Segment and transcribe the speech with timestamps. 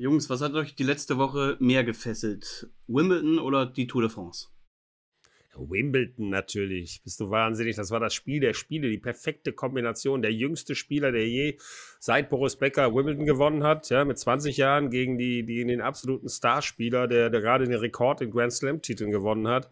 [0.00, 2.70] Jungs, was hat euch die letzte Woche mehr gefesselt?
[2.86, 4.46] Wimbledon oder die Tour de France?
[5.54, 7.02] Wimbledon natürlich.
[7.04, 7.76] Bist du wahnsinnig.
[7.76, 10.22] Das war das Spiel der Spiele, die perfekte Kombination.
[10.22, 11.58] Der jüngste Spieler, der je
[11.98, 16.30] seit Boris Becker Wimbledon gewonnen hat, ja, mit 20 Jahren gegen die, die den absoluten
[16.30, 19.70] Starspieler, der, der gerade den Rekord in Grand Slam-Titeln gewonnen hat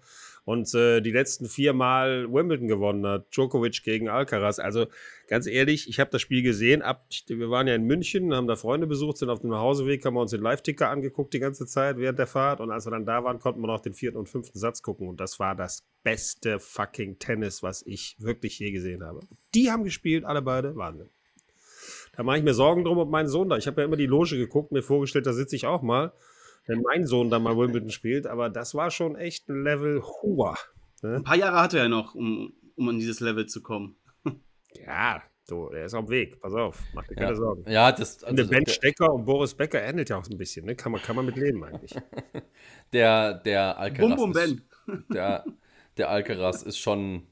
[0.48, 3.26] und äh, die letzten vier Mal Wimbledon gewonnen hat.
[3.36, 4.58] Djokovic gegen Alcaraz.
[4.58, 4.86] Also
[5.26, 6.80] ganz ehrlich, ich habe das Spiel gesehen.
[6.80, 10.14] Ab, wir waren ja in München, haben da Freunde besucht, sind auf dem Nachhauseweg, haben
[10.14, 12.60] wir uns den Live-Ticker angeguckt die ganze Zeit während der Fahrt.
[12.60, 15.06] Und als wir dann da waren, konnten wir noch den vierten und fünften Satz gucken.
[15.06, 19.20] Und das war das beste fucking Tennis, was ich wirklich je gesehen habe.
[19.54, 20.74] Die haben gespielt, alle beide.
[20.76, 21.10] Wahnsinn.
[22.16, 23.58] Da mache ich mir Sorgen drum um meinen Sohn da.
[23.58, 26.14] Ich habe ja immer die Loge geguckt, mir vorgestellt, da sitze ich auch mal
[26.68, 30.56] wenn mein Sohn dann mal Wimbledon spielt, aber das war schon echt ein Level hoher.
[31.02, 31.16] Ne?
[31.16, 33.96] Ein paar Jahre hat er ja noch, um, um an dieses Level zu kommen.
[34.86, 36.40] ja, so, der ist auf dem Weg.
[36.40, 37.34] Pass auf, mach dir keine ja.
[37.34, 37.70] Sorgen.
[37.70, 38.22] Ja, das.
[38.22, 40.76] Also, Ben Stecker und Boris Becker ähnelt ja auch so ein bisschen, ne?
[40.76, 41.94] Kann man, kann man mit leben eigentlich.
[42.92, 44.16] der, der Alcaraz.
[44.16, 44.62] Bum, bum, Ben.
[44.86, 45.46] Ist, der,
[45.96, 47.26] der Alcaraz ist schon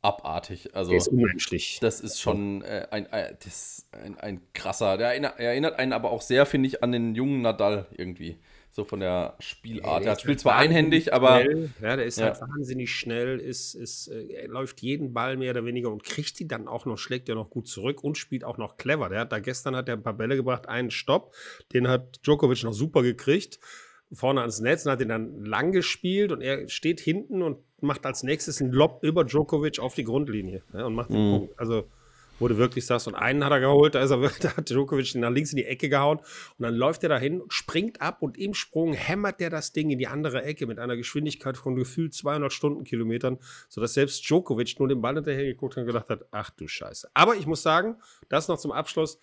[0.00, 0.74] abartig.
[0.74, 1.78] Also, der ist unmenschlich.
[1.82, 4.96] Das ist schon äh, ein, ein, das ein, ein krasser.
[4.96, 8.38] Der erinnert, erinnert einen aber auch sehr, finde ich, an den jungen Nadal irgendwie
[8.78, 10.04] so von der Spielart.
[10.04, 11.40] Ja, er spielt zwar einhändig, aber.
[11.40, 11.70] Schnell.
[11.82, 12.26] Ja, der ist ja.
[12.26, 16.38] halt wahnsinnig schnell, ist, ist, äh, er läuft jeden Ball mehr oder weniger und kriegt
[16.38, 19.08] die dann auch noch, schlägt er noch gut zurück und spielt auch noch clever.
[19.08, 21.34] Der hat da gestern hat er ein paar Bälle gebracht, einen Stopp,
[21.72, 23.58] den hat Djokovic noch super gekriegt.
[24.12, 28.06] Vorne ans Netz und hat ihn dann lang gespielt und er steht hinten und macht
[28.06, 31.38] als nächstes einen Lob über Djokovic auf die Grundlinie ja, und macht den mhm.
[31.38, 31.58] Punkt.
[31.58, 31.88] Also
[32.38, 35.14] wo du wirklich sagst, und einen hat er geholt, da, ist er, da hat Djokovic
[35.16, 38.54] nach links in die Ecke gehauen und dann läuft er dahin, springt ab und im
[38.54, 42.52] Sprung hämmert der das Ding in die andere Ecke mit einer Geschwindigkeit von gefühlt 200
[42.52, 46.68] Stundenkilometern, sodass selbst Djokovic nur den Ball hinterher geguckt hat und gedacht hat, ach du
[46.68, 47.10] Scheiße.
[47.14, 47.96] Aber ich muss sagen,
[48.28, 49.18] das noch zum Abschluss,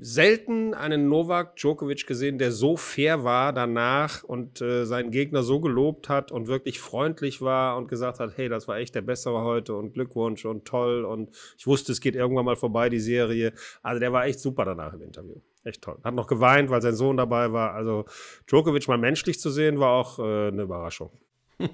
[0.00, 5.60] selten einen Novak Djokovic gesehen, der so fair war danach und äh, seinen Gegner so
[5.60, 9.44] gelobt hat und wirklich freundlich war und gesagt hat, hey, das war echt der Bessere
[9.44, 13.52] heute und Glückwunsch und toll und ich wusste, es geht irgendwann mal vorbei, die Serie.
[13.82, 15.36] Also der war echt super danach im Interview.
[15.62, 15.98] Echt toll.
[16.02, 17.74] Hat noch geweint, weil sein Sohn dabei war.
[17.74, 18.06] Also
[18.48, 21.10] Djokovic mal menschlich zu sehen, war auch äh, eine Überraschung.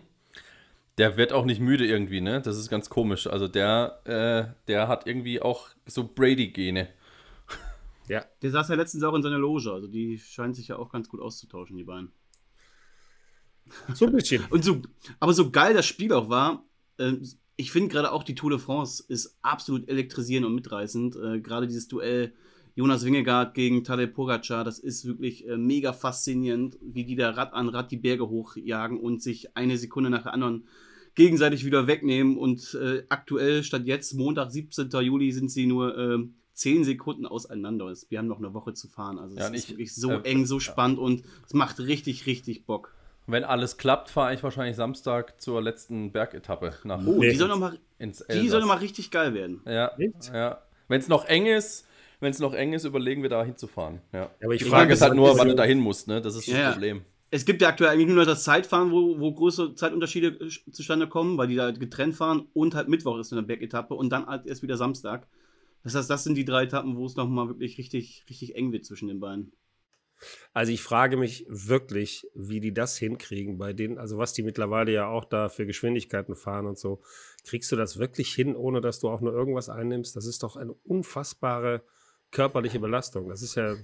[0.99, 2.43] Der wird auch nicht müde irgendwie, ne?
[2.43, 3.27] Das ist ganz komisch.
[3.27, 6.89] Also der, äh, der hat irgendwie auch so Brady-Gene.
[8.09, 8.25] Ja.
[8.43, 11.09] Der saß ja letztens auch in seiner Loge, also die scheinen sich ja auch ganz
[11.09, 12.13] gut auszutauschen, die beiden.
[13.95, 14.45] So ein bisschen.
[14.51, 14.83] Und so,
[15.19, 16.65] aber so geil das Spiel auch war,
[16.99, 17.15] äh,
[17.57, 21.17] ich finde gerade auch die Tour de France ist absolut elektrisierend und mitreißend.
[21.17, 22.35] Äh, gerade dieses Duell
[22.75, 27.55] Jonas Wingegaard gegen Tadej Pogacar, das ist wirklich äh, mega faszinierend, wie die da Rad
[27.55, 30.67] an Rad die Berge hochjagen und sich eine Sekunde nach der anderen
[31.15, 32.37] gegenseitig wieder wegnehmen.
[32.37, 34.91] Und äh, aktuell, statt jetzt, Montag, 17.
[35.01, 38.11] Juli, sind sie nur ähm, zehn Sekunden auseinander ist.
[38.11, 39.19] Wir haben noch eine Woche zu fahren.
[39.19, 41.05] Also ja, es ist ich, wirklich so äh, eng, so spannend ja.
[41.05, 42.95] und es macht richtig, richtig Bock.
[43.27, 47.79] Wenn alles klappt, fahre ich wahrscheinlich Samstag zur letzten Bergetappe nach Oh, die soll nochmal
[48.77, 49.61] noch richtig geil werden.
[49.67, 49.91] Ja,
[50.33, 50.63] ja.
[50.89, 51.87] Wenn es noch eng ist,
[52.21, 54.01] wenn es noch eng ist, überlegen wir da hinzufahren.
[54.13, 54.31] Ja.
[54.43, 56.23] aber ich frage es halt nur, wann du da hin musst, ne?
[56.23, 57.03] Das ist das Problem.
[57.31, 61.09] Es gibt ja aktuell eigentlich nur noch das Zeitfahren, wo, wo große Zeitunterschiede äh, zustande
[61.09, 64.47] kommen, weil die da getrennt fahren und halt Mittwoch ist eine Bergetappe und dann halt
[64.47, 65.27] erst wieder Samstag.
[65.87, 68.85] Das heißt, das sind die drei Etappen, wo es nochmal wirklich richtig, richtig eng wird
[68.85, 69.53] zwischen den beiden.
[70.53, 74.91] Also ich frage mich wirklich, wie die das hinkriegen bei denen, also was die mittlerweile
[74.91, 77.03] ja auch da für Geschwindigkeiten fahren und so.
[77.45, 80.17] Kriegst du das wirklich hin, ohne dass du auch nur irgendwas einnimmst?
[80.17, 81.85] Das ist doch eine unfassbare
[82.33, 83.29] körperliche Belastung.
[83.29, 83.77] Das ist ja,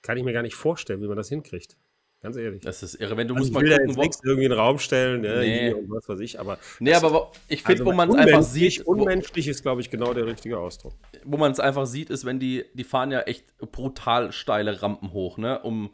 [0.00, 1.76] kann ich mir gar nicht vorstellen, wie man das hinkriegt.
[2.22, 2.60] Ganz ehrlich.
[2.60, 4.78] Das ist irre, wenn du also musst mal gucken, wo nichts irgendwie in den Raum
[4.78, 5.72] stellen, ja, nee.
[5.72, 8.86] und was weiß ich, aber Nee, aber ich finde, also wo man es einfach sieht,
[8.86, 10.92] unmenschlich ist glaube ich genau der richtige Ausdruck.
[11.24, 15.12] Wo man es einfach sieht, ist, wenn die die fahren ja echt brutal steile Rampen
[15.12, 15.90] hoch, ne, um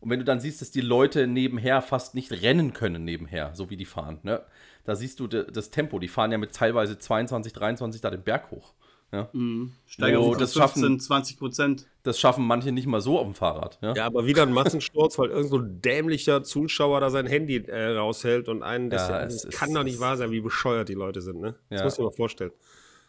[0.00, 3.68] und wenn du dann siehst, dass die Leute nebenher fast nicht rennen können nebenher, so
[3.68, 4.42] wie die fahren, ne?
[4.84, 8.50] Da siehst du das Tempo, die fahren ja mit teilweise 22, 23 da den Berg
[8.50, 8.72] hoch.
[9.12, 9.28] Ja.
[9.32, 9.72] Mhm.
[9.86, 11.86] Steigerung oh, das 15, schaffen, 20 Prozent.
[12.04, 13.78] Das schaffen manche nicht mal so auf dem Fahrrad.
[13.82, 17.56] Ja, ja aber wieder ein Massensturz, weil irgend so ein dämlicher Zuschauer da sein Handy
[17.56, 20.94] äh, raushält und einen, das, ja, das kann doch nicht wahr sein, wie bescheuert die
[20.94, 21.40] Leute sind.
[21.40, 21.56] Ne?
[21.70, 21.84] Das ja.
[21.84, 22.52] musst du dir mal vorstellen.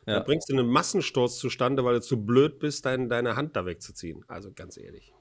[0.07, 0.15] Ja.
[0.15, 3.67] Da bringst du einen Massensturz zustande, weil du zu blöd bist, dein, deine Hand da
[3.67, 4.25] wegzuziehen.
[4.27, 5.13] Also ganz ehrlich.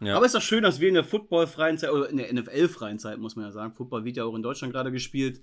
[0.00, 0.16] Ja.
[0.16, 3.18] Aber ist doch schön, dass wir in der Football-freien Zeit, oder in der NFL-freien Zeit,
[3.18, 5.40] muss man ja sagen, Football wird ja auch in Deutschland gerade gespielt,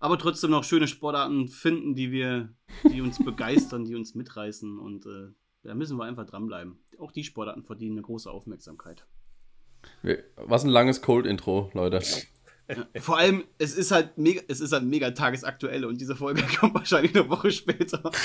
[0.00, 2.48] aber trotzdem noch schöne Sportarten finden, die wir,
[2.92, 5.28] die uns begeistern, die uns mitreißen und äh,
[5.62, 6.78] da müssen wir einfach dranbleiben.
[6.98, 9.06] Auch die Sportarten verdienen eine große Aufmerksamkeit.
[10.36, 12.00] Was ein langes Cold-Intro, Leute.
[12.68, 16.42] Ja, vor allem, es ist halt mega, es ist halt mega tagesaktuell und diese Folge
[16.60, 18.02] kommt wahrscheinlich eine Woche später.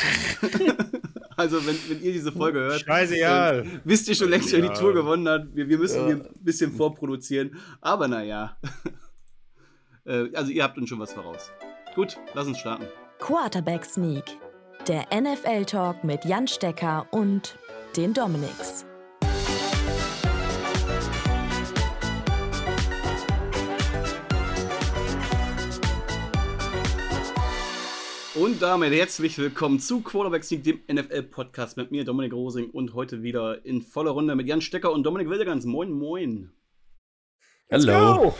[1.37, 3.65] Also, wenn, wenn ihr diese Folge hört, Scheißegal.
[3.65, 4.73] äh, wisst ihr schon längst, wer die Ja.
[4.73, 5.53] Tour gewonnen hat.
[5.53, 6.05] Wir, wir müssen Ja.
[6.05, 7.57] hier ein bisschen vorproduzieren.
[7.81, 8.55] Aber naja.
[10.05, 11.51] Äh, also, ihr habt uns schon was voraus.
[11.95, 12.85] Gut, lass uns starten.
[13.19, 14.25] Quarterback Sneak,
[14.87, 17.57] der NFL-Talk mit Jan Stecker und
[17.95, 18.85] den Dominics.
[28.35, 33.23] Und damit herzlich willkommen zu Quarterback Sneak, dem NFL-Podcast mit mir, Dominik Rosing, und heute
[33.23, 35.65] wieder in voller Runde mit Jan Stecker und Dominik Wildegans.
[35.65, 36.51] Moin, moin.
[37.69, 38.35] Hello.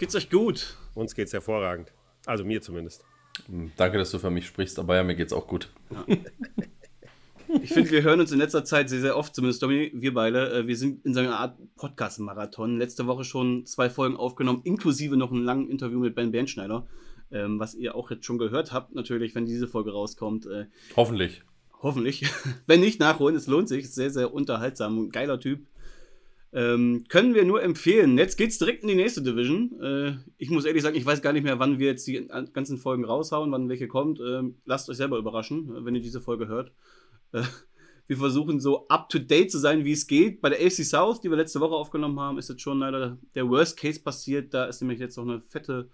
[0.00, 0.78] Geht's euch gut?
[0.94, 1.92] Uns geht's hervorragend.
[2.24, 3.04] Also mir zumindest.
[3.44, 5.68] Hm, Danke, dass du für mich sprichst, aber ja, mir geht's auch gut.
[7.62, 10.52] Ich finde, wir hören uns in letzter Zeit sehr, sehr oft, zumindest Dominik, wir beide.
[10.52, 12.78] Äh, Wir sind in so einer Art Podcast-Marathon.
[12.78, 16.86] Letzte Woche schon zwei Folgen aufgenommen, inklusive noch ein langes Interview mit Ben Bernschneider,
[17.32, 20.46] ähm, was ihr auch jetzt schon gehört habt, natürlich, wenn diese Folge rauskommt.
[20.46, 21.42] Äh, Hoffentlich.
[21.82, 22.24] Hoffentlich.
[22.68, 23.34] Wenn nicht, nachholen.
[23.34, 23.90] Es lohnt sich.
[23.90, 25.10] Sehr, sehr unterhaltsam.
[25.10, 25.66] Geiler Typ.
[26.52, 28.18] Ähm, können wir nur empfehlen.
[28.18, 29.80] Jetzt geht's direkt in die nächste Division.
[29.80, 32.78] Äh, ich muss ehrlich sagen, ich weiß gar nicht mehr, wann wir jetzt die ganzen
[32.78, 34.18] Folgen raushauen, wann welche kommt.
[34.18, 36.72] Ähm, lasst euch selber überraschen, äh, wenn ihr diese Folge hört.
[37.32, 37.42] Äh,
[38.08, 40.40] wir versuchen so up to date zu sein, wie es geht.
[40.40, 43.48] Bei der AFC South, die wir letzte Woche aufgenommen haben, ist jetzt schon leider der
[43.48, 44.52] Worst Case passiert.
[44.52, 45.88] Da ist nämlich jetzt noch eine fette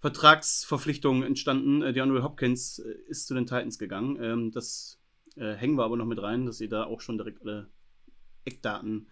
[0.00, 1.80] Vertragsverpflichtung entstanden.
[1.80, 4.18] Äh, DeAndre Hopkins äh, ist zu den Titans gegangen.
[4.22, 5.00] Ähm, das
[5.36, 7.70] äh, hängen wir aber noch mit rein, dass ihr da auch schon direkt alle
[8.44, 9.08] Eckdaten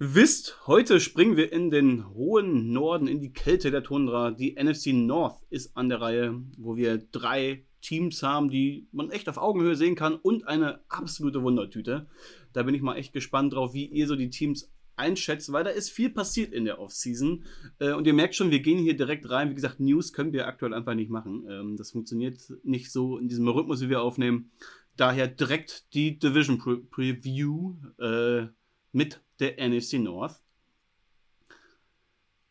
[0.00, 0.66] wisst.
[0.66, 4.30] Heute springen wir in den hohen Norden, in die Kälte der Tundra.
[4.30, 9.28] Die NFC North ist an der Reihe, wo wir drei Teams haben, die man echt
[9.28, 12.08] auf Augenhöhe sehen kann und eine absolute Wundertüte.
[12.54, 15.70] Da bin ich mal echt gespannt drauf, wie ihr so die Teams einschätzt, weil da
[15.70, 17.44] ist viel passiert in der Offseason.
[17.78, 19.50] Äh, und ihr merkt schon, wir gehen hier direkt rein.
[19.50, 21.46] Wie gesagt, News können wir aktuell einfach nicht machen.
[21.46, 24.50] Ähm, das funktioniert nicht so in diesem Rhythmus, wie wir aufnehmen.
[24.96, 28.46] Daher direkt die Division Pre Preview äh,
[28.92, 30.42] mit der NFC North.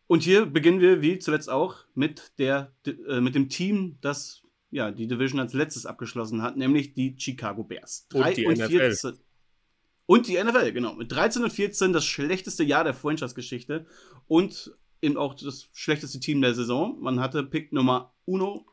[0.08, 4.92] Und hier beginnen wir, wie zuletzt auch, mit, der, äh, mit dem Team, das ja,
[4.92, 8.08] die Division als letztes abgeschlossen hat, nämlich die Chicago Bears.
[8.14, 9.20] Und die 14
[10.06, 10.96] Und die NFL, genau.
[10.96, 13.86] Mit 13 und 14 das schlechteste Jahr der Franchise-Geschichte
[14.28, 17.00] und eben auch das schlechteste Team der Saison.
[17.00, 18.66] Man hatte Pick Nummer uno.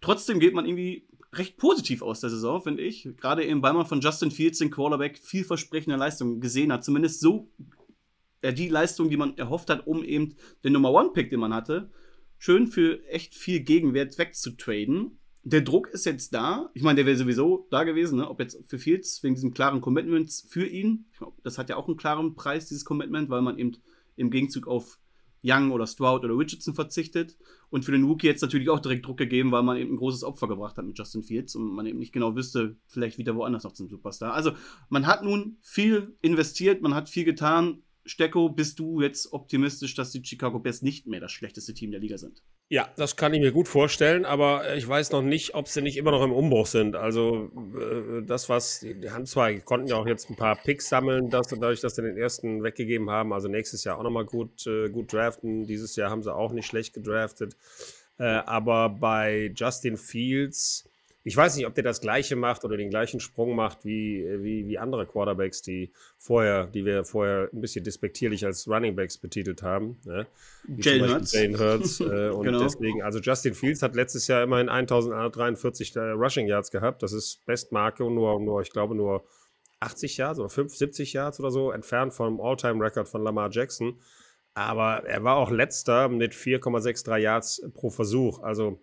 [0.00, 3.08] Trotzdem geht man irgendwie recht positiv aus der Saison, finde ich.
[3.16, 6.84] Gerade eben, weil man von Justin Fields, den Quarterback, vielversprechende Leistung gesehen hat.
[6.84, 7.48] Zumindest so
[8.42, 10.34] äh, die Leistung, die man erhofft hat, um eben
[10.64, 11.90] den Nummer One-Pick, den man hatte,
[12.38, 15.18] schön für echt viel Gegenwert wegzutraden.
[15.42, 16.70] Der Druck ist jetzt da.
[16.74, 18.28] Ich meine, der wäre sowieso da gewesen, ne?
[18.28, 21.06] ob jetzt für Fields, wegen diesem klaren Commitment für ihn.
[21.42, 23.72] Das hat ja auch einen klaren Preis, dieses Commitment, weil man eben
[24.16, 24.98] im Gegenzug auf
[25.42, 27.36] Young oder Stroud oder Richardson verzichtet.
[27.70, 30.24] Und für den Rookie jetzt natürlich auch direkt Druck gegeben, weil man eben ein großes
[30.24, 33.64] Opfer gebracht hat mit Justin Fields und man eben nicht genau wüsste, vielleicht wieder woanders
[33.64, 34.34] noch zum Superstar.
[34.34, 34.52] Also
[34.88, 37.82] man hat nun viel investiert, man hat viel getan.
[38.04, 42.00] Stecko, bist du jetzt optimistisch, dass die Chicago Bears nicht mehr das schlechteste Team der
[42.00, 42.42] Liga sind?
[42.68, 45.96] Ja, das kann ich mir gut vorstellen, aber ich weiß noch nicht, ob sie nicht
[45.96, 46.94] immer noch im Umbruch sind.
[46.94, 51.30] Also äh, das, was, die haben zwar, konnten ja auch jetzt ein paar Picks sammeln,
[51.30, 53.32] dass, dadurch, dass sie den ersten weggegeben haben.
[53.32, 55.66] Also nächstes Jahr auch nochmal gut, äh, gut draften.
[55.66, 57.56] Dieses Jahr haben sie auch nicht schlecht gedraftet.
[58.18, 60.89] Äh, aber bei Justin Fields,
[61.22, 64.66] ich weiß nicht, ob der das gleiche macht oder den gleichen Sprung macht wie, wie,
[64.66, 69.62] wie andere Quarterbacks, die vorher, die wir vorher ein bisschen despektierlich als Running Backs betitelt
[69.62, 69.98] haben.
[70.04, 70.26] Ne?
[70.78, 71.32] Jalen Hurts.
[71.32, 72.00] Jalen Hurts.
[72.10, 72.60] Äh, und Genau.
[72.62, 77.02] deswegen, also Justin Fields hat letztes Jahr immerhin 1143 äh, Rushing Yards gehabt.
[77.02, 79.24] Das ist Bestmarke und nur, nur, ich glaube, nur
[79.80, 84.00] 80 Yards oder 5, 70 Yards oder so entfernt vom All-Time-Record von Lamar Jackson.
[84.54, 88.42] Aber er war auch letzter mit 4,63 Yards pro Versuch.
[88.42, 88.80] Also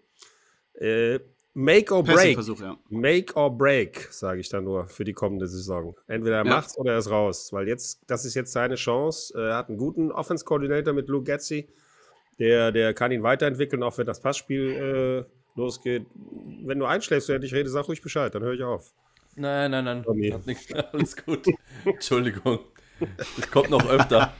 [0.75, 1.19] äh,
[1.59, 2.37] Make or break.
[2.59, 2.77] Ja.
[2.89, 5.95] Make or break, sage ich da nur für die kommende Saison.
[6.07, 6.51] Entweder er Ja.
[6.51, 7.51] macht's oder er ist raus.
[7.51, 9.33] Weil jetzt, das ist jetzt seine Chance.
[9.35, 11.67] Er hat einen guten Offense-Coordinator mit Lou Getzi.
[12.37, 16.05] Der, der kann ihn weiterentwickeln, auch wenn das Passspiel äh, losgeht.
[16.63, 18.93] Wenn du einschläfst, während ich rede, sag ruhig Bescheid, dann höre ich auf.
[19.35, 20.03] Nein, nein, nein.
[20.03, 20.29] Tommy.
[20.29, 20.71] Hat nichts.
[20.93, 21.47] Alles gut.
[21.85, 22.59] Entschuldigung.
[22.99, 24.33] Das kommt noch öfter.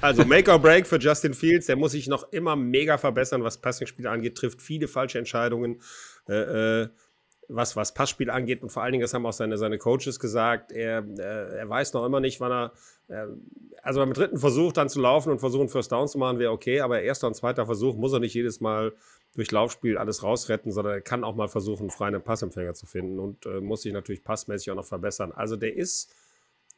[0.00, 3.58] Also Make or Break für Justin Fields, der muss sich noch immer mega verbessern, was
[3.58, 5.80] Passingspiel angeht, trifft viele falsche Entscheidungen,
[6.28, 6.88] äh, äh,
[7.48, 10.70] was, was Passspiel angeht und vor allen Dingen, das haben auch seine, seine Coaches gesagt,
[10.70, 12.72] er, äh, er weiß noch immer nicht, wann er,
[13.08, 13.26] äh,
[13.82, 16.80] also beim dritten Versuch dann zu laufen und versuchen First Down zu machen, wäre okay,
[16.80, 18.92] aber erster und zweiter Versuch muss er nicht jedes Mal
[19.34, 23.46] durch Laufspiel alles rausretten, sondern er kann auch mal versuchen, freien Passempfänger zu finden und
[23.46, 25.32] äh, muss sich natürlich passmäßig auch noch verbessern.
[25.32, 26.12] Also der ist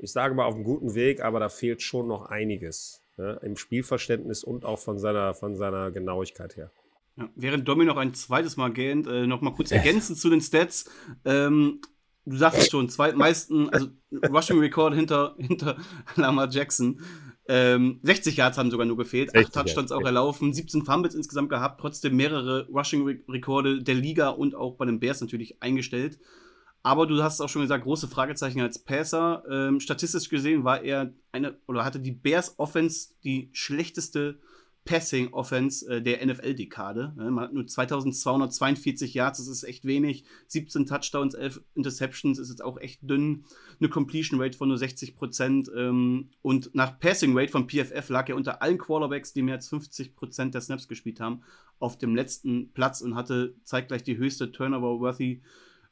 [0.02, 3.56] ich sage mal, auf einem guten Weg, aber da fehlt schon noch einiges ne, im
[3.56, 6.70] Spielverständnis und auch von seiner, von seiner Genauigkeit her.
[7.16, 10.40] Ja, während Domi noch ein zweites Mal gähnt, äh, noch mal kurz ergänzend zu den
[10.40, 10.86] Stats.
[11.24, 11.80] Ähm,
[12.24, 13.88] du sagst es schon, zweitmeisten, also
[14.28, 15.76] Rushing Record hinter, hinter
[16.16, 17.00] Lamar Jackson.
[17.48, 21.80] Ähm, 60 Yards haben sogar nur gefehlt, 8 Touchdowns auch erlaufen, 17 Fumbles insgesamt gehabt,
[21.80, 26.20] trotzdem mehrere Rushing-Rekorde der Liga und auch bei den Bears natürlich eingestellt.
[26.82, 29.42] Aber du hast auch schon gesagt, große Fragezeichen als Passer.
[29.50, 34.38] Ähm, statistisch gesehen war er eine, oder hatte die Bears Offense die schlechteste
[34.86, 37.12] Passing Offense äh, der NFL-Dekade.
[37.16, 37.30] Ne?
[37.30, 40.24] Man hat nur 2242 Yards, das ist echt wenig.
[40.46, 43.44] 17 Touchdowns, 11 Interceptions ist jetzt auch echt dünn.
[43.78, 45.70] Eine Completion Rate von nur 60 Prozent.
[45.76, 49.68] Ähm, und nach Passing Rate von PFF lag er unter allen Quarterbacks, die mehr als
[49.68, 51.42] 50 Prozent der Snaps gespielt haben,
[51.78, 55.42] auf dem letzten Platz und hatte zeitgleich die höchste Turnover-worthy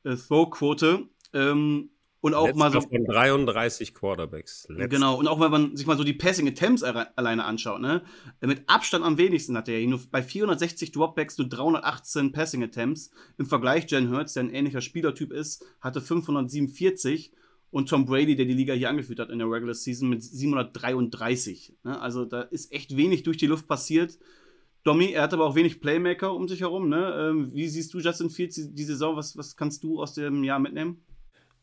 [0.05, 1.09] äh, Throw-Quote.
[1.33, 1.91] Ähm,
[2.21, 2.81] und auch Letzter mal so.
[2.81, 4.67] Von 33 Quarterbacks.
[4.69, 4.89] Letzter.
[4.89, 8.03] Genau, und auch wenn man sich mal so die Passing Attempts alleine anschaut, ne?
[8.41, 13.11] Mit Abstand am wenigsten hat er nur bei 460 Dropbacks nur 318 Passing Attempts.
[13.39, 17.33] Im Vergleich, Jen Hurts, der ein ähnlicher Spielertyp ist, hatte 547
[17.71, 21.77] und Tom Brady, der die Liga hier angeführt hat in der Regular Season, mit 733.
[21.85, 22.01] Ne?
[22.01, 24.19] Also da ist echt wenig durch die Luft passiert.
[24.89, 26.89] Domi, er hat aber auch wenig Playmaker um sich herum.
[26.89, 27.29] Ne?
[27.31, 29.17] Ähm, wie siehst du Justin Fields die Saison?
[29.17, 31.05] Was, was kannst du aus dem Jahr mitnehmen?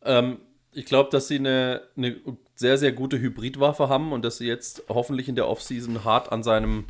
[0.04, 0.38] Ähm,
[0.74, 2.18] ich glaube, dass sie eine, eine
[2.54, 6.44] sehr, sehr gute Hybridwaffe haben und dass sie jetzt hoffentlich in der Offseason hart an
[6.44, 6.86] seinem,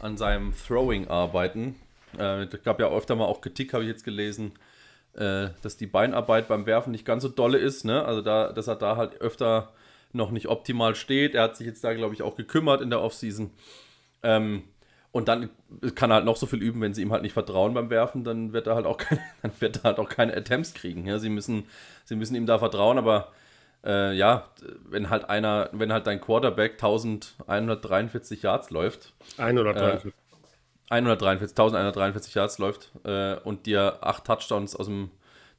[0.00, 1.76] an seinem Throwing arbeiten.
[2.18, 4.54] Äh, es gab ja öfter mal auch Kritik, habe ich jetzt gelesen,
[5.14, 7.84] äh, dass die Beinarbeit beim Werfen nicht ganz so dolle ist.
[7.84, 8.04] Ne?
[8.04, 9.72] Also, da, dass er da halt öfter
[10.12, 11.36] noch nicht optimal steht.
[11.36, 13.50] Er hat sich jetzt da, glaube ich, auch gekümmert in der Offseason.
[14.24, 14.64] Ähm,
[15.10, 15.50] und dann
[15.94, 18.24] kann er halt noch so viel üben, wenn sie ihm halt nicht vertrauen beim Werfen,
[18.24, 21.06] dann wird er halt auch keine, dann wird er halt auch keine Attempts kriegen.
[21.06, 21.18] Ja?
[21.18, 21.64] Sie, müssen,
[22.04, 23.32] sie müssen ihm da vertrauen, aber
[23.84, 24.48] äh, ja,
[24.88, 29.14] wenn halt einer, wenn halt dein Quarterback 1143 Yards läuft.
[29.38, 30.12] 143.
[30.12, 30.14] Äh,
[30.90, 35.10] 143, 1143 Yards läuft äh, und dir acht Touchdowns aus dem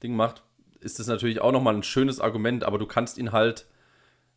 [0.01, 0.43] Ding macht,
[0.79, 3.67] ist das natürlich auch nochmal ein schönes Argument, aber du kannst ihn halt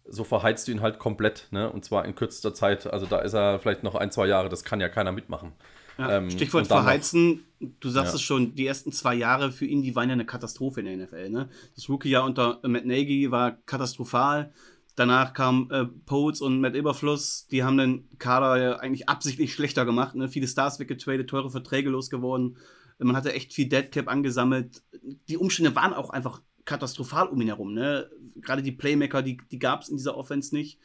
[0.09, 1.71] so verheizt du ihn halt komplett, ne?
[1.71, 2.87] Und zwar in kürzester Zeit.
[2.87, 5.53] Also da ist er vielleicht noch ein, zwei Jahre, das kann ja keiner mitmachen.
[5.99, 8.17] Ja, ähm, Stichwort verheizen, du sagst ja.
[8.17, 10.97] es schon, die ersten zwei Jahre für ihn, die waren ja eine Katastrophe in der
[10.97, 11.29] NFL.
[11.29, 11.49] Ne?
[11.75, 14.53] Das Rookie-Jahr unter Matt Nagy war katastrophal.
[14.95, 19.85] Danach kamen äh, Poles und Matt Eberfluss, die haben den Kader ja eigentlich absichtlich schlechter
[19.87, 20.15] gemacht.
[20.15, 20.29] Ne?
[20.29, 22.59] Viele Stars weggetradet, teure Verträge losgeworden.
[22.99, 24.83] Man hatte echt viel Deadcap angesammelt.
[25.29, 27.73] Die Umstände waren auch einfach katastrophal um ihn herum.
[27.73, 28.11] Ne?
[28.41, 30.79] Gerade die Playmaker, die, die gab es in dieser Offense nicht.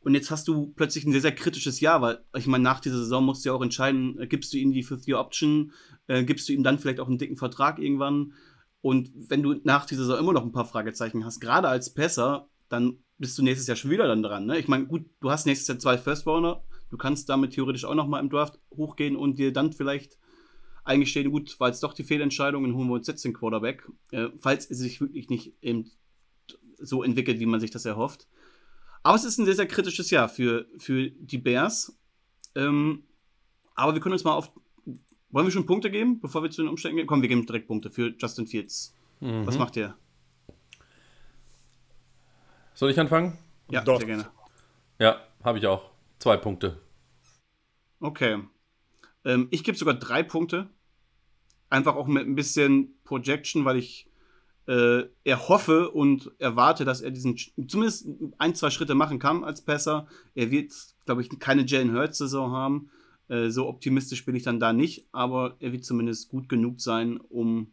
[0.00, 2.98] Und jetzt hast du plötzlich ein sehr, sehr kritisches Jahr, weil ich meine, nach dieser
[2.98, 5.72] Saison musst du ja auch entscheiden, äh, gibst du ihm die Fifth-Year-Option,
[6.08, 8.34] äh, gibst du ihm dann vielleicht auch einen dicken Vertrag irgendwann.
[8.82, 12.50] Und wenn du nach dieser Saison immer noch ein paar Fragezeichen hast, gerade als Pässer,
[12.68, 14.44] dann bist du nächstes Jahr schon wieder dann dran.
[14.44, 14.58] Ne?
[14.58, 18.06] Ich meine, gut, du hast nächstes Jahr zwei First-Rounder, du kannst damit theoretisch auch noch
[18.06, 20.18] mal im Draft hochgehen und dir dann vielleicht
[20.84, 24.28] eingestehen, gut, war jetzt doch die Fehlentscheidung, dann holen wir uns jetzt den Quarterback, äh,
[24.38, 25.90] falls es sich wirklich nicht eben
[26.84, 28.26] so entwickelt, wie man sich das erhofft.
[29.02, 31.96] Aber es ist ein sehr, sehr kritisches Jahr für, für die Bears.
[32.54, 33.04] Ähm,
[33.74, 34.50] aber wir können uns mal auf.
[35.30, 37.06] Wollen wir schon Punkte geben, bevor wir zu den Umständen gehen?
[37.06, 38.94] Komm, wir geben direkt Punkte für Justin Fields.
[39.20, 39.46] Mhm.
[39.46, 39.96] Was macht ihr?
[42.74, 43.36] Soll ich anfangen?
[43.70, 43.98] Ja, Doch.
[43.98, 44.26] sehr gerne.
[44.98, 45.90] Ja, habe ich auch.
[46.18, 46.80] Zwei Punkte.
[48.00, 48.42] Okay.
[49.24, 50.70] Ähm, ich gebe sogar drei Punkte.
[51.68, 54.08] Einfach auch mit ein bisschen Projection, weil ich
[54.66, 60.06] äh, erhoffe und erwarte, dass er diesen zumindest ein, zwei Schritte machen kann als Passer.
[60.34, 60.72] Er wird,
[61.04, 62.90] glaube ich, keine Jalen Hurts-Saison haben.
[63.28, 67.18] Äh, so optimistisch bin ich dann da nicht, aber er wird zumindest gut genug sein,
[67.18, 67.72] um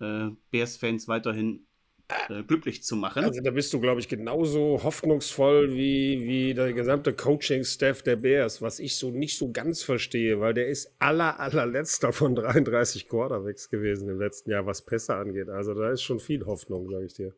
[0.00, 1.66] äh, Bears-Fans weiterhin
[2.08, 3.24] äh, glücklich zu machen.
[3.24, 8.62] Also da bist du, glaube ich, genauso hoffnungsvoll wie, wie der gesamte Coaching-Staff der Bears,
[8.62, 13.68] was ich so nicht so ganz verstehe, weil der ist aller, allerletzter von 33 Quarterbacks
[13.68, 15.48] gewesen im letzten Jahr, was Pässe angeht.
[15.50, 17.34] Also da ist schon viel Hoffnung, sage ich dir.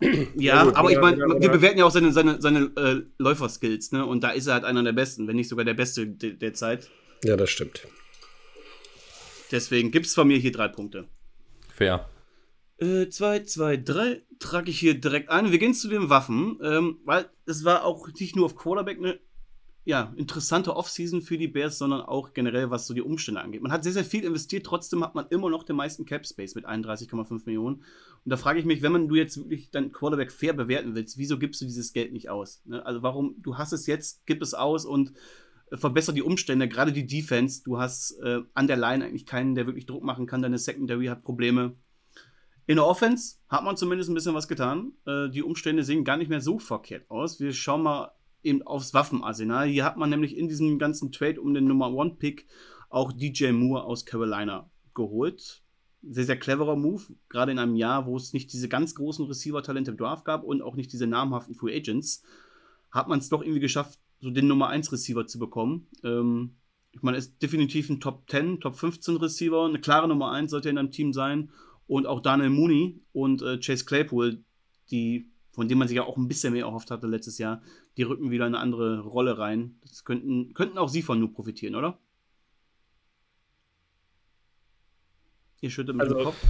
[0.00, 4.06] Ja, ja aber ich meine, wir bewerten ja auch seine, seine, seine äh, Läuferskills, ne?
[4.06, 6.54] Und da ist er halt einer der besten, wenn nicht sogar der beste de der
[6.54, 6.88] Zeit.
[7.22, 7.86] Ja, das stimmt.
[9.50, 11.06] Deswegen gibt es von mir hier drei Punkte.
[11.74, 12.08] Fair.
[12.80, 15.52] 2, 2, 3 trage ich hier direkt ein.
[15.52, 19.20] Wir gehen zu den Waffen, ähm, weil es war auch nicht nur auf Quarterback eine
[19.84, 23.62] ja, interessante Offseason für die Bears, sondern auch generell, was so die Umstände angeht.
[23.62, 26.54] Man hat sehr, sehr viel investiert, trotzdem hat man immer noch den meisten Cap Space
[26.54, 27.76] mit 31,5 Millionen.
[27.76, 27.84] Und
[28.24, 31.38] da frage ich mich, wenn man du jetzt wirklich dein Quarterback fair bewerten willst, wieso
[31.38, 32.62] gibst du dieses Geld nicht aus?
[32.66, 32.84] Ne?
[32.84, 35.12] Also warum, du hast es jetzt, gib es aus und
[35.70, 37.62] äh, verbessere die Umstände, gerade die Defense.
[37.64, 40.42] Du hast äh, an der Line eigentlich keinen, der wirklich Druck machen kann.
[40.42, 41.74] Deine Secondary hat Probleme.
[42.70, 44.92] In der Offense hat man zumindest ein bisschen was getan.
[45.04, 47.40] Äh, die Umstände sehen gar nicht mehr so verkehrt aus.
[47.40, 48.12] Wir schauen mal
[48.44, 49.66] eben aufs Waffenarsenal.
[49.66, 52.46] Hier hat man nämlich in diesem ganzen Trade um den Nummer One Pick
[52.88, 55.64] auch DJ Moore aus Carolina geholt.
[56.02, 59.90] sehr, sehr cleverer Move, gerade in einem Jahr, wo es nicht diese ganz großen Receiver-Talente
[59.90, 62.22] im Draft gab und auch nicht diese namhaften Free Agents,
[62.92, 65.88] hat man es doch irgendwie geschafft, so den Nummer 1 Receiver zu bekommen.
[66.04, 66.54] Ähm,
[66.92, 70.68] ich meine, ist definitiv ein Top 10, Top 15 Receiver, eine klare Nummer 1 sollte
[70.68, 71.50] in einem Team sein.
[71.90, 74.44] Und auch Daniel Mooney und äh, Chase Claypool,
[74.92, 77.62] die, von denen man sich ja auch ein bisschen mehr erhofft hatte letztes Jahr,
[77.96, 79.74] die rücken wieder in eine andere Rolle rein.
[79.82, 81.98] Das könnten, könnten auch sie von nur profitieren, oder?
[85.62, 86.46] Ihr schüttet mit also, dem Kopf.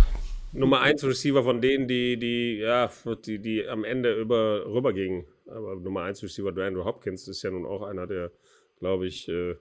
[0.53, 2.91] Nummer 1 Receiver von denen, die, die, ja,
[3.25, 5.25] die, die am Ende über, rübergingen.
[5.47, 8.31] Aber Nummer 1 Receiver Andrew Hopkins ist ja nun auch einer, der,
[8.79, 9.57] glaube ich, äh,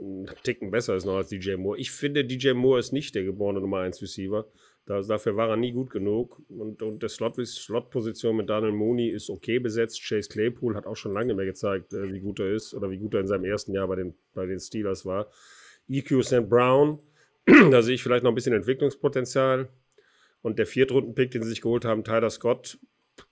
[0.00, 1.78] einen Ticken besser ist noch als DJ Moore.
[1.78, 4.46] Ich finde, DJ Moore ist nicht der geborene Nummer 1 Receiver.
[4.84, 6.42] Das, dafür war er nie gut genug.
[6.48, 10.02] Und, und der Slot-Position Slot mit Daniel Mooney ist okay besetzt.
[10.02, 12.98] Chase Claypool hat auch schon lange mehr gezeigt, äh, wie gut er ist oder wie
[12.98, 15.30] gut er in seinem ersten Jahr bei den, bei den Steelers war.
[15.88, 16.48] EQ St.
[16.48, 16.98] Brown,
[17.70, 19.68] da sehe ich vielleicht noch ein bisschen Entwicklungspotenzial.
[20.42, 22.78] Und der Viertrunden-Pick, den sie sich geholt haben, Tyler Scott,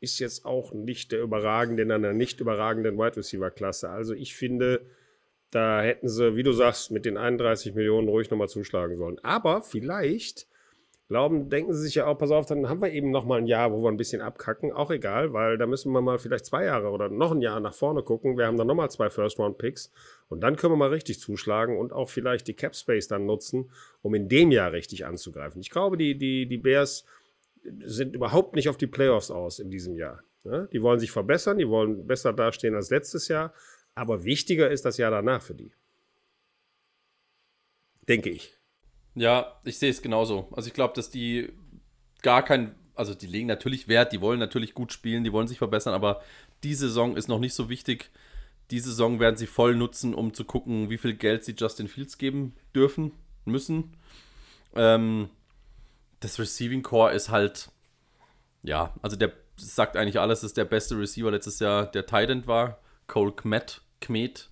[0.01, 3.89] ist jetzt auch nicht der überragende in einer nicht überragenden Wide Receiver-Klasse.
[3.89, 4.87] Also ich finde,
[5.51, 9.19] da hätten sie, wie du sagst, mit den 31 Millionen ruhig nochmal zuschlagen sollen.
[9.25, 10.47] Aber vielleicht
[11.11, 13.73] glauben, denken sie sich ja auch, pass auf, dann haben wir eben nochmal ein Jahr,
[13.73, 14.71] wo wir ein bisschen abkacken.
[14.71, 17.75] Auch egal, weil da müssen wir mal vielleicht zwei Jahre oder noch ein Jahr nach
[17.75, 18.39] vorne gucken.
[18.39, 19.91] Wir haben dann nochmal zwei First-Round-Picks
[20.29, 24.15] und dann können wir mal richtig zuschlagen und auch vielleicht die Cap-Space dann nutzen, um
[24.15, 25.61] in dem Jahr richtig anzugreifen.
[25.61, 27.05] Ich glaube, die, die, die Bears
[27.85, 30.23] sind überhaupt nicht auf die Playoffs aus in diesem Jahr.
[30.45, 33.53] Ja, die wollen sich verbessern, die wollen besser dastehen als letztes Jahr,
[33.97, 35.73] aber wichtiger ist das Jahr danach für die.
[38.09, 38.60] Denke ich.
[39.15, 40.49] Ja, ich sehe es genauso.
[40.53, 41.53] Also ich glaube, dass die
[42.23, 45.59] gar kein, also die legen natürlich Wert, die wollen natürlich gut spielen, die wollen sich
[45.59, 46.23] verbessern, aber
[46.63, 48.11] die Saison ist noch nicht so wichtig.
[48.71, 52.19] Die Saison werden sie voll nutzen, um zu gucken, wie viel Geld sie Justin Fields
[52.19, 53.13] geben dürfen,
[53.45, 53.97] müssen.
[54.75, 55.29] Ähm,
[56.21, 57.71] das Receiving Core ist halt,
[58.63, 62.79] ja, also der sagt eigentlich alles, ist der beste Receiver letztes Jahr der Titan war.
[63.07, 64.49] Cole Kmet, Kmet.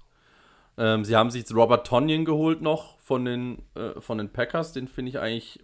[0.78, 4.72] Ähm, sie haben sich jetzt Robert Tonyan geholt noch von den, äh, von den Packers.
[4.72, 5.58] Den finde ich eigentlich,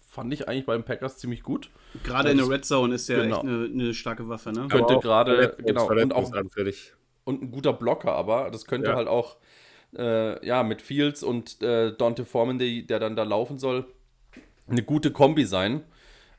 [0.00, 1.70] fand ich eigentlich bei den Packers ziemlich gut.
[2.02, 3.36] Gerade in der Red Zone ist ja genau.
[3.36, 4.66] echt eine, eine, starke Waffe, ne?
[4.68, 6.32] Könnte gerade, genau, und auch
[7.24, 8.96] und ein guter Blocker, aber das könnte ja.
[8.96, 9.36] halt auch
[9.96, 13.86] äh, ja, mit Fields und äh, Dante Foreman, die, der dann da laufen soll,
[14.68, 15.84] eine gute Kombi sein.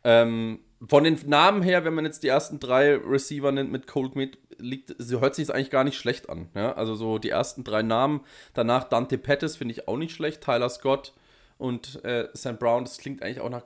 [0.03, 4.15] Ähm, von den Namen her, wenn man jetzt die ersten drei Receiver nennt mit Cold
[4.15, 6.49] Meat, liegt, hört sich es eigentlich gar nicht schlecht an.
[6.55, 6.73] Ja?
[6.73, 8.21] Also so die ersten drei Namen.
[8.53, 10.41] Danach Dante Pettis finde ich auch nicht schlecht.
[10.41, 11.13] Tyler Scott
[11.57, 12.59] und äh, St.
[12.59, 13.63] Brown, das klingt eigentlich auch nach,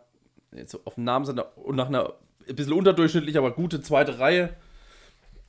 [0.52, 2.14] jetzt auf den Namen sind und nach einer
[2.48, 4.56] ein bisschen unterdurchschnittlich, aber gute zweite Reihe.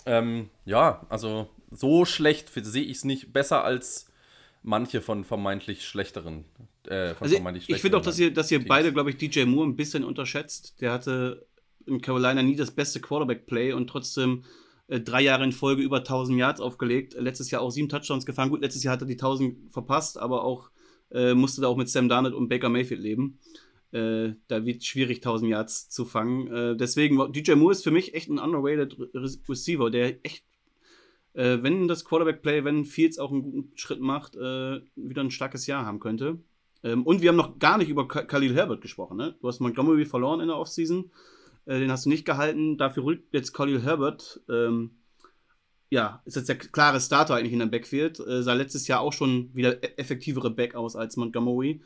[0.07, 3.33] Ähm, ja, also so schlecht sehe ich es nicht.
[3.33, 4.11] Besser als
[4.63, 6.45] manche von vermeintlich schlechteren.
[6.87, 9.45] Äh, von also vermeintlich ich finde auch, dass ihr, dass ihr beide, glaube ich, DJ
[9.45, 10.81] Moore ein bisschen unterschätzt.
[10.81, 11.47] Der hatte
[11.91, 14.45] in Carolina nie das beste Quarterback-Play und trotzdem
[14.89, 17.15] äh, drei Jahre in Folge über 1000 Yards aufgelegt.
[17.19, 18.51] Letztes Jahr auch sieben Touchdowns gefahren.
[18.51, 20.71] Gut, letztes Jahr hat er die 1000 verpasst, aber auch
[21.13, 23.39] äh, musste da auch mit Sam Darnold und Baker Mayfield leben.
[23.93, 26.47] Äh, da wird es schwierig, 1000 Yards zu fangen.
[26.53, 28.97] Äh, deswegen, DJ Moore ist für mich echt ein underrated
[29.49, 30.45] Receiver, der echt,
[31.35, 35.67] äh, wenn das Quarterback-Play, wenn Fields auch einen guten Schritt macht, äh, wieder ein starkes
[35.67, 36.39] Jahr haben könnte.
[36.83, 39.17] Ähm, und wir haben noch gar nicht über Khalil Herbert gesprochen.
[39.17, 39.37] Ne?
[39.41, 41.11] Du hast Montgomery verloren in der Offseason.
[41.71, 42.77] Äh, den hast du nicht gehalten.
[42.77, 44.41] Dafür rückt jetzt Khalil Herbert.
[44.51, 44.91] Ähm,
[45.89, 48.19] ja, ist jetzt der klare Starter eigentlich in der Backfield.
[48.19, 51.81] Äh, sah letztes Jahr auch schon wieder e-, effektivere Back aus als Montgomery.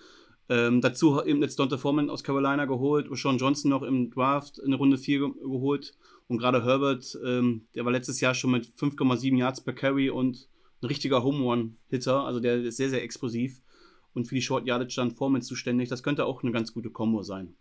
[0.49, 4.73] Ähm, dazu eben jetzt Dante Foreman aus Carolina geholt, Sean Johnson noch im Draft in
[4.73, 5.92] Runde 4 geholt.
[6.29, 10.49] Und gerade Herbert, ähm, der war letztes Jahr schon mit 5,7 Yards per Carry und
[10.81, 12.25] ein richtiger Home Run-Hitter.
[12.25, 13.61] Also der ist sehr, sehr explosiv
[14.14, 15.90] und für die Short Yardage dann Foreman zuständig.
[15.90, 17.55] Das könnte auch eine ganz gute Kombo sein.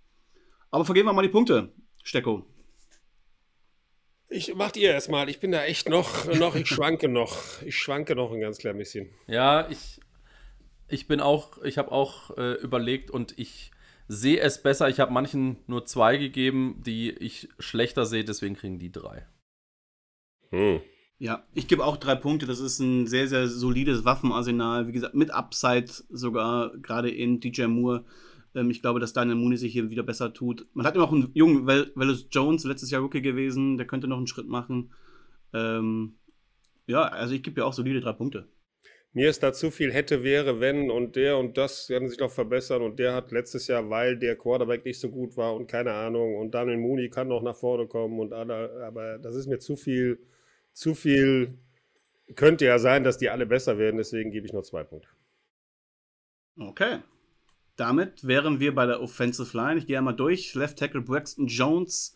[0.72, 2.46] Aber vergeben wir mal die Punkte, Stecko.
[4.30, 5.30] Ich macht ihr erstmal.
[5.30, 7.62] Ich bin da echt noch, noch, ich schwanke noch.
[7.64, 9.10] Ich schwanke noch ein ganz klein bisschen.
[9.28, 10.00] Ja, ich,
[10.88, 13.72] ich bin auch, ich habe auch äh, überlegt und ich
[14.08, 14.90] sehe es besser.
[14.90, 19.26] Ich habe manchen nur zwei gegeben, die ich schlechter sehe, deswegen kriegen die drei.
[20.50, 20.82] Hm.
[21.20, 22.46] Ja, ich gebe auch drei Punkte.
[22.46, 24.88] Das ist ein sehr, sehr solides Waffenarsenal.
[24.88, 28.04] Wie gesagt, mit Upside sogar, gerade in DJ Moore.
[28.56, 30.68] Ähm, ich glaube, dass Daniel Mooney sich hier wieder besser tut.
[30.74, 33.78] Man hat immer auch einen jungen Wallace Jones, letztes Jahr Rookie gewesen.
[33.78, 34.94] Der könnte noch einen Schritt machen.
[35.54, 36.16] Ähm,
[36.88, 38.48] ja, also ich gebe ja auch solide drei Punkte.
[39.16, 42.32] Mir ist da zu viel hätte, wäre, wenn und der und das werden sich doch
[42.32, 45.94] verbessern und der hat letztes Jahr, weil der Quarterback nicht so gut war und keine
[45.94, 49.60] Ahnung und Daniel Mooney kann noch nach vorne kommen und alle, aber das ist mir
[49.60, 50.20] zu viel
[50.74, 51.60] zu viel.
[52.36, 55.10] Könnte ja sein, dass die alle besser werden, deswegen gebe ich nur zwei Punkte.
[56.58, 57.00] Okay.
[57.76, 59.80] Damit wären wir bei der Offensive Line.
[59.80, 60.54] Ich gehe einmal durch.
[60.54, 62.16] Left Tackle Braxton Jones,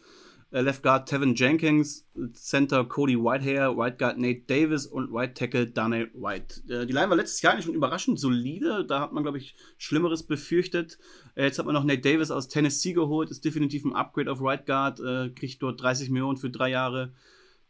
[0.52, 5.66] äh, Left Guard Tevin Jenkins, Center Cody Whitehair, Right Guard Nate Davis und Right Tackle
[5.66, 6.62] Daniel White.
[6.70, 8.86] Äh, die Line war letztes Jahr eigentlich schon überraschend solide.
[8.86, 11.00] Da hat man, glaube ich, Schlimmeres befürchtet.
[11.34, 14.42] Äh, jetzt hat man noch Nate Davis aus Tennessee geholt, ist definitiv ein Upgrade auf
[14.42, 15.02] Right Guard,
[15.36, 17.14] kriegt dort 30 Millionen für drei Jahre.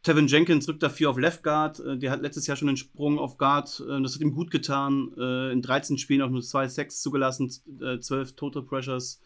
[0.08, 1.84] Tevin Jenkins rückt dafür auf Left Guard.
[1.86, 3.84] Der hat letztes Jahr schon einen Sprung auf Guard.
[4.02, 5.12] Das hat ihm gut getan.
[5.52, 9.22] In 13 Spielen auch nur 2 Sacks zugelassen, 12 Total Pressures.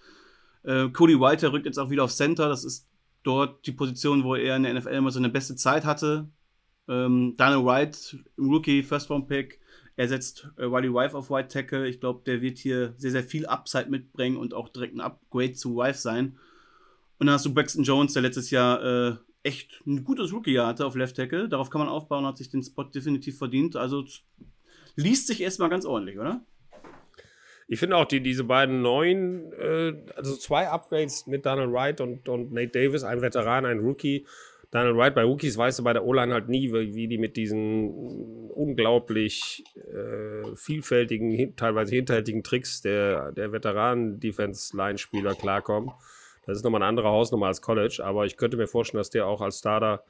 [0.63, 2.50] Cody White rückt jetzt auch wieder auf Center.
[2.50, 2.88] Das ist
[3.22, 6.30] dort die Position, wo er in der NFL immer seine beste Zeit hatte.
[6.88, 9.60] Ähm, Daniel White, Rookie, First-Round-Pick,
[9.96, 11.88] er setzt äh, Wiley Wife auf White Tackle.
[11.88, 15.54] Ich glaube, der wird hier sehr, sehr viel Upside mitbringen und auch direkt ein Upgrade
[15.54, 16.38] zu Wife sein.
[17.20, 20.86] Und dann hast du Braxton Jones, der letztes Jahr äh, echt ein gutes Rookie-Jahr hatte
[20.86, 21.49] auf Left Tackle.
[21.49, 23.75] Darauf kann man aufbauen, hat sich den Spot definitiv verdient.
[23.75, 24.06] Also
[24.95, 26.41] liest sich erstmal ganz ordentlich, oder?
[27.67, 32.27] Ich finde auch, die, diese beiden neuen, äh, also zwei Upgrades mit Donald Wright und,
[32.27, 34.25] und Nate Davis, ein Veteran, ein Rookie.
[34.71, 37.36] Donald Wright bei Rookies weißt du bei der O-Line halt nie, wie, wie, die mit
[37.38, 45.91] diesen unglaublich äh, vielfältigen, teilweise hinterhältigen Tricks der, der Veteranen-Defense-Line-Spieler klarkommen.
[46.45, 49.27] Das ist nochmal eine andere Hausnummer als College, aber ich könnte mir vorstellen, dass der
[49.27, 50.04] auch als Starter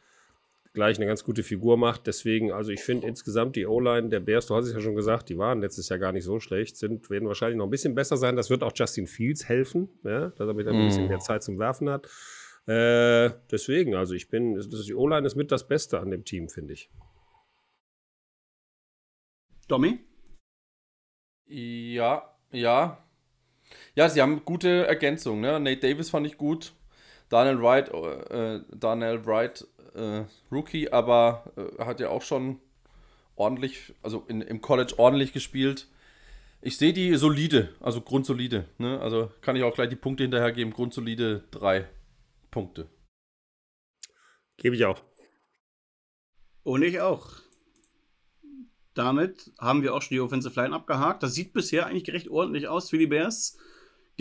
[0.74, 2.08] gleich eine ganz gute Figur macht.
[2.08, 5.30] Deswegen, also ich finde insgesamt die O-Line der Bears, du hast es ja schon gesagt,
[5.30, 8.16] die waren letztes Jahr gar nicht so schlecht, sind, werden wahrscheinlich noch ein bisschen besser
[8.18, 8.36] sein.
[8.36, 11.10] Das wird auch Justin Fields helfen, ja, dass er wieder ein bisschen mhm.
[11.10, 12.08] mehr Zeit zum Werfen hat.
[12.68, 16.48] Äh, deswegen, also ich bin, das, die O-Line ist mit das Beste an dem Team,
[16.48, 16.90] finde ich.
[19.68, 20.00] Domi?
[21.48, 23.04] Ja, ja.
[23.96, 25.42] Ja, sie haben gute Ergänzungen.
[25.42, 25.60] Ne?
[25.60, 26.74] Nate Davis fand ich gut.
[27.30, 27.90] Daniel Wright,
[28.30, 32.60] äh, Daniel Wright äh, Rookie, aber äh, hat ja auch schon
[33.36, 35.88] ordentlich, also in, im College ordentlich gespielt.
[36.62, 38.66] Ich sehe die solide, also grundsolide.
[38.78, 39.00] Ne?
[39.00, 40.72] Also kann ich auch gleich die Punkte hinterher geben.
[40.72, 41.88] Grundsolide drei
[42.52, 42.88] Punkte.
[44.58, 45.02] Gebe ich auch.
[46.64, 47.32] Und ich auch.
[48.94, 51.24] Damit haben wir auch schon die Offensive Line abgehakt.
[51.24, 53.58] Das sieht bisher eigentlich recht ordentlich aus für die Bears.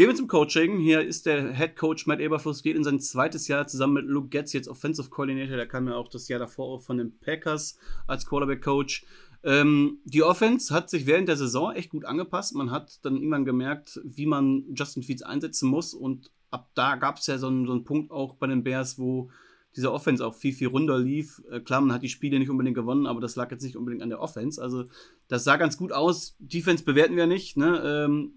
[0.00, 0.78] Gehen wir zum Coaching.
[0.78, 4.28] Hier ist der Head Coach Matt Eberfluss, geht in sein zweites Jahr zusammen mit Luke
[4.28, 5.58] Getz, jetzt Offensive Coordinator.
[5.58, 9.04] Der kam ja auch das Jahr davor auch von den Packers als Quarterback Coach.
[9.44, 12.54] Ähm, die Offense hat sich während der Saison echt gut angepasst.
[12.54, 15.92] Man hat dann irgendwann gemerkt, wie man Justin Fields einsetzen muss.
[15.92, 18.98] Und ab da gab es ja so einen, so einen Punkt auch bei den Bears,
[18.98, 19.30] wo
[19.76, 21.42] diese Offense auch viel, viel runter lief.
[21.50, 24.02] Äh, klar, man hat die Spiele nicht unbedingt gewonnen, aber das lag jetzt nicht unbedingt
[24.02, 24.62] an der Offense.
[24.62, 24.86] Also,
[25.28, 26.36] das sah ganz gut aus.
[26.38, 27.58] Defense bewerten wir nicht.
[27.58, 27.82] Ne?
[27.84, 28.32] Ähm,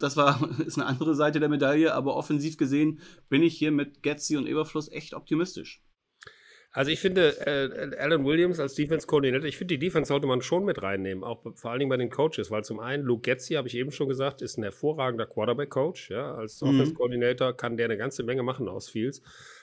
[0.00, 4.02] das war, ist eine andere Seite der Medaille, aber offensiv gesehen bin ich hier mit
[4.02, 5.82] Getzi und Eberfluss echt optimistisch.
[6.72, 10.64] Also ich finde, äh, Alan Williams als Defense-Koordinator, ich finde, die Defense sollte man schon
[10.64, 13.66] mit reinnehmen, auch vor allen Dingen bei den Coaches, weil zum einen Luke Getzi, habe
[13.66, 16.10] ich eben schon gesagt, ist ein hervorragender Quarterback-Coach.
[16.10, 16.68] Ja, als mhm.
[16.68, 19.20] Offense-Koordinator kann der eine ganze Menge machen aus Fields.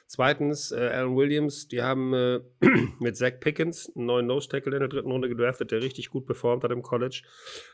[0.09, 2.39] Zweitens, äh, Alan Williams, die haben äh,
[2.99, 6.63] mit Zach Pickens einen neuen Nose-Tackle in der dritten Runde gedraftet, der richtig gut performt
[6.63, 7.23] hat im College.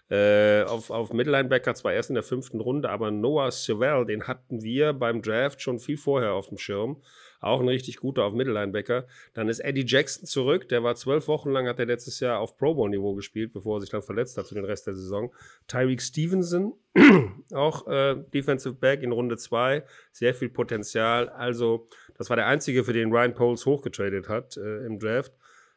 [0.09, 4.63] Äh, auf, auf Middle-Linebacker zwar erst in der fünften Runde, aber Noah Sewell, den hatten
[4.63, 7.01] wir beim Draft schon viel vorher auf dem Schirm.
[7.43, 9.05] Auch ein richtig guter auf Mittellinebacker.
[9.33, 10.69] Dann ist Eddie Jackson zurück.
[10.69, 13.81] Der war zwölf Wochen lang, hat er letztes Jahr auf Pro Bowl-Niveau gespielt, bevor er
[13.81, 15.33] sich dann verletzt hat für den Rest der Saison.
[15.67, 16.73] Tyreek Stevenson,
[17.53, 19.83] auch äh, Defensive Back in Runde zwei.
[20.13, 21.27] Sehr viel Potenzial.
[21.27, 21.89] Also,
[22.23, 25.33] das war der einzige, für den Ryan Poles hochgetradet hat äh, im Draft.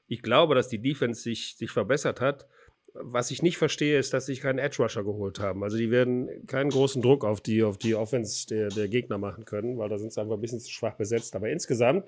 [0.06, 2.46] Ich glaube, dass die Defense sich, sich verbessert hat.
[2.94, 5.64] Was ich nicht verstehe, ist, dass sie keinen Edge Rusher geholt haben.
[5.64, 9.44] Also die werden keinen großen Druck auf die, auf die Offense der, der Gegner machen
[9.44, 11.34] können, weil da sind sie einfach ein bisschen zu schwach besetzt.
[11.34, 12.04] Aber insgesamt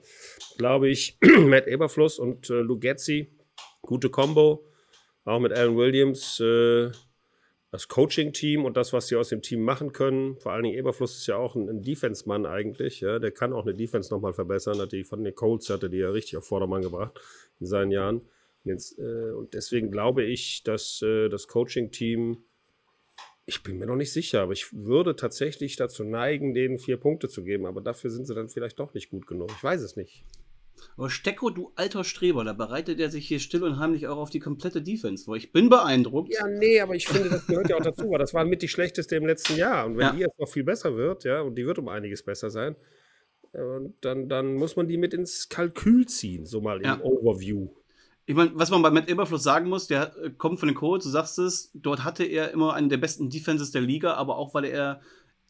[0.57, 3.37] glaube ich, Matt Eberfluss und äh, Lugetzi,
[3.83, 4.69] gute Combo.
[5.25, 6.93] Auch mit Alan Williams, äh,
[7.71, 10.39] das Coaching-Team und das, was sie aus dem Team machen können.
[10.39, 13.01] Vor allen Dingen Eberfluss ist ja auch ein, ein Defense-Mann eigentlich.
[13.01, 13.19] Ja?
[13.19, 14.79] Der kann auch eine Defense nochmal verbessern.
[14.79, 17.21] Hat die von den Colts hatte die ja richtig auf Vordermann gebracht
[17.61, 18.23] in seinen Jahren.
[18.65, 22.39] Jetzt, äh, und deswegen glaube ich, dass äh, das Coaching-Team,
[23.45, 27.29] ich bin mir noch nicht sicher, aber ich würde tatsächlich dazu neigen, denen vier Punkte
[27.29, 27.67] zu geben.
[27.67, 29.51] Aber dafür sind sie dann vielleicht doch nicht gut genug.
[29.55, 30.25] Ich weiß es nicht.
[30.97, 34.31] Aber Stecko, du alter Streber, da bereitet er sich hier still und heimlich auch auf
[34.31, 35.37] die komplette Defense vor.
[35.37, 36.33] Ich bin beeindruckt.
[36.33, 38.69] Ja, nee, aber ich finde, das gehört ja auch dazu, weil das war mit die
[38.69, 39.87] schlechteste im letzten Jahr.
[39.87, 40.13] Und wenn ja.
[40.13, 42.77] die jetzt noch viel besser wird, ja, und die wird um einiges besser sein,
[43.53, 43.59] äh,
[44.01, 47.69] dann, dann muss man die mit ins Kalkül ziehen, so mal im Overview.
[48.27, 51.07] Ich meine, was man bei Matt Eberfluss sagen muss, der äh, kommt von den Colts,
[51.07, 54.53] du sagst es, dort hatte er immer einen der besten Defenses der Liga, aber auch
[54.53, 55.01] weil er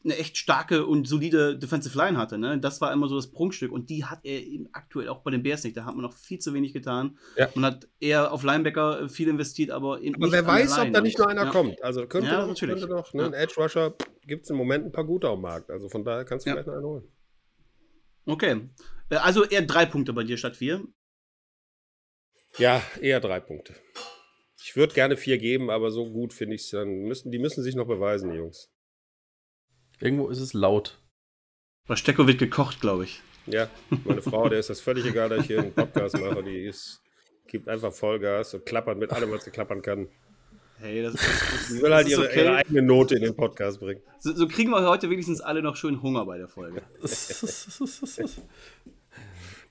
[0.04, 2.38] eine echt starke und solide Defensive Line hatte.
[2.38, 2.58] Ne?
[2.60, 5.42] Das war immer so das Prunkstück und die hat er eben aktuell auch bei den
[5.42, 5.76] Bears nicht.
[5.76, 7.18] Da hat man noch viel zu wenig getan.
[7.36, 7.48] Ja.
[7.54, 11.18] Man hat eher auf Linebacker viel investiert, aber eben Aber wer weiß, ob da nicht
[11.18, 11.50] noch einer ja.
[11.50, 11.82] kommt.
[11.82, 12.76] Also könnte, ja, natürlich.
[12.76, 13.26] könnte doch, ne?
[13.26, 13.94] ein Edge Rusher
[14.26, 15.70] gibt es im Moment ein paar gute auf dem Markt.
[15.70, 17.12] Also von daher kannst du vielleicht noch einen holen.
[18.26, 18.68] Okay.
[19.10, 20.84] Äh, also eher drei Punkte bei dir statt vier.
[22.56, 23.74] Ja, eher drei Punkte.
[24.62, 27.02] Ich würde gerne vier geben, aber so gut finde ich es dann.
[27.02, 28.70] Müssen, die müssen sich noch beweisen, die Jungs.
[30.00, 30.98] Irgendwo ist es laut.
[31.86, 33.22] Bei Stecko wird gekocht, glaube ich.
[33.46, 33.68] Ja,
[34.04, 36.42] meine Frau, der ist das völlig egal, dass ich hier einen Podcast mache.
[36.42, 37.02] Die ist,
[37.46, 40.08] gibt einfach Vollgas und klappert mit allem, was sie klappern kann.
[40.80, 42.40] Hey, das, das, die will halt ihre, okay.
[42.40, 44.00] ihre, eigene Note in den Podcast bringen.
[44.20, 46.82] So, so, kriegen wir heute wenigstens alle noch schön Hunger bei der Folge.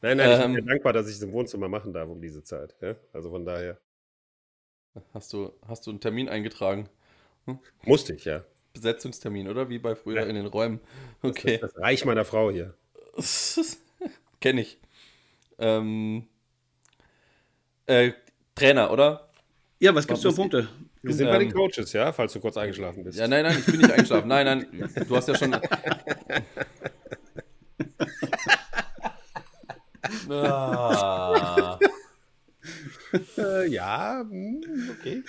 [0.01, 0.65] nein, nein, ich bin ähm.
[0.65, 2.75] dankbar, dass ich es im Wohnzimmer machen darf um diese Zeit.
[2.81, 2.95] Ja?
[3.13, 3.79] Also von daher.
[5.13, 6.89] Hast du, hast du einen Termin eingetragen?
[7.45, 7.59] Hm?
[7.85, 8.43] Musste ich, ja.
[8.79, 9.69] Besetzungstermin, oder?
[9.69, 10.27] Wie bei früher ja.
[10.27, 10.79] in den Räumen.
[11.21, 11.57] Okay.
[11.57, 12.73] Das, das Reich meiner Frau hier.
[14.39, 14.77] Kenne ich.
[15.57, 16.27] Ähm,
[17.87, 18.11] äh,
[18.55, 19.29] Trainer, oder?
[19.79, 20.67] Ja, was gibt's für Punkte?
[21.01, 23.19] Wir sind ähm, bei den Coaches, ja, falls du kurz eingeschlafen bist.
[23.19, 24.27] Ja, nein, nein, ich bin nicht eingeschlafen.
[24.27, 24.65] Nein, nein,
[25.07, 25.53] du hast ja schon.
[30.31, 31.33] ah.
[33.37, 34.61] äh, ja, hm,
[34.99, 35.23] okay.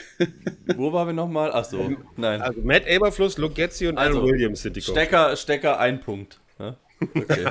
[0.77, 1.53] Wo waren wir nochmal?
[1.53, 2.43] Achso, nein.
[2.43, 6.41] Also Matt Eberfluss, Luke Getzi und also, Aaron Williams sind die Stecker, Stecker, ein Punkt.
[6.59, 7.47] Ja, okay.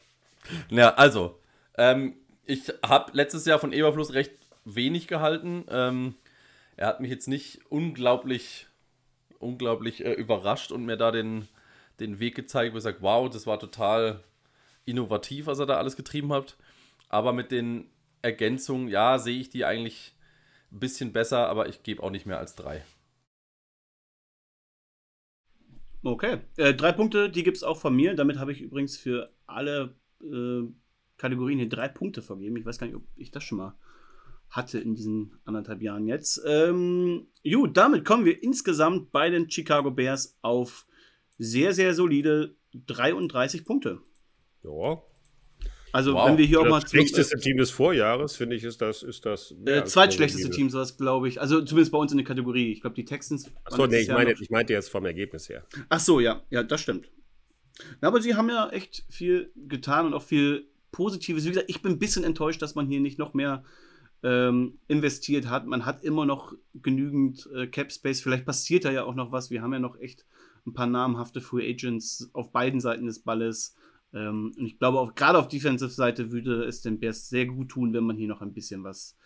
[0.70, 1.38] ja also,
[1.76, 4.32] ähm, ich habe letztes Jahr von Eberfluss recht
[4.64, 5.64] wenig gehalten.
[5.70, 6.14] Ähm,
[6.76, 8.66] er hat mich jetzt nicht unglaublich,
[9.38, 11.48] unglaublich äh, überrascht und mir da den,
[12.00, 14.20] den Weg gezeigt, wo ich sage, wow, das war total
[14.84, 16.56] innovativ, was er da alles getrieben hat.
[17.08, 17.88] Aber mit den
[18.24, 20.14] Ergänzung, ja, sehe ich die eigentlich
[20.72, 22.82] ein bisschen besser, aber ich gebe auch nicht mehr als drei.
[26.02, 26.38] Okay.
[26.56, 28.14] Äh, drei Punkte, die gibt es auch von mir.
[28.14, 30.62] Damit habe ich übrigens für alle äh,
[31.16, 32.56] Kategorien hier drei Punkte vergeben.
[32.56, 33.74] Ich weiß gar nicht, ob ich das schon mal
[34.50, 36.42] hatte in diesen anderthalb Jahren jetzt.
[36.46, 40.86] Ähm, gut, damit kommen wir insgesamt bei den Chicago Bears auf
[41.38, 42.56] sehr, sehr solide
[42.86, 44.00] 33 Punkte.
[44.62, 45.02] Ja,
[45.94, 46.28] also wow.
[46.28, 49.24] wenn wir hier auch mal das schlechteste Team des Vorjahres, finde ich, ist das ist
[49.24, 51.40] das äh, zweitschlechteste Team, sowas glaube ich.
[51.40, 52.72] Also zumindest bei uns in der Kategorie.
[52.72, 53.48] Ich glaube die Texans.
[53.62, 55.64] Achso, nee, ich meine, ich meinte jetzt vom Ergebnis her.
[55.88, 57.12] Ach so, ja, ja, das stimmt.
[58.00, 61.44] Na, aber sie haben ja echt viel getan und auch viel Positives.
[61.44, 63.62] Wie gesagt, ich bin ein bisschen enttäuscht, dass man hier nicht noch mehr
[64.24, 65.64] ähm, investiert hat.
[65.64, 68.20] Man hat immer noch genügend äh, Cap Space.
[68.20, 69.50] Vielleicht passiert da ja auch noch was.
[69.52, 70.26] Wir haben ja noch echt
[70.66, 73.76] ein paar namhafte Free Agents auf beiden Seiten des Balles.
[74.14, 77.92] Ähm, und ich glaube, auch gerade auf Defensive-Seite würde es den Bears sehr gut tun,
[77.92, 79.16] wenn man hier noch ein bisschen was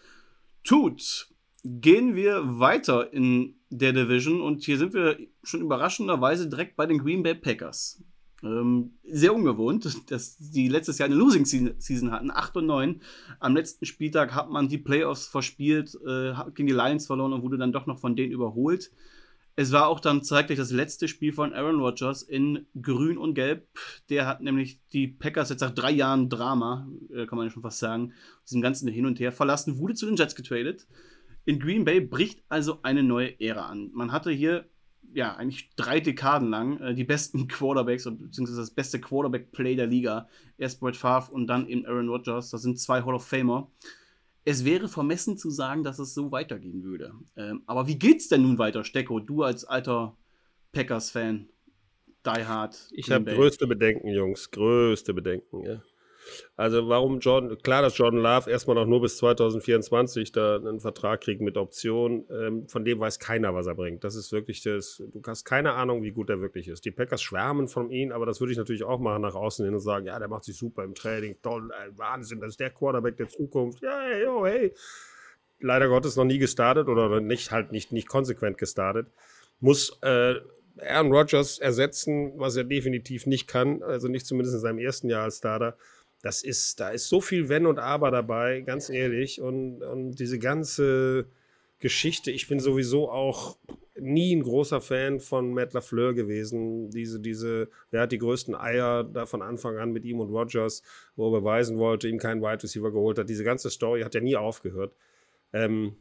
[0.64, 1.28] tut.
[1.64, 6.98] Gehen wir weiter in der Division und hier sind wir schon überraschenderweise direkt bei den
[6.98, 8.02] Green Bay Packers.
[8.42, 13.02] Ähm, sehr ungewohnt, dass die letztes Jahr eine Losing Season hatten, 8 und 9.
[13.40, 17.58] Am letzten Spieltag hat man die Playoffs verspielt, äh, gegen die Lions verloren und wurde
[17.58, 18.90] dann doch noch von denen überholt.
[19.60, 23.66] Es war auch dann zeitgleich das letzte Spiel von Aaron Rodgers in Grün und Gelb.
[24.08, 27.64] Der hat nämlich die Packers jetzt nach drei Jahren Drama, äh, kann man ja schon
[27.64, 28.12] fast sagen,
[28.46, 30.86] diesem ganzen Hin und Her verlassen, wurde zu den Jets getradet.
[31.44, 33.90] In Green Bay bricht also eine neue Ära an.
[33.92, 34.68] Man hatte hier
[35.12, 40.28] ja eigentlich drei Dekaden lang äh, die besten Quarterbacks, beziehungsweise das beste Quarterback-Play der Liga.
[40.56, 42.50] Erst Brett Favre und dann eben Aaron Rodgers.
[42.50, 43.68] Das sind zwei Hall of Famer
[44.44, 47.12] es wäre vermessen zu sagen, dass es so weitergehen würde.
[47.36, 49.20] Ähm, aber wie geht's denn nun weiter, Stecko?
[49.20, 50.16] Du als alter
[50.72, 51.48] Packers-Fan,
[52.26, 52.88] Die Hard.
[52.92, 55.64] Ich habe größte Bedenken, Jungs, größte Bedenken.
[55.64, 55.82] Ja.
[56.56, 61.20] Also warum Jordan, klar, dass Jordan Love erstmal noch nur bis 2024 da einen Vertrag
[61.20, 64.04] kriegt mit Option, ähm, von dem weiß keiner, was er bringt.
[64.04, 66.84] Das ist wirklich das, du hast keine Ahnung, wie gut er wirklich ist.
[66.84, 69.74] Die Packers schwärmen von ihm, aber das würde ich natürlich auch machen nach außen hin
[69.74, 72.70] und sagen, ja, der macht sich super im Training, toll, ey, Wahnsinn, das ist der
[72.70, 73.82] Quarterback der Zukunft.
[73.82, 74.72] Ja, hey, oh, hey.
[75.60, 79.08] Leider Gottes noch nie gestartet oder nicht halt nicht, nicht konsequent gestartet.
[79.60, 80.36] Muss äh,
[80.80, 85.24] Aaron Rodgers ersetzen, was er definitiv nicht kann, also nicht zumindest in seinem ersten Jahr
[85.24, 85.76] als Starter
[86.22, 89.40] das ist, da ist so viel Wenn und Aber dabei, ganz ehrlich.
[89.40, 91.26] Und, und diese ganze
[91.78, 93.56] Geschichte, ich bin sowieso auch
[94.00, 96.90] nie ein großer Fan von Matt LaFleur gewesen.
[96.90, 100.82] Diese, diese, wer hat die größten Eier da von Anfang an mit ihm und Rogers,
[101.16, 103.28] wo er beweisen wollte, ihm keinen Wide Receiver geholt hat.
[103.28, 104.94] Diese ganze Story hat ja nie aufgehört.
[105.52, 105.96] Ähm,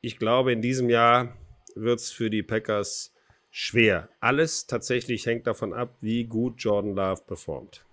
[0.00, 1.36] ich glaube, in diesem Jahr
[1.74, 3.14] wird es für die Packers
[3.50, 4.08] schwer.
[4.20, 7.84] Alles tatsächlich hängt davon ab, wie gut Jordan Love performt.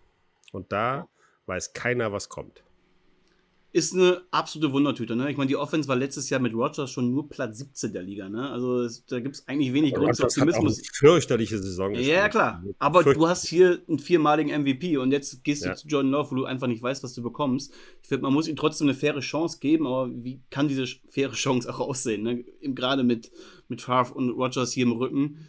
[0.51, 1.07] Und da
[1.49, 2.63] weiß keiner, was kommt.
[3.71, 5.15] ist eine absolute Wundertüte.
[5.15, 5.29] Ne?
[5.29, 8.29] Ich meine, die Offense war letztes Jahr mit Rogers schon nur Platz 17 der Liga.
[8.29, 8.49] Ne?
[8.49, 10.77] Also es, da gibt es eigentlich wenig Grund zu Optimismus.
[10.77, 11.93] Hat eine fürchterliche Saison.
[11.93, 12.63] Ja, ja klar.
[12.79, 15.75] Aber du hast hier einen viermaligen MVP und jetzt gehst du ja.
[15.75, 17.73] zu Jordan Love, wo du einfach nicht weißt, was du bekommst.
[18.01, 21.33] Ich finde, man muss ihm trotzdem eine faire Chance geben, aber wie kann diese faire
[21.33, 22.23] Chance auch aussehen?
[22.23, 22.45] Ne?
[22.61, 23.31] Gerade mit,
[23.67, 25.47] mit Favre und Rogers hier im Rücken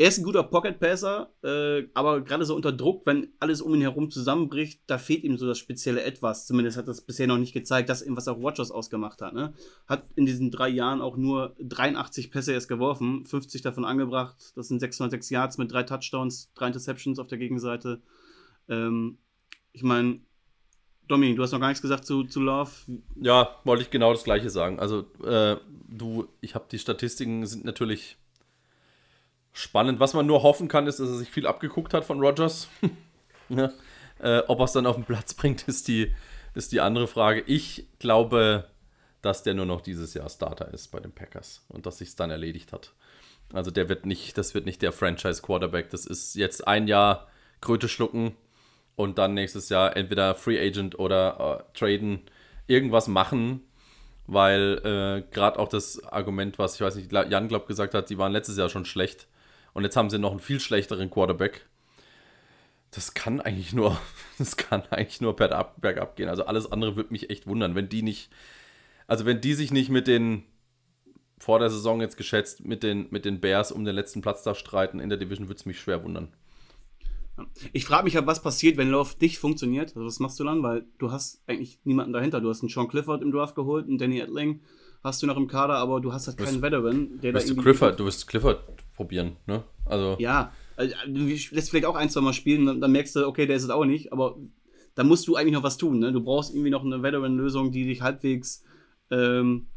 [0.00, 3.80] er ist ein guter Pocket-Passer, äh, aber gerade so unter Druck, wenn alles um ihn
[3.80, 6.46] herum zusammenbricht, da fehlt ihm so das spezielle Etwas.
[6.46, 9.34] Zumindest hat das bisher noch nicht gezeigt, ihm was auch Rogers ausgemacht hat.
[9.34, 9.54] Ne?
[9.88, 14.36] Hat in diesen drei Jahren auch nur 83 Pässe erst geworfen, 50 davon angebracht.
[14.54, 18.00] Das sind 606 Yards mit drei Touchdowns, drei Interceptions auf der Gegenseite.
[18.68, 19.18] Ähm,
[19.72, 20.20] ich meine,
[21.08, 22.70] Domi, du hast noch gar nichts gesagt zu, zu Love.
[23.16, 24.78] Ja, wollte ich genau das Gleiche sagen.
[24.78, 25.56] Also, äh,
[25.88, 28.16] du, ich habe die Statistiken sind natürlich
[29.52, 30.00] spannend.
[30.00, 32.68] Was man nur hoffen kann, ist, dass er sich viel abgeguckt hat von Rogers.
[33.48, 33.70] ja.
[34.20, 36.14] äh, ob er es dann auf den Platz bringt, ist die,
[36.54, 37.42] ist die andere Frage.
[37.46, 38.68] Ich glaube,
[39.22, 42.16] dass der nur noch dieses Jahr Starter ist bei den Packers und dass sich es
[42.16, 42.92] dann erledigt hat.
[43.52, 45.90] Also der wird nicht, das wird nicht der Franchise Quarterback.
[45.90, 47.28] Das ist jetzt ein Jahr
[47.60, 48.36] Kröte schlucken
[48.94, 52.20] und dann nächstes Jahr entweder Free Agent oder äh, traden,
[52.66, 53.62] irgendwas machen,
[54.26, 58.18] weil äh, gerade auch das Argument, was ich weiß nicht, Jan glaub gesagt hat, die
[58.18, 59.26] waren letztes Jahr schon schlecht.
[59.78, 61.64] Und jetzt haben sie noch einen viel schlechteren Quarterback.
[62.90, 63.96] Das kann eigentlich nur,
[64.38, 66.28] das kann eigentlich nur bergab, bergab gehen.
[66.28, 68.28] Also alles andere würde mich echt wundern, wenn die nicht,
[69.06, 70.42] also wenn die sich nicht mit den,
[71.38, 74.56] vor der Saison jetzt geschätzt, mit den, mit den Bears um den letzten Platz da
[74.56, 76.26] streiten in der Division, würde es mich schwer wundern.
[77.72, 79.90] Ich frage mich halt, was passiert, wenn Love dich funktioniert.
[79.90, 80.60] Also was machst du dann?
[80.64, 82.40] Weil du hast eigentlich niemanden dahinter.
[82.40, 84.60] Du hast einen Sean Clifford im Draft geholt, einen Danny Edling
[85.04, 87.62] hast du noch im Kader, aber du hast halt keinen Veteran, der da irgendwie.
[87.62, 88.64] Clifford, du wirst Clifford
[88.98, 89.62] probieren, ne?
[89.84, 90.16] Also.
[90.18, 93.46] Ja, also, du lässt vielleicht auch ein, zwei Mal spielen, dann, dann merkst du, okay,
[93.46, 94.36] der ist es auch nicht, aber
[94.96, 96.12] da musst du eigentlich noch was tun, ne?
[96.12, 98.64] Du brauchst irgendwie noch eine Veteran-Lösung, die dich halbwegs
[99.12, 99.68] ähm,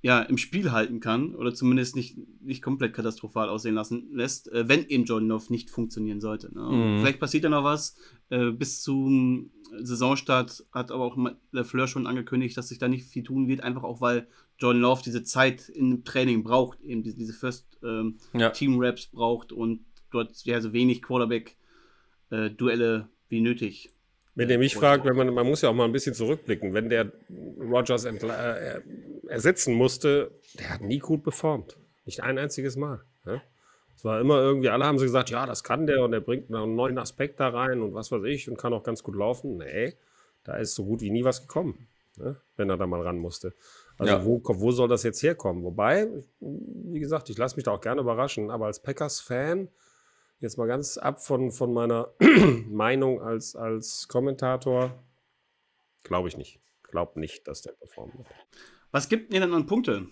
[0.00, 4.68] ja, im Spiel halten kann oder zumindest nicht, nicht komplett katastrophal aussehen lassen lässt, äh,
[4.68, 6.54] wenn eben Jordan Love nicht funktionieren sollte.
[6.54, 6.60] Ne?
[6.60, 7.00] Mhm.
[7.00, 7.96] Vielleicht passiert ja noch was.
[8.30, 11.18] Äh, bis zum Saisonstart hat aber auch
[11.64, 15.02] Fleur schon angekündigt, dass sich da nicht viel tun wird, einfach auch weil Jordan Love
[15.04, 18.50] diese Zeit im Training braucht, eben diese, diese First ähm, ja.
[18.50, 23.90] Team Raps braucht und dort ja so wenig Quarterback-Duelle äh, wie nötig
[24.36, 26.90] wenn ihr mich fragt, wenn man, man muss ja auch mal ein bisschen zurückblicken, wenn
[26.90, 27.10] der
[27.58, 28.82] Rogers äh,
[29.28, 31.78] ersetzen musste, der hat nie gut performt.
[32.04, 33.00] Nicht ein einziges Mal.
[33.24, 33.40] Ja?
[33.96, 36.54] Es war immer irgendwie, alle haben sie gesagt, ja, das kann der und der bringt
[36.54, 39.56] einen neuen Aspekt da rein und was weiß ich und kann auch ganz gut laufen.
[39.56, 39.94] Nee,
[40.44, 41.88] da ist so gut wie nie was gekommen,
[42.18, 42.36] ne?
[42.58, 43.54] wenn er da mal ran musste.
[43.98, 44.24] Also ja.
[44.24, 45.64] wo, wo soll das jetzt herkommen?
[45.64, 46.08] Wobei,
[46.40, 49.68] wie gesagt, ich lasse mich da auch gerne überraschen, aber als Packers-Fan
[50.40, 52.12] jetzt mal ganz ab von, von meiner
[52.68, 55.02] Meinung als, als Kommentator,
[56.02, 56.60] glaube ich nicht.
[56.82, 58.28] Glaube nicht, dass der performen wird.
[58.90, 60.06] Was gibt ihr denn an Punkte?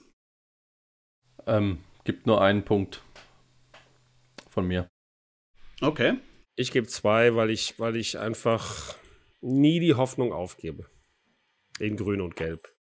[1.46, 3.02] Ähm, gibt nur einen Punkt
[4.50, 4.88] von mir.
[5.80, 6.18] Okay.
[6.56, 8.96] Ich gebe zwei, weil ich, weil ich einfach
[9.40, 10.88] nie die Hoffnung aufgebe.
[11.78, 12.74] In Grün und Gelb.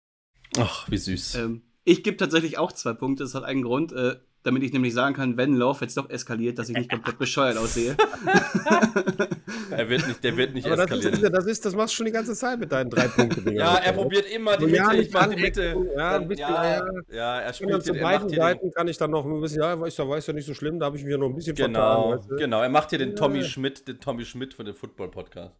[0.59, 1.37] Ach, wie süß.
[1.37, 3.25] Ähm, ich gebe tatsächlich auch zwei Punkte.
[3.25, 3.93] Das hat einen Grund.
[3.93, 7.19] Äh, damit ich nämlich sagen kann, wenn Love jetzt doch eskaliert, dass ich nicht komplett
[7.19, 7.97] bescheuert aussehe.
[9.71, 11.13] er wird nicht, der wird nicht Aber eskalieren.
[11.13, 13.53] Das, ist, das, ist, das machst du schon die ganze Zeit mit deinen drei Punkten.
[13.53, 15.77] ja, er probiert immer die Mitte, ja, ich mach die Mitte.
[15.95, 19.41] Ja, ein bisschen, ja, ja, er spielt zu beiden Seiten kann ich dann noch ein
[19.41, 21.35] bisschen, ja, weiß ja, weiß ja nicht so schlimm, da habe ich mir noch ein
[21.35, 22.19] bisschen genau, vertan.
[22.19, 22.37] Weißt du?
[22.37, 25.55] Genau, er macht hier den Tommy Schmidt, den Tommy Schmidt von dem Football Podcast.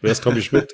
[0.00, 0.72] Wer ist Tommy Schmidt?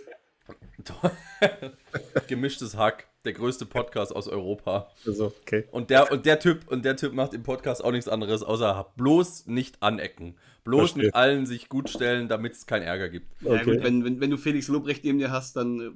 [2.28, 4.90] Gemischtes Hack, der größte Podcast aus Europa.
[5.06, 5.64] Also, okay.
[5.70, 8.92] Und der, und der Typ, und der Typ macht im Podcast auch nichts anderes, außer
[8.96, 10.36] bloß nicht anecken.
[10.64, 11.04] Bloß Verstehe.
[11.04, 13.26] mit allen sich gut stellen, damit es keinen Ärger gibt.
[13.42, 13.56] Okay.
[13.56, 15.90] Ja, gut, wenn, wenn, wenn du Felix Lobrecht neben dir hast, dann äh,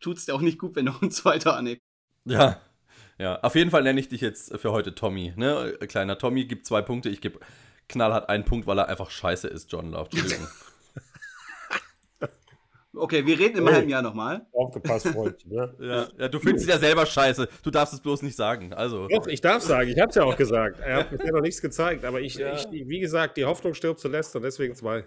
[0.00, 1.82] tut es dir auch nicht gut, wenn noch ein zweiter aneckt.
[2.24, 2.60] Ja.
[3.20, 5.32] Ja, auf jeden Fall nenne ich dich jetzt für heute Tommy.
[5.34, 5.76] Ne?
[5.88, 7.40] Kleiner Tommy gibt zwei Punkte, ich gebe
[7.88, 10.08] knallhart einen Punkt, weil er einfach scheiße ist, John Love.
[10.12, 10.46] Entschuldigung.
[12.98, 13.74] Okay, wir reden im hey.
[13.74, 14.46] halben Jahr nochmal.
[14.52, 15.52] Aufgepasst, Freundchen.
[15.58, 15.72] Ja.
[15.80, 16.08] ja.
[16.18, 17.48] ja, du findest es ja selber scheiße.
[17.62, 18.72] Du darfst es bloß nicht sagen.
[18.72, 19.08] Also.
[19.08, 19.90] Doch, ich darf sagen.
[19.90, 20.80] Ich habe es ja auch gesagt.
[20.80, 22.04] Er hat bisher noch nichts gezeigt.
[22.04, 22.54] Aber ich, ja.
[22.54, 25.04] ich, wie gesagt, die Hoffnung stirbt zuletzt und deswegen zwei.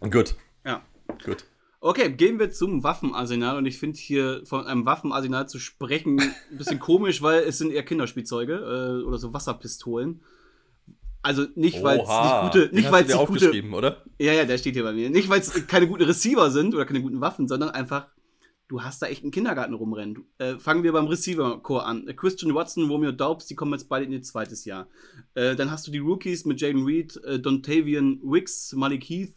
[0.00, 0.34] Gut.
[0.64, 0.82] Ja.
[1.24, 1.44] Gut.
[1.80, 3.56] Okay, gehen wir zum Waffenarsenal.
[3.56, 7.72] Und ich finde hier von einem Waffenarsenal zu sprechen ein bisschen komisch, weil es sind
[7.72, 10.22] eher Kinderspielzeuge äh, oder so Wasserpistolen.
[11.22, 14.04] Also nicht, weil es nicht gute, nicht weil es gute, oder?
[14.18, 15.08] Ja, ja, der steht hier bei mir.
[15.08, 18.08] Nicht, weil es keine guten Receiver sind oder keine guten Waffen, sondern einfach,
[18.66, 20.24] du hast da echt einen Kindergarten rumrennen.
[20.38, 22.06] Äh, fangen wir beim Receiver-Core an.
[22.16, 24.88] Christian Watson, Romeo Daubs, die kommen jetzt beide in ihr zweites Jahr.
[25.34, 29.34] Äh, dann hast du die Rookies mit Jaden Reed, äh, Dontavian Wicks, Malik Heath.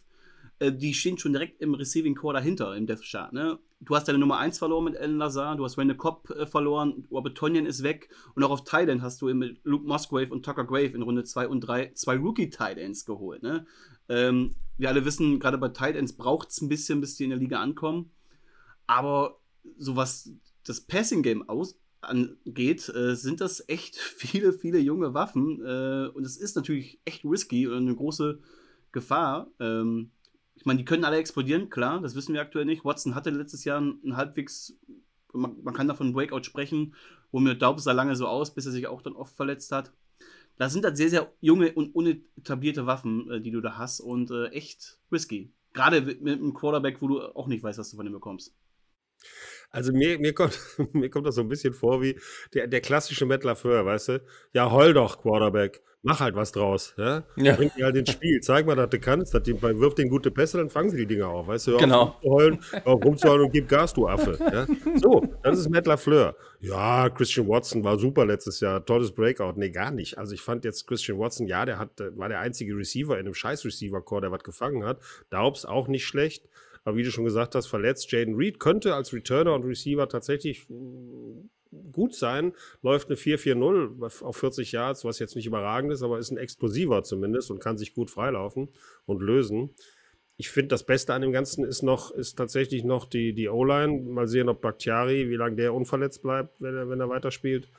[0.59, 3.33] Äh, die stehen schon direkt im Receiving Core dahinter im Death Chart.
[3.33, 3.59] Ne?
[3.85, 7.07] du hast deine Nummer 1 verloren mit Alan Lazar, du hast Randall Cobb äh, verloren,
[7.11, 10.65] Robert Tonyan ist weg und auch auf Thailand hast du mit Luke Musgrave und Tucker
[10.65, 13.43] Grave in Runde 2 und 3 zwei Rookie-Titans geholt.
[13.43, 13.65] Ne?
[14.09, 17.39] Ähm, wir alle wissen, gerade bei Titans braucht es ein bisschen, bis die in der
[17.39, 18.11] Liga ankommen.
[18.87, 19.39] Aber
[19.77, 20.31] so was
[20.63, 21.45] das Passing-Game
[22.01, 25.61] angeht, äh, sind das echt viele, viele junge Waffen.
[25.63, 28.39] Äh, und es ist natürlich echt risky und eine große
[28.91, 29.47] Gefahr.
[29.59, 30.11] Ähm,
[30.55, 32.85] ich meine, die können alle explodieren, klar, das wissen wir aktuell nicht.
[32.85, 34.77] Watson hatte letztes Jahr einen halbwegs,
[35.33, 36.95] man, man kann davon Breakout sprechen,
[37.31, 39.91] wo mir Daub sah lange so aus, bis er sich auch dann oft verletzt hat.
[40.57, 44.31] Das sind halt sehr, sehr junge und unetablierte Waffen, äh, die du da hast und
[44.31, 45.51] äh, echt risky.
[45.73, 48.55] Gerade mit einem Quarterback, wo du auch nicht weißt, was du von ihm bekommst.
[49.71, 50.57] Also mir, mir, kommt,
[50.93, 52.17] mir kommt das so ein bisschen vor wie
[52.53, 54.23] der, der klassische Matt LaFleur, weißt du?
[54.53, 55.83] Ja, heul doch, Quarterback.
[56.07, 56.93] Mach halt was draus.
[56.97, 57.23] Ja?
[57.35, 57.55] ja.
[57.55, 58.39] Bring die halt ins Spiel.
[58.39, 59.33] Zeig mal, dass du kannst.
[59.33, 61.47] Dass die, wirf den gute Pässe, dann fangen sie die Dinger auf.
[61.47, 61.77] Weißt du?
[61.77, 62.15] Genau.
[62.21, 64.37] Rumzuheulen, rumzuheulen und gib Gas, du Affe.
[64.39, 64.67] Ja?
[65.01, 66.35] So, das ist Matt LaFleur.
[66.59, 68.85] Ja, Christian Watson war super letztes Jahr.
[68.85, 69.53] Tolles Breakout.
[69.55, 70.19] Nee, gar nicht.
[70.19, 73.33] Also ich fand jetzt Christian Watson, ja, der hat, war der einzige Receiver in einem
[73.33, 74.99] scheiß Receiver-Core, der was gefangen hat.
[75.31, 76.47] Daubs auch nicht schlecht.
[76.83, 78.11] Aber wie du schon gesagt hast, verletzt.
[78.11, 81.49] Jaden Reed könnte als Returner und Receiver tatsächlich mm,
[81.91, 82.53] gut sein.
[82.81, 87.03] Läuft eine 4-4-0 auf 40 Yards, was jetzt nicht überragend ist, aber ist ein Explosiver
[87.03, 88.69] zumindest und kann sich gut freilaufen
[89.05, 89.71] und lösen.
[90.37, 94.01] Ich finde, das Beste an dem Ganzen ist noch, ist tatsächlich noch die, die O-Line.
[94.01, 97.69] Mal sehen, ob Bakhtiari, wie lange der unverletzt bleibt, wenn er, wenn er weiterspielt.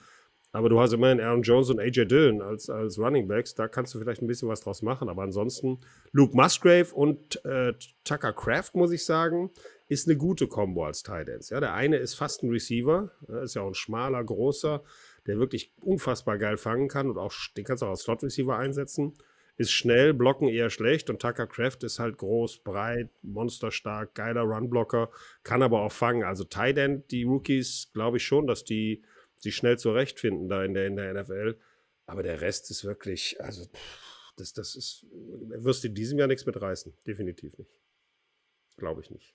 [0.52, 3.54] Aber du hast immerhin Aaron Jones und AJ Dillon als, als Running Backs.
[3.54, 5.10] Da kannst du vielleicht ein bisschen was draus machen.
[5.10, 5.80] Aber ansonsten,
[6.12, 7.74] Luke Musgrave und äh,
[8.04, 9.50] Tucker Craft, muss ich sagen,
[9.88, 11.50] ist eine gute Combo als Ends.
[11.50, 13.12] Ja, der eine ist fast ein Receiver.
[13.42, 14.82] ist ja auch ein schmaler, großer,
[15.26, 17.08] der wirklich unfassbar geil fangen kann.
[17.08, 19.14] Und auch den kannst du auch als Slot Receiver einsetzen.
[19.58, 21.08] Ist schnell, blocken eher schlecht.
[21.08, 25.10] Und Tucker Craft ist halt groß, breit, monsterstark, geiler Runblocker,
[25.44, 26.24] kann aber auch fangen.
[26.24, 29.02] Also End, die Rookies, glaube ich schon, dass die
[29.38, 31.58] sich schnell zurechtfinden da in der, in der NFL.
[32.06, 33.66] Aber der Rest ist wirklich, also
[34.36, 36.92] das, das ist, wirst du in diesem Jahr nichts mitreißen.
[37.06, 37.80] Definitiv nicht.
[38.76, 39.34] Glaube ich nicht.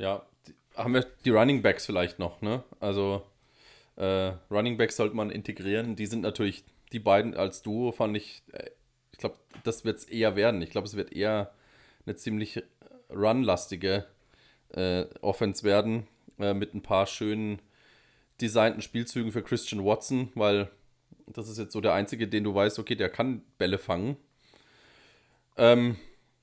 [0.00, 2.64] Ja, die, haben wir die Running Backs vielleicht noch, ne?
[2.80, 3.22] Also
[3.96, 5.94] äh, Running Backs sollte man integrieren.
[5.94, 8.70] Die sind natürlich, die beiden als Duo fand ich, äh,
[9.12, 10.62] ich glaube, das wird es eher werden.
[10.62, 11.52] Ich glaube, es wird eher
[12.06, 12.62] eine ziemlich
[13.10, 14.06] runlastige
[14.70, 16.06] äh, Offense werden
[16.38, 17.60] äh, mit ein paar schönen
[18.40, 20.70] designten Spielzügen für Christian Watson, weil
[21.26, 24.16] das ist jetzt so der einzige, den du weißt, okay, der kann Bälle fangen.
[25.58, 25.98] Ähm,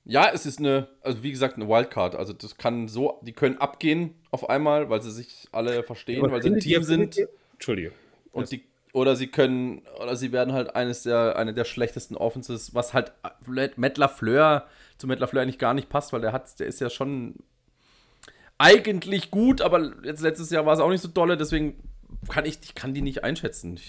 [0.10, 2.16] ja, es ist eine, also wie gesagt, eine Wildcard.
[2.16, 6.32] Also das kann so, die können abgehen auf einmal, weil sie sich alle verstehen, Aber
[6.32, 7.18] weil sie ein Team sind.
[7.53, 7.91] Entschuldige.
[8.32, 12.74] Und die, oder sie können, oder sie werden halt eines der, eine der schlechtesten Offenses,
[12.74, 13.12] was halt
[13.76, 14.66] Matt LaFleur
[14.97, 17.36] zu Matt LaFleur eigentlich gar nicht passt, weil der hat, der ist ja schon
[18.58, 21.84] eigentlich gut, aber jetzt letztes Jahr war es auch nicht so dolle, deswegen
[22.30, 23.80] kann ich, ich kann die nicht einschätzen.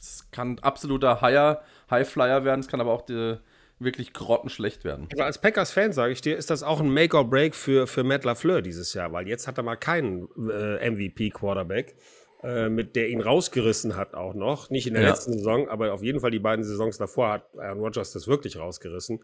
[0.00, 3.36] Es kann absoluter Higher, Highflyer werden, es kann aber auch die,
[3.84, 5.08] wirklich grottenschlecht werden.
[5.12, 8.62] Aber als Packers-Fan, sage ich dir, ist das auch ein Make-or-Break für, für Matt LaFleur
[8.62, 11.96] dieses Jahr, weil jetzt hat er mal keinen äh, MVP-Quarterback,
[12.42, 14.70] äh, mit der ihn rausgerissen hat auch noch.
[14.70, 15.10] Nicht in der ja.
[15.10, 18.58] letzten Saison, aber auf jeden Fall die beiden Saisons davor hat Aaron Rodgers das wirklich
[18.58, 19.20] rausgerissen.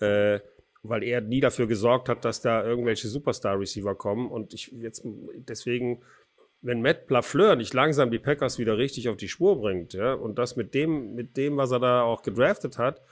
[0.00, 0.40] Äh,
[0.88, 4.30] weil er nie dafür gesorgt hat, dass da irgendwelche Superstar-Receiver kommen.
[4.30, 6.02] Und ich jetzt deswegen,
[6.62, 10.38] wenn Matt Lafleur nicht langsam die Packers wieder richtig auf die Spur bringt, ja, und
[10.38, 13.02] das mit dem, mit dem, was er da auch gedraftet hat,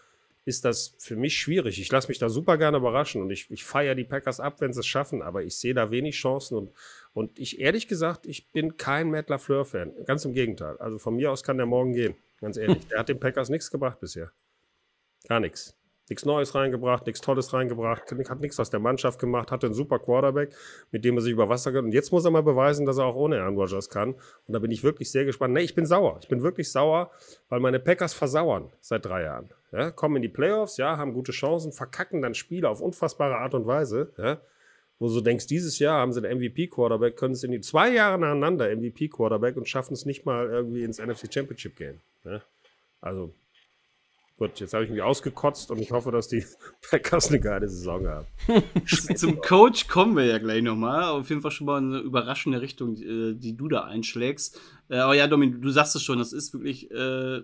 [0.44, 1.80] ist das für mich schwierig.
[1.80, 4.72] Ich lasse mich da super gerne überraschen und ich, ich feiere die Packers ab, wenn
[4.72, 6.72] sie es schaffen, aber ich sehe da wenig Chancen und,
[7.12, 10.04] und ich, ehrlich gesagt, ich bin kein Matt LaFleur-Fan.
[10.04, 10.76] Ganz im Gegenteil.
[10.78, 12.86] Also von mir aus kann der morgen gehen, ganz ehrlich.
[12.88, 14.32] Der hat den Packers nichts gebracht bisher.
[15.28, 15.76] Gar nichts
[16.08, 19.98] nichts Neues reingebracht, nichts Tolles reingebracht, hat nichts aus der Mannschaft gemacht, hatte einen super
[19.98, 20.54] Quarterback,
[20.90, 21.82] mit dem er sich über Wasser geht.
[21.82, 24.14] Und jetzt muss er mal beweisen, dass er auch ohne Aaron Rodgers kann.
[24.14, 25.54] Und da bin ich wirklich sehr gespannt.
[25.54, 26.18] Nee, ich bin sauer.
[26.20, 27.10] Ich bin wirklich sauer,
[27.48, 29.50] weil meine Packers versauern seit drei Jahren.
[29.72, 33.54] Ja, kommen in die Playoffs, ja, haben gute Chancen, verkacken dann Spiele auf unfassbare Art
[33.54, 34.12] und Weise.
[34.18, 34.40] Ja,
[34.98, 38.18] wo du denkst, dieses Jahr haben sie einen MVP-Quarterback, können es in die zwei Jahre
[38.18, 42.00] nacheinander MVP-Quarterback und schaffen es nicht mal irgendwie ins NFC Championship gehen.
[42.24, 42.40] Ja?
[43.00, 43.34] Also
[44.36, 46.44] Gut, jetzt habe ich mich ausgekotzt und ich hoffe, dass die
[46.90, 48.26] Packers eine geile Saison haben.
[49.16, 51.04] Zum Coach kommen wir ja gleich nochmal.
[51.04, 54.60] Auf jeden Fall schon mal eine überraschende Richtung, äh, die du da einschlägst.
[54.88, 57.42] Äh, aber ja, Domin, du sagst es schon, das ist wirklich, äh,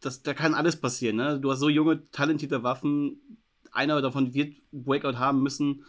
[0.00, 1.16] das, da kann alles passieren.
[1.16, 1.40] Ne?
[1.40, 3.38] Du hast so junge, talentierte Waffen.
[3.72, 5.84] Einer davon wird Breakout haben müssen.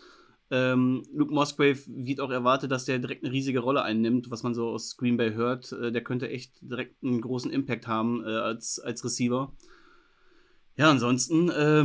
[0.51, 4.55] Ähm, Luke Musgrave wird auch erwartet, dass der direkt eine riesige Rolle einnimmt, was man
[4.55, 5.73] so aus Green Bay hört.
[5.73, 9.53] Äh, der könnte echt direkt einen großen Impact haben äh, als, als Receiver.
[10.79, 11.83] Ja, ansonsten, äh,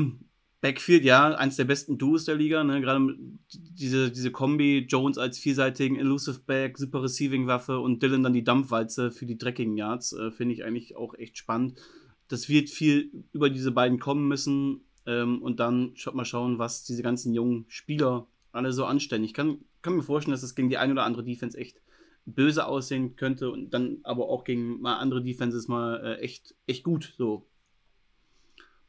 [0.60, 2.80] Backfield, ja, eins der besten Duos der Liga, ne?
[2.80, 3.16] Gerade
[3.52, 9.10] diese, diese Kombi, Jones als vielseitigen Elusive Back, super Receiving-Waffe und Dylan dann die Dampfwalze
[9.10, 11.80] für die dreckigen Yards, äh, finde ich eigentlich auch echt spannend.
[12.28, 16.84] Das wird viel über diese beiden kommen müssen ähm, und dann schaut mal schauen, was
[16.84, 19.24] diese ganzen jungen Spieler alle so anstellen.
[19.24, 21.80] Ich kann, kann mir vorstellen, dass das gegen die ein oder andere Defense echt
[22.26, 26.84] böse aussehen könnte und dann aber auch gegen mal andere Defenses mal äh, echt, echt
[26.84, 27.12] gut.
[27.18, 27.44] So,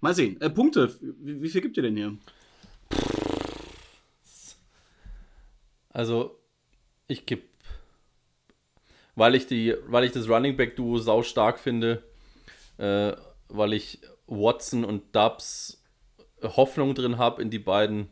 [0.05, 0.39] Mal sehen.
[0.39, 2.15] Äh, Punkte, wie, wie, viel gibt ihr denn hier?
[5.89, 6.39] Also,
[7.07, 7.41] ich gebe,
[9.15, 12.03] weil ich die, weil ich das Running Back Duo sau stark finde,
[12.77, 13.13] äh,
[13.47, 15.83] weil ich Watson und Dubs
[16.43, 18.07] Hoffnung drin habe in die beiden.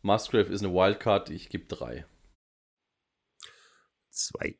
[0.00, 2.04] Musgrave ist eine Wildcard, ich gebe drei.
[4.10, 4.56] Zwei.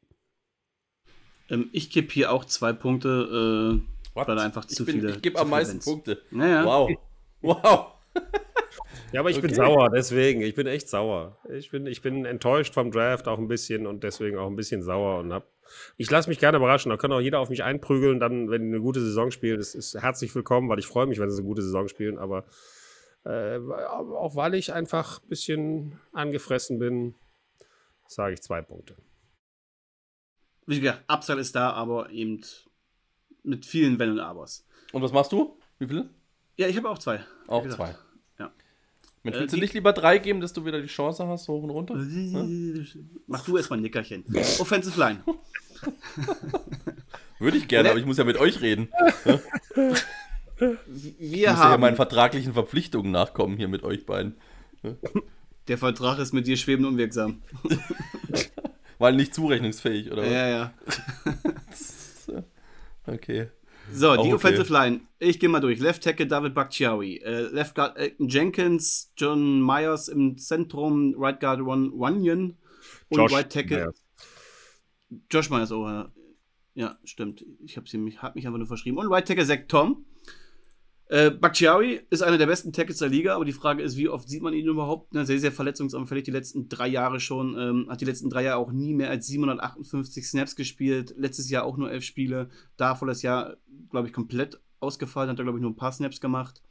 [1.49, 3.83] Ähm, ich gebe hier auch zwei Punkte.
[3.83, 4.29] Äh, What?
[4.29, 5.11] Weil einfach zu bin, viele.
[5.13, 5.87] Ich gebe am meisten Events.
[5.87, 6.23] Punkte.
[6.31, 6.65] Naja.
[6.65, 6.91] Wow.
[7.45, 7.95] Wow.
[9.11, 9.49] ja, aber ich okay.
[9.49, 10.43] bin sauer, deswegen.
[10.43, 11.41] Ich bin echt sauer.
[11.51, 14.85] Ich bin, ich bin enttäuscht vom Draft auch ein bisschen und deswegen auch ein bisschen
[14.85, 15.49] sauer und hab.
[15.97, 16.91] Ich lasse mich gerne überraschen.
[16.91, 19.59] Da kann auch jeder auf mich einprügeln, dann, wenn die eine gute Saison spielen.
[19.59, 22.17] Das ist herzlich willkommen, weil ich freue mich, wenn sie eine gute Saison spielen.
[22.17, 22.45] Aber
[23.25, 27.17] äh, auch weil ich einfach ein bisschen angefressen bin,
[28.07, 28.95] sage ich zwei Punkte.
[30.67, 32.41] Wie gesagt, Upside ist da, aber eben
[33.43, 34.67] mit vielen Wenn und Abers.
[34.93, 35.59] Und was machst du?
[35.79, 36.09] Wie viele?
[36.57, 37.21] Ja, ich habe auch zwei.
[37.47, 37.95] Auch zwei.
[38.39, 38.53] Ja.
[39.23, 41.63] Mensch, willst äh, du nicht lieber drei geben, dass du wieder die Chance hast, hoch
[41.63, 41.95] und runter?
[43.27, 44.25] Mach du erstmal ein Nickerchen.
[44.59, 45.23] Offensive Line.
[47.39, 48.89] Würde ich gerne, aber ich muss ja mit euch reden.
[49.25, 49.41] Wir
[51.19, 54.37] ich muss haben ja meinen vertraglichen Verpflichtungen nachkommen hier mit euch beiden.
[55.69, 57.43] Der Vertrag ist mit dir schwebend unwirksam.
[58.99, 60.31] Weil nicht zurechnungsfähig, oder was?
[60.31, 60.75] Ja, ja.
[63.07, 63.49] Okay.
[63.91, 64.35] So, die okay.
[64.35, 65.01] Offensive Line.
[65.19, 65.81] Ich gehe mal durch.
[65.81, 67.17] Left Tackle David Bakhtiari.
[67.17, 69.13] Äh, Left Guard Elton Jenkins.
[69.17, 71.15] John Myers im Zentrum.
[71.19, 72.57] Right Guard Ron Runyon.
[73.09, 73.79] Und Josh Right Tackle.
[73.79, 74.03] Myers.
[75.31, 76.13] Josh Myers, oh ja.
[76.75, 77.45] Ja, stimmt.
[77.65, 77.87] Ich habe
[78.19, 78.99] hab mich einfach nur verschrieben.
[78.99, 80.07] Und Right Tackle Zach Tom.
[81.13, 84.31] Äh, Bakhtiari ist einer der besten Tackles der Liga, aber die Frage ist, wie oft
[84.31, 85.13] sieht man ihn überhaupt?
[85.13, 87.55] Ne, sehr, sehr verletzungsanfällig die letzten drei Jahre schon.
[87.59, 91.13] Ähm, hat die letzten drei Jahre auch nie mehr als 758 Snaps gespielt.
[91.19, 92.49] Letztes Jahr auch nur elf Spiele.
[92.79, 93.59] Davor das Jahr,
[93.91, 95.29] glaube ich, komplett ausgefallen.
[95.29, 96.63] Hat er, glaube ich, nur ein paar Snaps gemacht.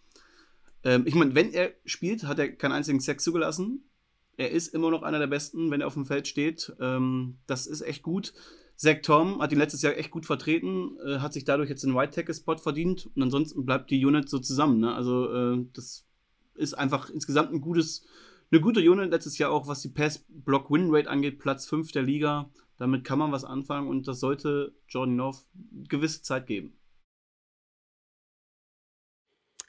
[0.84, 3.92] Ähm, ich meine, wenn er spielt, hat er keinen einzigen Sex zugelassen.
[4.38, 6.74] Er ist immer noch einer der Besten, wenn er auf dem Feld steht.
[6.80, 8.34] Ähm, das ist echt gut.
[8.82, 11.94] Zach Tom hat ihn letztes Jahr echt gut vertreten, äh, hat sich dadurch jetzt den
[11.94, 14.80] White Tackle Spot verdient und ansonsten bleibt die Unit so zusammen.
[14.80, 14.96] Ne?
[14.96, 16.08] Also äh, das
[16.56, 18.04] ist einfach insgesamt ein gutes,
[18.50, 21.92] eine gute Unit letztes Jahr auch, was die Pass Block Win Rate angeht, Platz 5
[21.92, 22.50] der Liga.
[22.80, 25.46] Damit kann man was anfangen und das sollte Jordan North
[25.88, 26.74] gewisse Zeit geben.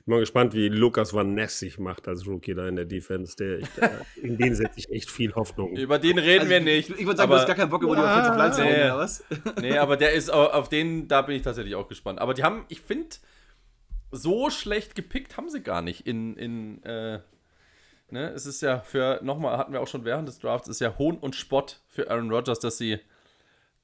[0.02, 2.86] Ich bin mal gespannt, wie Lukas Van Ness sich macht als Rookie da in der
[2.86, 3.36] Defense.
[3.36, 5.76] Der, der in den setze ich echt viel Hoffnung.
[5.76, 6.90] Über den reden also, wir nicht.
[6.90, 8.62] Ich, ich würde sagen, aber, du hast gar keinen Bock über die Offensive Line zu
[8.62, 9.24] reden, oder was?
[9.60, 12.18] Nee, aber der ist auf den, da bin ich tatsächlich auch gespannt.
[12.18, 13.14] Aber die haben, ich finde,
[14.10, 17.20] so schlecht gepickt haben sie gar nicht in, in äh,
[18.10, 20.98] ne, es ist ja für, nochmal, hatten wir auch schon während des Drafts, ist ja
[20.98, 22.98] Hohn und Spott für Aaron Rodgers, dass sie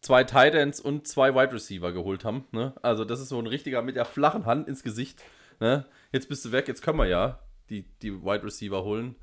[0.00, 2.44] zwei Titans und zwei Wide Receiver geholt haben.
[2.50, 2.72] Ne?
[2.82, 5.22] Also das ist so ein richtiger mit der flachen Hand ins Gesicht.
[5.60, 5.86] Ne?
[6.12, 7.40] Jetzt bist du weg, jetzt können wir ja
[7.70, 9.16] die, die Wide Receiver holen.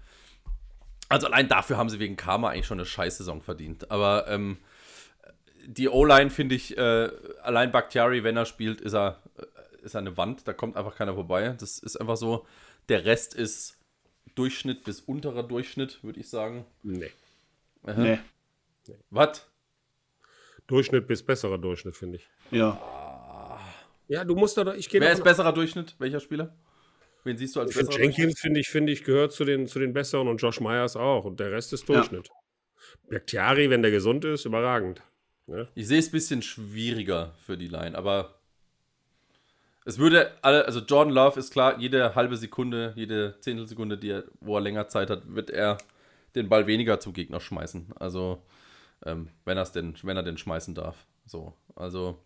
[1.09, 3.91] Also allein dafür haben sie wegen Karma eigentlich schon eine Scheißsaison verdient.
[3.91, 4.57] Aber ähm,
[5.65, 7.09] die O-Line finde ich, äh,
[7.41, 10.47] allein Bakhtiari, wenn er spielt, ist er, äh, ist er eine Wand.
[10.47, 11.55] Da kommt einfach keiner vorbei.
[11.59, 12.45] Das ist einfach so.
[12.89, 13.77] Der Rest ist
[14.35, 16.65] Durchschnitt bis unterer Durchschnitt, würde ich sagen.
[16.83, 17.11] Nee.
[17.83, 18.01] Aha.
[18.01, 18.19] Nee.
[19.09, 19.47] Was?
[20.67, 22.29] Durchschnitt bis besserer Durchschnitt, finde ich.
[22.51, 23.59] Ja.
[24.07, 24.73] Ja, du musst da.
[24.73, 25.95] Ich Wer ist besserer Durchschnitt?
[25.99, 26.55] Welcher Spieler?
[27.25, 29.93] Wen siehst du als besserer Jenkins, finde ich, finde ich, gehört zu den, zu den
[29.93, 31.25] besseren und Josh Myers auch.
[31.25, 32.27] Und der Rest ist Durchschnitt.
[32.27, 33.09] Ja.
[33.09, 35.01] Bakhtiari, wenn der gesund ist, überragend.
[35.47, 35.67] Ne?
[35.73, 38.35] Ich sehe es ein bisschen schwieriger für die Line, aber
[39.85, 44.23] es würde alle, also Jordan Love ist klar, jede halbe Sekunde, jede Zehntelsekunde, die er,
[44.39, 45.79] wo er länger Zeit hat, wird er
[46.35, 47.93] den Ball weniger zu Gegner schmeißen.
[47.99, 48.43] Also,
[49.03, 51.07] ähm, wenn, denn, wenn er den schmeißen darf.
[51.25, 52.19] So, also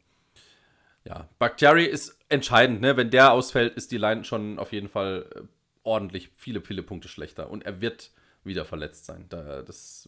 [1.09, 2.95] ja, Bakhtiari ist entscheidend, ne?
[2.95, 5.41] Wenn der ausfällt, ist die Line schon auf jeden Fall äh,
[5.81, 7.49] ordentlich viele, viele Punkte schlechter.
[7.49, 8.11] Und er wird
[8.43, 9.25] wieder verletzt sein.
[9.27, 10.07] Da, das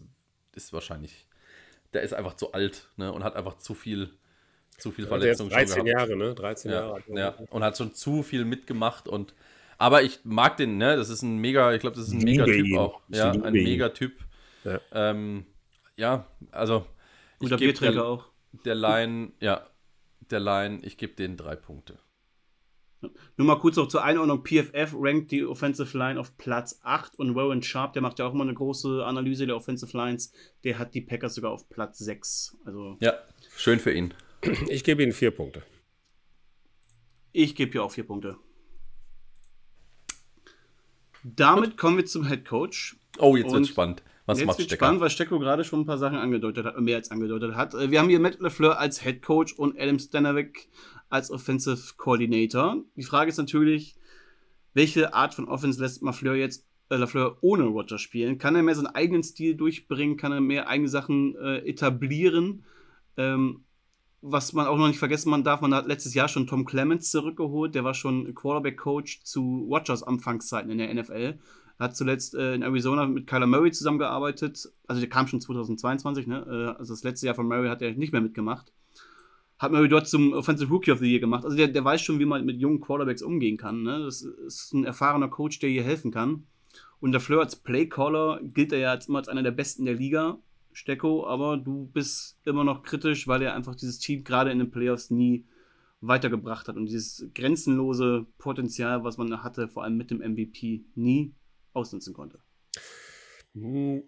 [0.54, 1.26] ist wahrscheinlich.
[1.94, 3.12] Der ist einfach zu alt, ne?
[3.12, 4.12] Und hat einfach zu viel,
[4.78, 6.36] zu viel ja, Verletzung 13 Jahre, ne?
[6.36, 7.02] 13 ja, Jahre.
[7.08, 9.34] Ja, und hat schon zu viel mitgemacht und.
[9.80, 10.96] Aber ich mag den, ne?
[10.96, 13.02] Das ist ein mega, ich glaube, das ist ein Megatyp auch.
[13.10, 14.20] Ja, ein Megatyp.
[14.64, 14.80] Ja.
[14.94, 15.48] Ähm,
[15.96, 16.86] ja, also.
[17.40, 18.26] Guter Bierträger auch.
[18.66, 19.66] Der Line, ja,
[20.32, 22.00] der Line, ich gebe denen drei Punkte.
[23.36, 24.44] Nur mal kurz noch zur Einordnung.
[24.44, 28.34] PFF rankt die Offensive Line auf Platz 8 und Warren Sharp, der macht ja auch
[28.34, 30.32] immer eine große Analyse der Offensive Lines,
[30.64, 32.58] der hat die Packers sogar auf Platz 6.
[32.64, 33.14] Also ja,
[33.56, 34.14] schön für ihn.
[34.68, 35.64] Ich gebe Ihnen vier Punkte.
[37.32, 38.38] Ich gebe hier auch vier Punkte.
[41.24, 42.98] Damit kommen wir zum Head Coach.
[43.20, 44.04] Oh, jetzt wird spannend.
[44.32, 44.86] Was jetzt macht wird Stecker?
[44.86, 47.74] spannend, weil Stecko gerade schon ein paar Sachen angedeutet hat, mehr als angedeutet hat.
[47.74, 50.70] Wir haben hier Matt LeFleur als Head Coach und Adam Stanavik
[51.10, 52.78] als Offensive Coordinator.
[52.96, 53.96] Die Frage ist natürlich,
[54.74, 58.38] welche Art von Offense lässt LaFleur jetzt äh, LaFleur ohne Roger spielen?
[58.38, 60.18] Kann er mehr seinen eigenen Stil durchbringen?
[60.18, 62.64] Kann er mehr eigene Sachen äh, etablieren?
[63.18, 63.66] Ähm,
[64.22, 67.10] was man auch noch nicht vergessen man darf, man hat letztes Jahr schon Tom Clements
[67.10, 71.40] zurückgeholt, der war schon Quarterback-Coach zu Rogers Anfangszeiten in der NFL.
[71.82, 74.72] Hat zuletzt äh, in Arizona mit Kyler Murray zusammengearbeitet.
[74.86, 76.46] Also der kam schon 2022, ne?
[76.48, 78.72] Äh, also das letzte Jahr von Murray hat er nicht mehr mitgemacht.
[79.58, 81.44] Hat Murray dort zum Offensive Rookie of the Year gemacht.
[81.44, 83.82] Also der, der weiß schon, wie man mit jungen Quarterbacks umgehen kann.
[83.82, 84.04] Ne?
[84.04, 86.44] Das ist ein erfahrener Coach, der hier helfen kann.
[87.00, 89.96] Und der Fleur als Playcaller gilt er ja als immer als einer der besten der
[89.96, 90.38] Liga.
[90.74, 94.70] Stecko, aber du bist immer noch kritisch, weil er einfach dieses Team gerade in den
[94.70, 95.46] Playoffs nie
[96.00, 101.34] weitergebracht hat und dieses grenzenlose Potenzial, was man hatte, vor allem mit dem MVP, nie
[101.74, 102.40] ausnutzen konnte.
[103.54, 104.04] Hm,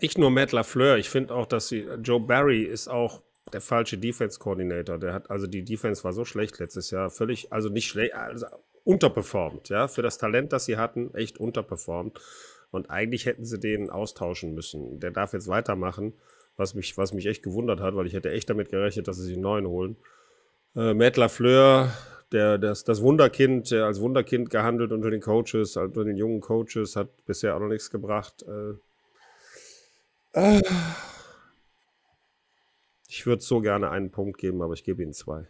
[0.00, 3.22] nicht nur Matt LaFleur, ich finde auch, dass sie, Joe Barry ist auch
[3.52, 4.98] der falsche Defense-Coordinator.
[4.98, 8.46] Der hat, also die Defense war so schlecht letztes Jahr, völlig, also nicht schlecht, also
[8.84, 12.20] unterperformt, ja, für das Talent, das sie hatten, echt unterperformt.
[12.70, 14.98] Und eigentlich hätten sie den austauschen müssen.
[14.98, 16.12] Der darf jetzt weitermachen,
[16.56, 19.24] was mich, was mich echt gewundert hat, weil ich hätte echt damit gerechnet, dass sie
[19.24, 19.96] sich einen neuen holen.
[20.74, 21.92] Äh, Matt LaFleur,
[22.32, 26.96] der, das, das Wunderkind, der als Wunderkind gehandelt unter den Coaches, unter den jungen Coaches,
[26.96, 28.44] hat bisher auch noch nichts gebracht.
[28.46, 28.74] Äh,
[30.34, 30.62] äh,
[33.08, 35.46] ich würde so gerne einen Punkt geben, aber ich gebe Ihnen zwei.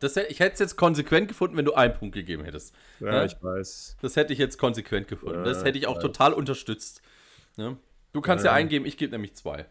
[0.00, 2.74] Das, ich hätte es jetzt konsequent gefunden, wenn du einen Punkt gegeben hättest.
[2.98, 3.24] Ja, ja?
[3.24, 3.96] ich weiß.
[4.02, 5.38] Das hätte ich jetzt konsequent gefunden.
[5.38, 7.02] Ja, das hätte ich auch ich total unterstützt.
[7.56, 7.76] Ja?
[8.12, 9.66] Du kannst ja, eingeben, ich gebe nämlich zwei.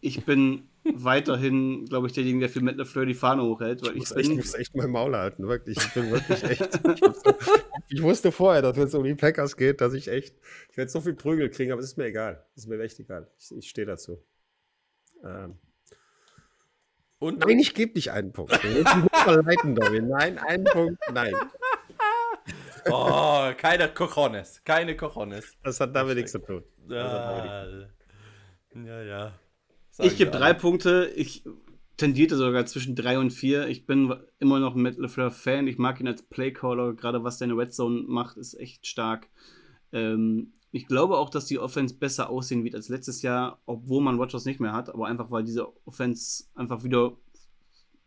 [0.00, 3.82] Ich bin weiterhin, glaube ich, derjenige, der für Matt LeFleur die Fahne hochhält.
[3.82, 5.76] Weil ich, muss, echt, ich muss echt mein Maul halten, wirklich.
[5.76, 6.80] Ich bin wirklich echt.
[7.88, 10.36] ich wusste vorher, dass wenn es um die Packers geht, dass ich echt,
[10.70, 12.44] ich werde so viel Prügel kriegen, aber es ist mir egal.
[12.54, 13.30] Es ist mir echt egal.
[13.38, 14.22] Ich, ich stehe dazu.
[15.24, 15.58] Ähm,
[17.18, 17.40] und?
[17.40, 18.54] Nein, ich gebe nicht einen Punkt.
[18.54, 21.34] verleiten, Nein, einen Punkt, nein.
[22.90, 24.62] Oh, keine Cojones.
[24.64, 25.58] Keine Cojones.
[25.62, 26.64] Das hat damit nichts zu tun.
[26.88, 27.66] Ja,
[28.72, 29.02] ja.
[29.02, 29.38] ja.
[29.98, 31.12] Ich gebe drei Punkte.
[31.16, 31.44] Ich
[31.96, 33.68] tendierte sogar zwischen drei und vier.
[33.68, 35.66] Ich bin immer noch ein Matt LeFleur-Fan.
[35.66, 36.94] Ich mag ihn als Playcaller.
[36.94, 39.28] Gerade was der in der Red Zone macht, ist echt stark.
[39.92, 44.18] Ähm, ich glaube auch, dass die Offense besser aussehen wird als letztes Jahr, obwohl man
[44.18, 47.16] Rodgers nicht mehr hat, aber einfach weil diese Offense einfach wieder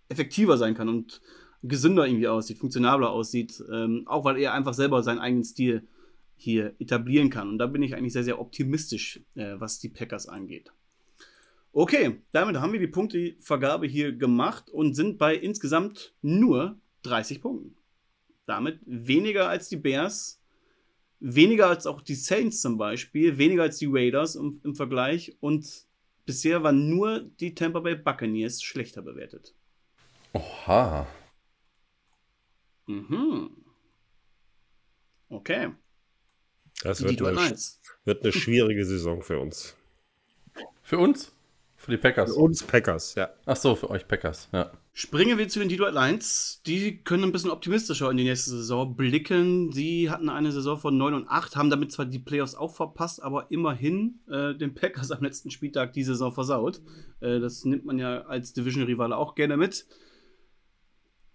[0.10, 1.22] effektiver sein kann und
[1.64, 5.88] gesünder irgendwie aussieht, funktionabler aussieht, ähm, auch weil er einfach selber seinen eigenen Stil
[6.36, 7.50] hier etablieren kann.
[7.50, 10.72] Und da bin ich eigentlich sehr, sehr optimistisch, äh, was die Packers angeht.
[11.74, 17.76] Okay, damit haben wir die Punktevergabe hier gemacht und sind bei insgesamt nur 30 Punkten.
[18.46, 20.42] Damit weniger als die Bears
[21.22, 25.86] weniger als auch die Saints zum Beispiel, weniger als die Raiders im, im Vergleich und
[26.26, 29.54] bisher waren nur die Tampa Bay Buccaneers schlechter bewertet.
[30.34, 31.08] Oha.
[32.88, 33.52] Mhm.
[35.30, 35.72] Okay.
[36.84, 37.56] Das wird eine,
[38.06, 39.76] wird eine schwierige Saison für uns.
[40.82, 41.32] Für uns?
[41.82, 42.36] Für die Packers?
[42.36, 43.32] Für uns Packers, ja.
[43.48, 44.72] Ach so, für euch Packers, ja.
[44.94, 46.62] Springen wir zu den Detroit Lions.
[46.68, 49.72] Die können ein bisschen optimistischer in die nächste Saison blicken.
[49.72, 53.24] Sie hatten eine Saison von 9 und 8, haben damit zwar die Playoffs auch verpasst,
[53.24, 56.82] aber immerhin äh, den Packers am letzten Spieltag die Saison versaut.
[57.20, 59.88] Äh, das nimmt man ja als Division-Rivale auch gerne mit.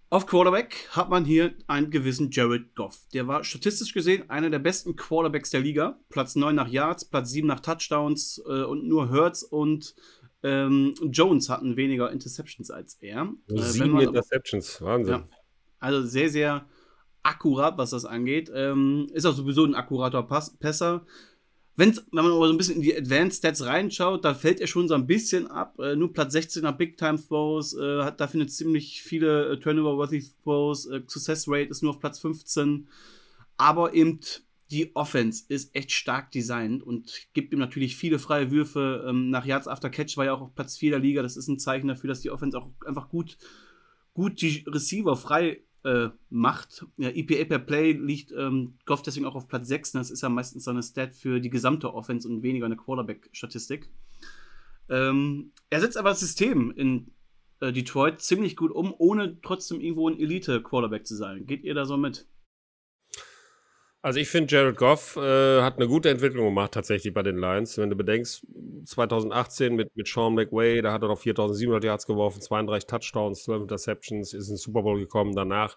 [0.09, 3.07] Auf Quarterback hat man hier einen gewissen Jared Goff.
[3.13, 5.99] Der war statistisch gesehen einer der besten Quarterbacks der Liga.
[6.07, 9.95] Platz 9 nach Yards, Platz 7 nach Touchdowns äh, und nur Hurts und
[10.43, 13.33] ähm, Jones hatten weniger Interceptions als er.
[13.49, 15.15] Äh, Sieben man, Interceptions, Wahnsinn.
[15.15, 15.27] Ja,
[15.79, 16.65] also sehr, sehr
[17.23, 18.51] akkurat, was das angeht.
[18.53, 21.05] Ähm, ist auch sowieso ein akkurater Pass Pässer.
[21.75, 24.67] Wenn's, wenn man aber so ein bisschen in die Advanced Stats reinschaut, da fällt er
[24.67, 25.77] schon so ein bisschen ab.
[25.79, 30.25] Äh, nur Platz 16er Big Time Throws, äh, hat dafür eine ziemlich viele äh, Turnover-worthy
[30.43, 30.87] Throws.
[30.87, 32.87] Äh, Success Rate ist nur auf Platz 15.
[33.57, 34.19] Aber eben
[34.71, 39.05] die Offense ist echt stark designt und gibt ihm natürlich viele freie Würfe.
[39.07, 41.21] Ähm, nach Yards After Catch war ja auch auf Platz 4 der Liga.
[41.21, 43.37] Das ist ein Zeichen dafür, dass die Offense auch einfach gut,
[44.13, 46.85] gut die Receiver frei äh, macht.
[46.97, 49.93] Ja, EPA per Play liegt ähm, Goff deswegen auch auf Platz 6.
[49.93, 53.89] Das ist ja meistens so eine Stat für die gesamte Offense und weniger eine Quarterback-Statistik.
[54.89, 57.11] Ähm, er setzt aber das System in
[57.61, 61.45] äh, Detroit ziemlich gut um, ohne trotzdem irgendwo ein Elite-Quarterback zu sein.
[61.45, 62.27] Geht ihr da so mit?
[64.01, 67.77] Also ich finde, Jared Goff äh, hat eine gute Entwicklung gemacht tatsächlich bei den Lions.
[67.77, 68.45] Wenn du bedenkst,
[68.85, 73.63] 2018 mit, mit Sean McWay, da hat er noch 4.700 Yards geworfen, 32 Touchdowns, 12
[73.63, 75.35] Interceptions, ist ins Super Bowl gekommen.
[75.35, 75.75] Danach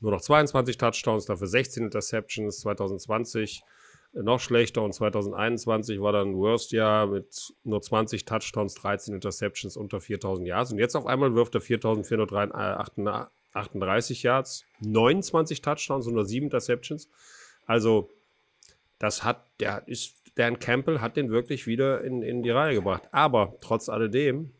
[0.00, 2.60] nur noch 22 Touchdowns, dafür 16 Interceptions.
[2.60, 3.62] 2020
[4.14, 9.78] äh, noch schlechter und 2021 war dann Worst Jahr mit nur 20 Touchdowns, 13 Interceptions
[9.78, 10.72] unter 4.000 Yards.
[10.72, 17.08] Und jetzt auf einmal wirft er 4.438 Yards, 29 Touchdowns, 107 Interceptions.
[17.66, 18.10] Also,
[18.98, 23.02] das hat, der ist, Dan Campbell hat den wirklich wieder in, in die Reihe gebracht.
[23.12, 24.50] Aber trotz alledem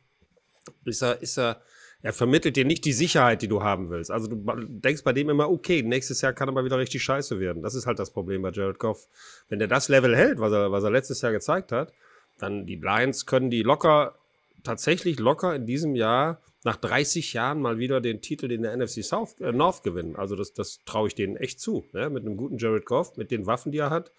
[0.84, 1.62] ist er, ist er,
[2.03, 4.11] er vermittelt dir nicht die Sicherheit, die du haben willst.
[4.11, 4.36] Also du
[4.68, 7.62] denkst bei dem immer, okay, nächstes Jahr kann er mal wieder richtig scheiße werden.
[7.62, 9.07] Das ist halt das Problem bei Jared Goff.
[9.48, 11.92] Wenn er das Level hält, was er, was er letztes Jahr gezeigt hat,
[12.38, 14.16] dann die Lions können die locker,
[14.64, 19.04] tatsächlich locker in diesem Jahr nach 30 Jahren mal wieder den Titel in der NFC
[19.04, 20.16] South, äh, North gewinnen.
[20.16, 21.84] Also das, das traue ich denen echt zu.
[21.92, 22.08] Ne?
[22.10, 24.12] Mit einem guten Jared Goff, mit den Waffen, die er hat,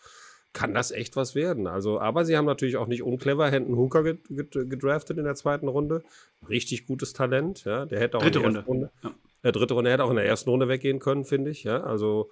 [0.52, 1.68] kann das echt was werden.
[1.68, 6.04] Also, aber sie haben natürlich auch nicht unclever Hendon Hooker gedraftet in der zweiten Runde.
[6.48, 7.64] Richtig gutes Talent.
[7.64, 7.86] Ja?
[7.86, 8.90] Der hätte auch dritte in der Runde.
[9.02, 9.14] Runde
[9.44, 9.50] ja.
[9.50, 11.64] äh, dritte Runde hätte auch in der ersten Runde weggehen können, finde ich.
[11.64, 11.82] Ja?
[11.82, 12.30] Also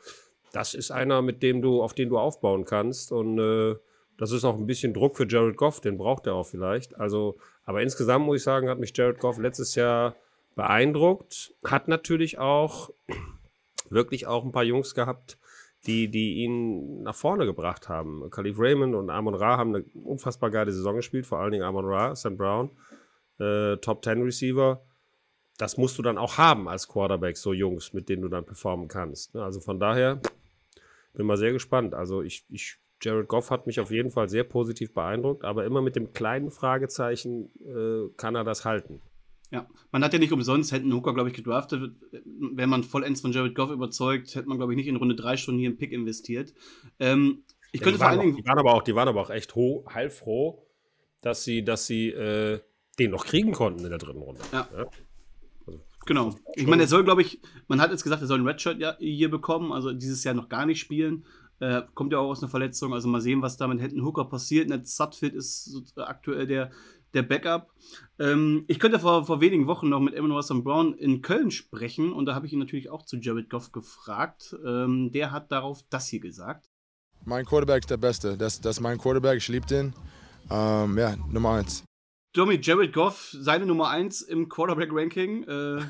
[0.51, 3.11] das ist einer, mit dem du, auf den du aufbauen kannst.
[3.11, 3.75] Und äh,
[4.21, 6.95] das ist auch ein bisschen Druck für Jared Goff, den braucht er auch vielleicht.
[6.99, 10.15] Also aber insgesamt muss ich sagen, hat mich Jared Goff letztes Jahr
[10.53, 11.55] beeindruckt.
[11.65, 12.91] Hat natürlich auch
[13.89, 15.39] wirklich auch ein paar Jungs gehabt,
[15.87, 18.29] die, die ihn nach vorne gebracht haben.
[18.29, 21.85] Khalif Raymond und Amon Ra haben eine unfassbar geile Saison gespielt, vor allen Dingen Amon
[21.85, 22.69] Ra, Sam Brown,
[23.39, 24.85] äh, Top 10 Receiver.
[25.57, 28.87] Das musst du dann auch haben als Quarterback, so Jungs, mit denen du dann performen
[28.87, 29.33] kannst.
[29.33, 29.43] Ne?
[29.43, 30.21] Also von daher
[31.13, 31.95] bin mal sehr gespannt.
[31.95, 35.81] Also ich, ich Jared Goff hat mich auf jeden Fall sehr positiv beeindruckt, aber immer
[35.81, 39.01] mit dem kleinen Fragezeichen, äh, kann er das halten?
[39.51, 41.91] Ja, man hat ja nicht umsonst Hendon Hooker, glaube ich, gedraftet.
[42.23, 45.35] Wenn man vollends von Jared Goff überzeugt, hätte man, glaube ich, nicht in Runde drei
[45.35, 46.53] Stunden hier einen Pick investiert.
[46.99, 47.43] Ähm,
[47.73, 48.35] ich ja, könnte vor allen Dingen.
[48.37, 50.65] Die waren aber auch, die waren aber auch echt heilfroh,
[51.21, 52.61] dass sie, dass sie äh,
[52.97, 54.41] den noch kriegen konnten in der dritten Runde.
[54.53, 54.69] Ja.
[54.73, 54.85] ja?
[55.67, 56.35] Also, genau.
[56.55, 59.29] Ich meine, er soll, glaube ich, man hat jetzt gesagt, er soll ein Redshirt hier
[59.29, 61.25] bekommen, also dieses Jahr noch gar nicht spielen.
[61.61, 62.91] Äh, kommt ja auch aus einer Verletzung.
[62.93, 64.67] Also mal sehen, was da mit Hendon Hooker passiert.
[64.67, 66.71] Ned Sutfit ist aktuell der,
[67.13, 67.69] der Backup.
[68.17, 72.13] Ähm, ich könnte vor, vor wenigen Wochen noch mit Emmanuel Sam Brown in Köln sprechen
[72.13, 74.55] und da habe ich ihn natürlich auch zu Jared Goff gefragt.
[74.65, 76.67] Ähm, der hat darauf das hier gesagt.
[77.25, 78.37] Mein Quarterback ist der Beste.
[78.37, 79.37] Das, das ist mein Quarterback.
[79.37, 79.93] Ich liebe den.
[80.49, 81.83] Ähm, ja, Nummer eins.
[82.33, 85.43] Domi, Jared Goff, seine Nummer eins im Quarterback-Ranking.
[85.43, 85.81] Äh,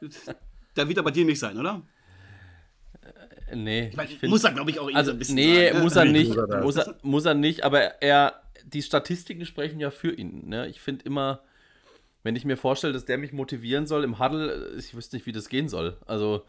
[0.74, 1.82] da wird er bei dir nicht sein, oder?
[3.54, 3.88] Nee.
[3.88, 5.82] Ich mein, ich muss er, glaube ich, auch also, so ein bisschen Nee, sagen, ne?
[5.82, 6.36] muss er nicht.
[6.62, 10.48] Muss er, muss er nicht, aber er, die Statistiken sprechen ja für ihn.
[10.48, 10.68] Ne?
[10.68, 11.40] Ich finde immer,
[12.22, 15.32] wenn ich mir vorstelle, dass der mich motivieren soll im Huddle, ich wüsste nicht, wie
[15.32, 15.96] das gehen soll.
[16.06, 16.44] Also,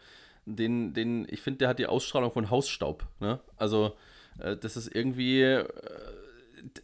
[0.46, 3.06] den, den, ich finde, der hat die Ausstrahlung von Hausstaub.
[3.20, 3.40] Ne?
[3.56, 3.96] Also,
[4.38, 5.42] äh, das ist irgendwie.
[5.42, 5.64] Äh,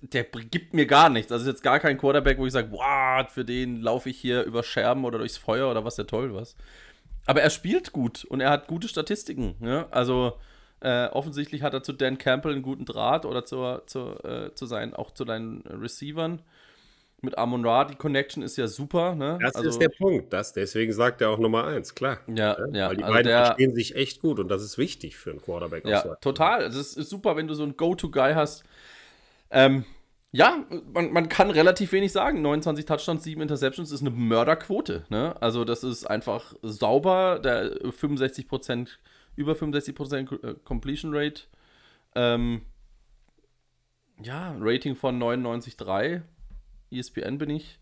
[0.03, 1.32] der gibt mir gar nichts.
[1.32, 4.42] Also ist jetzt gar kein Quarterback, wo ich sage, wow, für den laufe ich hier
[4.42, 6.55] über Scherben oder durchs Feuer oder was der toll was.
[7.31, 9.55] Aber er spielt gut und er hat gute Statistiken.
[9.61, 9.87] Ne?
[9.93, 10.33] Also
[10.81, 14.66] äh, offensichtlich hat er zu Dan Campbell einen guten Draht oder zur, zur, äh, zu
[14.66, 16.43] seinen, auch zu deinen Receivern.
[17.22, 19.14] Mit Amon Ra, die Connection ist ja super.
[19.14, 19.39] Ne?
[19.41, 20.33] Das also, ist der Punkt.
[20.33, 22.18] Das, deswegen sagt er auch Nummer eins, klar.
[22.26, 22.89] Ja, ja.
[22.89, 25.41] Weil die also beiden der, verstehen sich echt gut und das ist wichtig für einen
[25.41, 25.87] Quarterback.
[25.87, 26.62] Ja, total.
[26.62, 28.64] Es ist super, wenn du so einen Go-To-Guy hast.
[29.53, 29.85] Ähm,
[30.33, 32.41] ja, man, man kann relativ wenig sagen.
[32.43, 35.05] 29 Touchdowns, 7 Interceptions ist eine Mörderquote.
[35.09, 35.35] Ne?
[35.41, 37.41] Also das ist einfach sauber.
[37.41, 38.89] Der 65%,
[39.35, 41.43] über 65% Completion Rate.
[42.14, 42.62] Ähm,
[44.22, 46.22] ja, Rating von 99,3.
[46.93, 47.81] ESPN bin ich.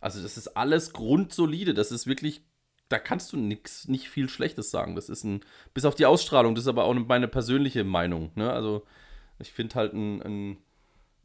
[0.00, 1.74] Also das ist alles grundsolide.
[1.74, 2.42] Das ist wirklich,
[2.88, 4.94] da kannst du nix, nicht viel Schlechtes sagen.
[4.94, 5.40] Das ist ein,
[5.74, 8.30] bis auf die Ausstrahlung, das ist aber auch meine persönliche Meinung.
[8.36, 8.52] Ne?
[8.52, 8.84] Also
[9.40, 10.56] ich finde halt ein, ein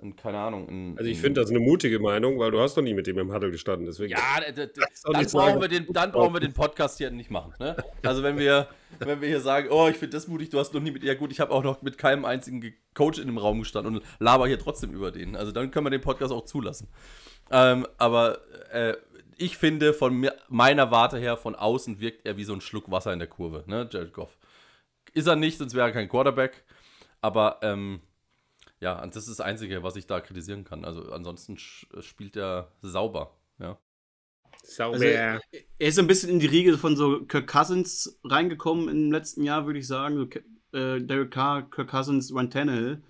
[0.03, 0.67] und keine Ahnung.
[0.69, 3.17] Ein, also ich finde das eine mutige Meinung, weil du hast doch nie mit dem
[3.17, 3.85] im Huddle gestanden.
[3.85, 4.19] Deswegen ja,
[4.51, 7.53] dann brauchen, wir den, dann brauchen wir den Podcast hier nicht machen.
[7.59, 7.77] Ne?
[8.03, 8.67] Also wenn wir,
[8.99, 11.13] wenn wir hier sagen, oh, ich finde das mutig, du hast noch nie mit, ja
[11.15, 14.47] gut, ich habe auch noch mit keinem einzigen Coach in dem Raum gestanden und laber
[14.47, 15.35] hier trotzdem über den.
[15.35, 16.89] Also dann können wir den Podcast auch zulassen.
[17.49, 18.39] Ähm, aber
[18.71, 18.95] äh,
[19.37, 22.91] ich finde, von mir, meiner Warte her, von außen wirkt er wie so ein Schluck
[22.91, 24.37] Wasser in der Kurve, ne, Jared Goff.
[25.13, 26.63] Ist er nicht, sonst wäre er kein Quarterback.
[27.21, 28.01] Aber ähm,
[28.83, 30.83] ja, und das ist das Einzige, was ich da kritisieren kann.
[30.83, 33.79] Also ansonsten spielt er sauber, ja.
[34.61, 34.95] Sauber.
[34.95, 35.41] Also, er
[35.79, 39.79] ist ein bisschen in die Riege von so Kirk Cousins reingekommen im letzten Jahr, würde
[39.79, 40.17] ich sagen.
[40.17, 43.03] So, äh, Derek Carr, Kirk Cousins, Ryan Tannehill.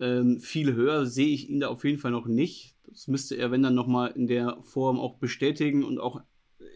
[0.00, 2.76] Ähm, viel höher sehe ich ihn da auf jeden Fall noch nicht.
[2.86, 6.20] Das müsste er, wenn dann nochmal in der Form auch bestätigen und auch,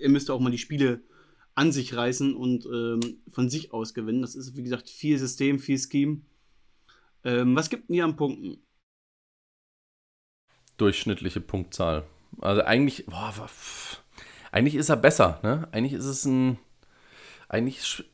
[0.00, 1.02] er müsste auch mal die Spiele
[1.54, 4.22] an sich reißen und ähm, von sich aus gewinnen.
[4.22, 6.22] Das ist, wie gesagt, viel System, viel Scheme.
[7.24, 8.62] Ähm, was gibt denn hier an Punkten?
[10.76, 12.04] Durchschnittliche Punktzahl.
[12.40, 14.02] Also eigentlich, boah, pff,
[14.50, 15.68] eigentlich ist er besser, ne?
[15.72, 16.58] Eigentlich ist es ein,
[17.48, 18.04] eigentlich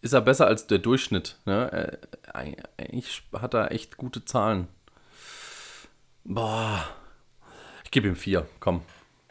[0.00, 1.72] ist er besser als der Durchschnitt, ne?
[1.72, 4.68] Äh, eigentlich hat er echt gute Zahlen.
[6.24, 6.84] Boah,
[7.84, 8.82] ich gebe ihm vier, komm.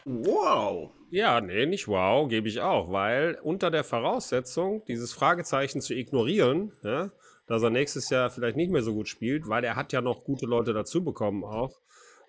[0.04, 0.90] Wow.
[1.10, 6.72] Ja, nee, nicht wow, gebe ich auch, weil unter der Voraussetzung, dieses Fragezeichen zu ignorieren,
[6.82, 7.10] ja,
[7.46, 10.24] dass er nächstes Jahr vielleicht nicht mehr so gut spielt, weil er hat ja noch
[10.24, 11.80] gute Leute dazu bekommen auch.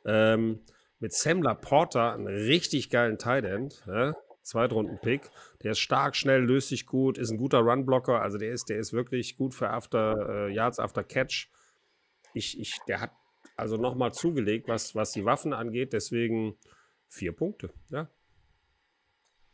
[0.06, 0.60] Ähm,
[1.00, 5.30] mit Sam Laporta einen richtig geilen Tight End, ja, Zweitrunden-Pick.
[5.64, 8.78] Der ist stark, schnell, löst sich gut, ist ein guter Runblocker, also der ist, der
[8.78, 11.50] ist wirklich gut für After äh, Yards After Catch.
[12.34, 13.12] Ich, ich, der hat
[13.56, 16.58] also nochmal zugelegt, was, was die Waffen angeht, deswegen
[17.08, 18.10] vier Punkte, ja.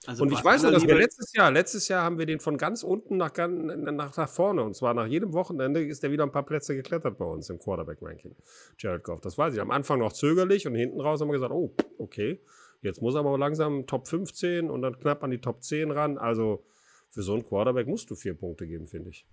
[0.08, 2.58] Also und ich weiß noch, dass wir letztes Jahr, letztes Jahr haben wir den von
[2.58, 4.64] ganz unten nach, nach, nach vorne.
[4.64, 7.60] Und zwar nach jedem Wochenende ist der wieder ein paar Plätze geklettert bei uns im
[7.60, 8.36] Quarterback-Ranking.
[8.80, 9.62] Jared Goff, das weiß ich.
[9.62, 12.42] Am Anfang noch zögerlich und hinten raus haben wir gesagt, oh, okay.
[12.82, 16.18] Jetzt muss er aber langsam Top 15 und dann knapp an die Top 10 ran.
[16.18, 16.66] Also
[17.12, 19.28] für so einen Quarterback musst du vier Punkte geben, finde ich.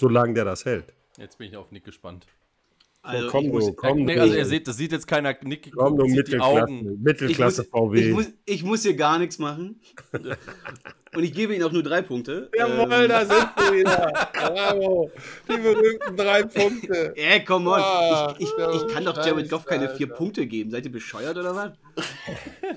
[0.00, 0.92] Solange der das hält.
[1.16, 2.28] Jetzt bin ich auf Nick gespannt.
[3.06, 6.06] Also, komm, du, komm, nee, also ihr seht, das sieht jetzt keiner Nick komm, du
[6.06, 8.00] Mittelklasse, Mittelklasse ich muss, VW.
[8.00, 9.80] Ich muss, ich muss, hier gar nichts machen.
[10.12, 12.50] Und ich gebe Ihnen auch nur drei Punkte.
[12.56, 13.08] Jawohl, ähm.
[13.08, 14.28] da sind wir wieder.
[14.32, 15.10] Bravo.
[15.48, 17.12] Die berühmten drei Punkte.
[17.16, 17.80] Ey, come on.
[17.80, 20.70] Ah, ich, ich, ich, kann doch Jared Goff keine vier Punkte geben.
[20.70, 21.72] Seid ihr bescheuert oder was?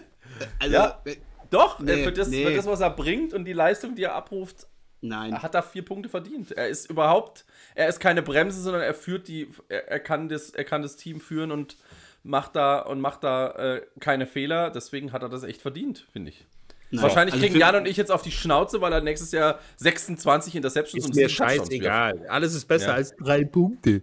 [0.58, 1.18] Also, ja, äh,
[1.50, 2.46] doch, nee, für, das, nee.
[2.46, 4.68] für das, was er bringt und die Leistung, die er abruft,
[5.02, 5.32] Nein.
[5.34, 6.52] Er hat da vier Punkte verdient.
[6.52, 7.46] Er ist überhaupt,
[7.76, 10.98] er ist keine Bremse, sondern er führt die, er, er kann, das, er kann das
[10.98, 11.78] Team führen und
[12.24, 14.70] macht da und macht da äh, keine Fehler.
[14.72, 16.46] Deswegen hat er das echt verdient, finde ich.
[16.92, 17.04] Nein.
[17.04, 20.56] Wahrscheinlich also kriegen Jan und ich jetzt auf die Schnauze, weil er nächstes Jahr 26
[20.56, 22.26] Interceptions ist und mir scheißegal.
[22.28, 22.94] Alles ist besser ja.
[22.96, 24.02] als drei Punkte.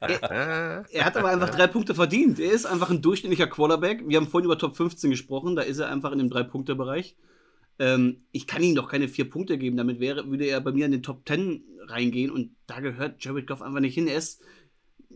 [0.00, 2.38] er, er, hat aber einfach drei Punkte verdient.
[2.38, 4.06] Er ist einfach ein durchschnittlicher Quarterback.
[4.06, 7.16] Wir haben vorhin über Top 15 gesprochen, da ist er einfach in dem Drei-Punkte-Bereich.
[7.78, 9.76] Ähm, ich kann ihm doch keine vier Punkte geben.
[9.76, 13.46] Damit wäre, würde er bei mir in den Top 10 reingehen und da gehört Jared
[13.46, 14.08] Goff einfach nicht hin.
[14.08, 14.42] Er ist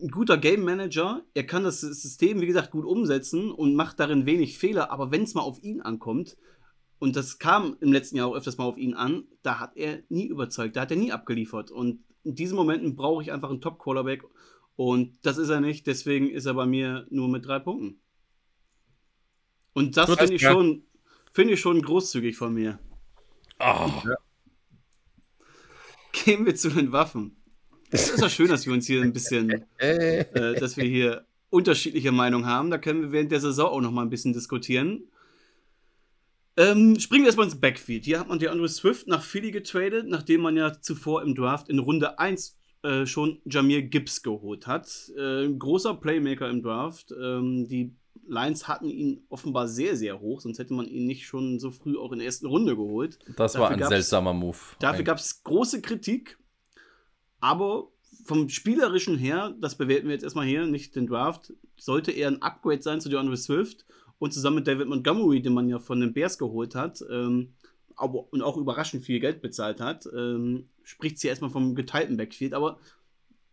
[0.01, 1.23] ein guter Game Manager.
[1.33, 4.91] Er kann das System, wie gesagt, gut umsetzen und macht darin wenig Fehler.
[4.91, 6.37] Aber wenn es mal auf ihn ankommt,
[6.99, 10.03] und das kam im letzten Jahr auch öfters mal auf ihn an, da hat er
[10.07, 11.69] nie überzeugt, da hat er nie abgeliefert.
[11.69, 14.23] Und in diesen Momenten brauche ich einfach einen Top-Quarterback.
[14.75, 17.99] Und das ist er nicht, deswegen ist er bei mir nur mit drei Punkten.
[19.73, 20.83] Und das finde ich schon
[21.33, 22.77] Finde ich schon großzügig von mir.
[23.59, 23.89] Oh.
[24.05, 24.15] Ja.
[26.11, 27.35] Gehen wir zu den Waffen.
[27.89, 32.11] Es ist ja schön, dass wir uns hier ein bisschen, äh, dass wir hier unterschiedliche
[32.11, 32.69] Meinungen haben.
[32.69, 35.07] Da können wir während der Saison auch noch mal ein bisschen diskutieren.
[36.55, 38.05] Ähm, springen wir erstmal ins Backfield.
[38.05, 41.67] Hier hat man die Andrew Swift nach Philly getradet, nachdem man ja zuvor im Draft
[41.67, 45.11] in Runde 1 äh, schon Jamir Gibbs geholt hat.
[45.17, 47.11] Äh, großer Playmaker im Draft.
[47.19, 47.95] Ähm, die
[48.27, 51.97] Lions hatten ihn offenbar sehr, sehr hoch, sonst hätte man ihn nicht schon so früh
[51.97, 53.19] auch in der ersten Runde geholt.
[53.35, 54.57] Das dafür war ein seltsamer Move.
[54.79, 56.37] Dafür gab es große Kritik,
[57.39, 57.89] aber
[58.25, 62.41] vom Spielerischen her, das bewerten wir jetzt erstmal hier, nicht den Draft, sollte er ein
[62.41, 63.85] Upgrade sein zu DeAndre Swift
[64.19, 67.53] und zusammen mit David Montgomery, den man ja von den Bears geholt hat, ähm,
[67.95, 72.53] aber, und auch überraschend viel Geld bezahlt hat, ähm, spricht sie erstmal vom geteilten Backfield,
[72.53, 72.79] aber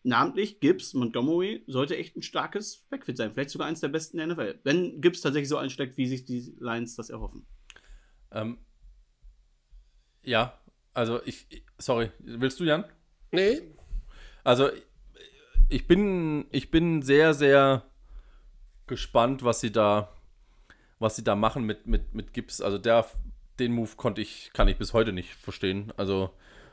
[0.03, 3.33] namentlich Gibbs, Montgomery, sollte echt ein starkes Backfield sein.
[3.33, 4.61] Vielleicht sogar eins der besten der NFL.
[4.63, 7.47] Wenn Gibbs tatsächlich so einsteckt, wie sich die Lions das erhoffen.
[8.33, 8.59] Ähm,
[10.23, 10.59] ja,
[10.95, 12.85] also ich, sorry, willst du, Jan?
[13.33, 13.63] Nee.
[14.45, 14.71] Also
[15.69, 17.85] ich bin, ich bin sehr, sehr
[18.87, 20.13] gespannt, was sie da,
[20.99, 22.61] was sie da machen mit, mit, mit Gibbs.
[22.61, 23.07] Also der,
[23.59, 25.93] den Move konnte ich, kann ich bis heute nicht verstehen.
[25.97, 26.31] Also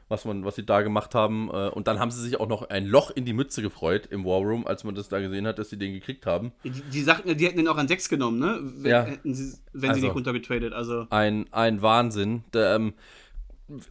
[0.09, 1.49] was, man, was sie da gemacht haben.
[1.49, 4.25] Äh, und dann haben sie sich auch noch ein Loch in die Mütze gefreut im
[4.25, 6.51] War Room, als man das da gesehen hat, dass sie den gekriegt haben.
[6.63, 8.59] Die, die sagten, die hätten den auch an 6 genommen, ne?
[8.61, 9.07] Wenn, ja.
[9.23, 10.73] sie, wenn also, sie nicht runtergetradet.
[10.73, 11.07] Also.
[11.09, 12.43] Ein, ein Wahnsinn.
[12.53, 12.93] Der, ähm,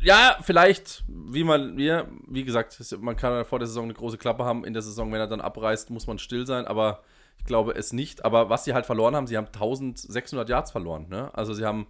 [0.01, 1.93] ja, vielleicht, wie man, wie,
[2.29, 4.65] wie gesagt, man kann vor der Saison eine große Klappe haben.
[4.65, 7.03] In der Saison, wenn er dann abreißt, muss man still sein, aber
[7.39, 8.25] ich glaube es nicht.
[8.25, 11.09] Aber was sie halt verloren haben, sie haben 1600 Yards verloren.
[11.11, 11.31] Ne?
[11.35, 11.87] Also sie haben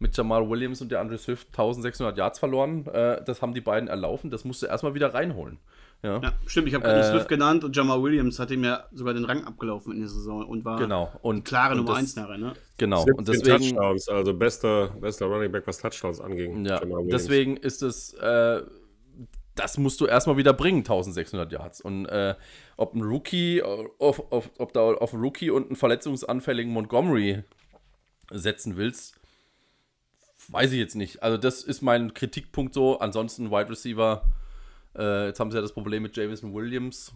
[0.00, 2.86] mit Jamal Williams und der Andre Swift 1600 Yards verloren.
[2.86, 4.30] Äh, das haben die beiden erlaufen.
[4.30, 5.58] Das musst du erstmal wieder reinholen.
[6.02, 6.68] Ja, ja stimmt.
[6.68, 9.44] Ich habe gerade äh, Swift genannt und Jamal Williams hat ihm ja sogar den Rang
[9.44, 11.12] abgelaufen in der Saison und war genau.
[11.20, 12.38] und, klare Nummer 1 nachher.
[12.38, 12.54] Ne?
[12.78, 13.04] Genau.
[13.14, 16.64] Und deswegen, Touchdowns, also bester, bester Running Back, was Touchdowns anging.
[16.64, 16.80] Ja,
[17.10, 18.14] deswegen ist es.
[18.14, 18.62] Äh,
[19.56, 21.82] das musst du erstmal wieder bringen, 1600 Yards.
[21.82, 22.34] Und äh,
[22.78, 27.42] ob ein Rookie, auf, auf, ob da auf einen Rookie und einen verletzungsanfälligen Montgomery
[28.30, 29.19] setzen willst,
[30.50, 31.22] weiß ich jetzt nicht.
[31.22, 32.98] Also, das ist mein Kritikpunkt so.
[32.98, 34.24] Ansonsten Wide Receiver,
[34.96, 37.12] äh, jetzt haben sie ja das Problem mit Jameson Williams.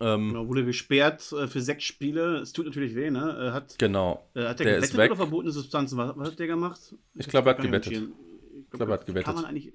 [0.00, 2.38] Ähm, genau, wurde gesperrt äh, für sechs Spiele.
[2.38, 3.52] Es tut natürlich weh, ne?
[3.52, 4.28] Hat, genau.
[4.34, 5.98] Äh, hat der, der gewettet oder verbotene Substanzen?
[5.98, 6.80] Was, was, hat der gemacht?
[7.14, 7.92] Ich, ich glaube, er hat gewettet.
[7.92, 8.14] Ich glaube,
[8.70, 9.26] glaub, er hat gewettet.
[9.26, 9.72] Kann man eigentlich,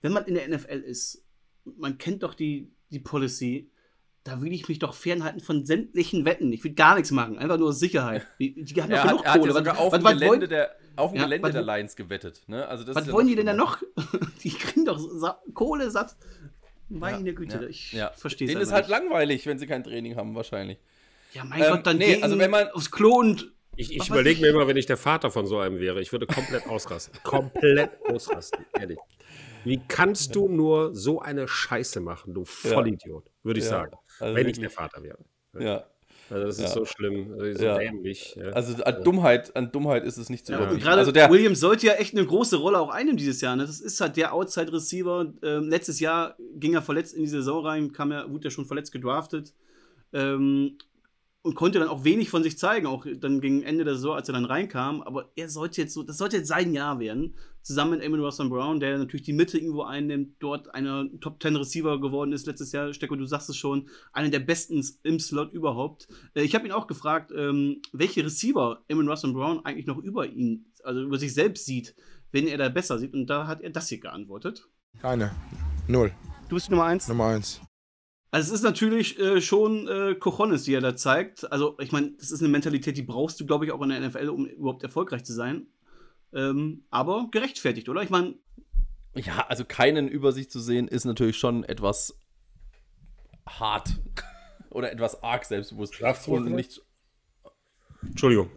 [0.00, 1.24] wenn man in der NFL ist,
[1.64, 3.70] man kennt doch die, die Policy,
[4.24, 6.52] da will ich mich doch fernhalten von sämtlichen Wetten.
[6.52, 8.26] Ich will gar nichts machen, einfach nur Sicherheit.
[8.38, 9.52] Die, die haben doch genug hat, Kohle.
[9.52, 12.42] Er hat ja sogar auf dem Gelände, der, auf dem ja, Gelände der Lions gewettet.
[12.46, 12.66] Ne?
[12.66, 13.82] Also was wollen die denn da noch?
[14.44, 15.00] die kriegen doch
[15.54, 16.16] Kohle satt.
[16.88, 18.10] Meine ja, Güte, ich ja.
[18.10, 18.90] verstehe es Denen ist halt nicht.
[18.90, 20.78] langweilig, wenn sie kein Training haben, wahrscheinlich.
[21.32, 23.52] Ja, mein ähm, Gott, dann nee, also wenn man aufs Klo und.
[23.76, 26.26] Ich, ich überlege mir immer, wenn ich der Vater von so einem wäre, ich würde
[26.26, 27.18] komplett ausrasten.
[27.22, 28.98] komplett ausrasten, ehrlich.
[29.64, 34.48] Wie kannst du nur so eine Scheiße machen, du Vollidiot, würde ich sagen, also wenn
[34.48, 35.18] ich der Vater wäre.
[35.58, 35.84] Ja.
[36.30, 36.68] Also das ist ja.
[36.68, 37.78] so schlimm, so ja.
[37.78, 38.36] dämlich.
[38.36, 38.50] Ja.
[38.50, 40.58] Also an Dummheit, an Dummheit ist es nicht zu ja.
[40.58, 40.82] überbieten.
[40.82, 43.54] Gerade also der Williams sollte ja echt eine große Rolle auch einnehmen dieses Jahr.
[43.54, 43.66] Ne?
[43.66, 45.32] Das ist halt der Outside-Receiver.
[45.42, 48.66] Ähm, letztes Jahr ging er verletzt in die Saison rein, kam er, wurde ja schon
[48.66, 49.52] verletzt gedraftet.
[50.14, 50.78] Ähm,
[51.42, 54.28] und konnte dann auch wenig von sich zeigen, auch dann gegen Ende der Saison, als
[54.28, 55.02] er dann reinkam.
[55.02, 58.48] Aber er sollte jetzt so, das sollte jetzt sein Jahr werden, zusammen mit Eamon Russell
[58.48, 62.70] Brown, der natürlich die Mitte irgendwo einnimmt, dort einer Top 10 Receiver geworden ist letztes
[62.70, 62.92] Jahr.
[62.92, 66.06] Stecko, du sagst es schon, einer der besten im Slot überhaupt.
[66.34, 70.26] Äh, ich habe ihn auch gefragt, ähm, welche Receiver Eamon Russell Brown eigentlich noch über
[70.26, 71.96] ihn, also über sich selbst sieht,
[72.30, 73.14] wenn er da besser sieht.
[73.14, 74.68] Und da hat er das hier geantwortet.
[75.00, 75.32] Keine.
[75.88, 76.12] Null.
[76.48, 77.08] Du bist Nummer eins?
[77.08, 77.60] Nummer eins.
[78.32, 81.52] Also es ist natürlich äh, schon äh, Cojones, die er da zeigt.
[81.52, 84.00] Also ich meine, das ist eine Mentalität, die brauchst du, glaube ich, auch in der
[84.00, 85.66] NFL, um überhaupt erfolgreich zu sein.
[86.32, 88.02] Ähm, aber gerechtfertigt, oder?
[88.02, 88.34] Ich meine.
[89.14, 92.18] Ja, also keinen über sich zu sehen, ist natürlich schon etwas
[93.46, 94.00] hart.
[94.70, 96.00] oder etwas arg selbstbewusst.
[96.26, 96.80] Und nicht,
[98.00, 98.50] Entschuldigung.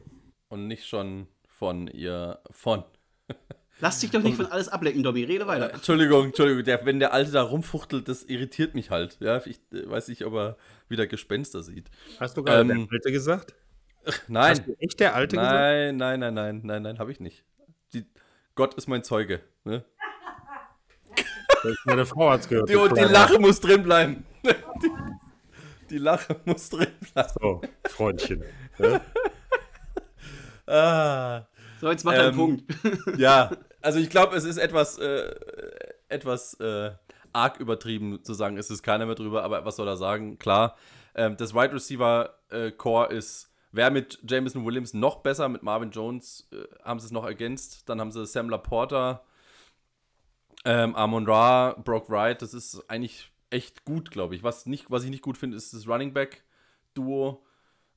[0.48, 2.86] Und nicht schon von ihr von.
[3.82, 5.26] Lass dich doch nicht von alles ablenken, Dobby.
[5.26, 5.70] Rede weiter.
[5.70, 6.64] Äh, Entschuldigung, Entschuldigung.
[6.64, 9.18] Der, wenn der Alte da rumfuchtelt, das irritiert mich halt.
[9.20, 10.58] Ja, ich äh, weiß nicht, ob er
[10.88, 11.90] wieder Gespenster sieht.
[12.20, 13.54] Hast du gerade ähm, der Alte gesagt?
[14.28, 14.52] Nein.
[14.52, 15.62] Hast du echt der Alte nein, gesagt?
[15.62, 17.44] Nein, nein, nein, nein, nein, nein, habe ich nicht.
[17.94, 18.06] Die,
[18.56, 19.42] Gott ist mein Zeuge.
[19.66, 19.84] Ne?
[21.86, 22.70] Meine Frau hat's gehört.
[22.70, 24.26] Die, die Lache muss drin bleiben.
[24.44, 24.92] Die,
[25.90, 27.30] die Lache muss drin bleiben.
[27.42, 28.44] So, Freundchen.
[28.78, 29.02] Ne?
[30.68, 31.48] ah.
[31.86, 32.64] So, jetzt macht er einen Punkt.
[33.20, 35.36] ja, also ich glaube, es ist etwas, äh,
[36.10, 36.94] etwas äh,
[37.32, 40.40] arg übertrieben zu sagen, es ist keiner mehr drüber, aber was soll er sagen?
[40.40, 40.76] Klar,
[41.14, 45.92] ähm, das Wide Receiver äh, Core ist, wäre mit Jameson Williams noch besser, mit Marvin
[45.92, 49.24] Jones äh, haben sie es noch ergänzt, dann haben sie Sam Laporta,
[50.66, 54.42] ähm, Amon Ra, Brock Wright, das ist eigentlich echt gut, glaube ich.
[54.42, 56.46] Was, nicht, was ich nicht gut finde, ist das Running Back
[56.96, 57.46] Duo.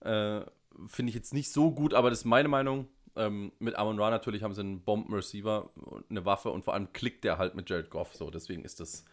[0.01, 0.43] Äh,
[0.87, 2.87] finde ich jetzt nicht so gut, aber das ist meine Meinung.
[3.19, 5.71] Ähm, mit Amon Ra natürlich haben sie einen Bomben-Receiver,
[6.09, 8.15] eine Waffe und vor allem klickt der halt mit Jared Goff.
[8.15, 9.05] So, deswegen ist das,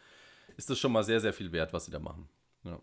[0.57, 2.29] ist das schon mal sehr, sehr viel wert, was sie da machen.
[2.63, 2.79] Ja.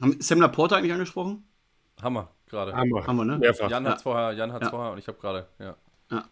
[0.00, 1.44] Haben Sam Laporta eigentlich angesprochen?
[2.02, 2.74] Hammer, gerade.
[2.74, 3.06] Hammer.
[3.06, 3.38] Hammer, ne?
[3.38, 3.70] Mehrfach.
[3.70, 4.02] Jan hat es ja.
[4.02, 4.70] vorher, Jan hat's ja.
[4.70, 5.76] vorher und ich habe gerade, ja.
[6.10, 6.28] ja.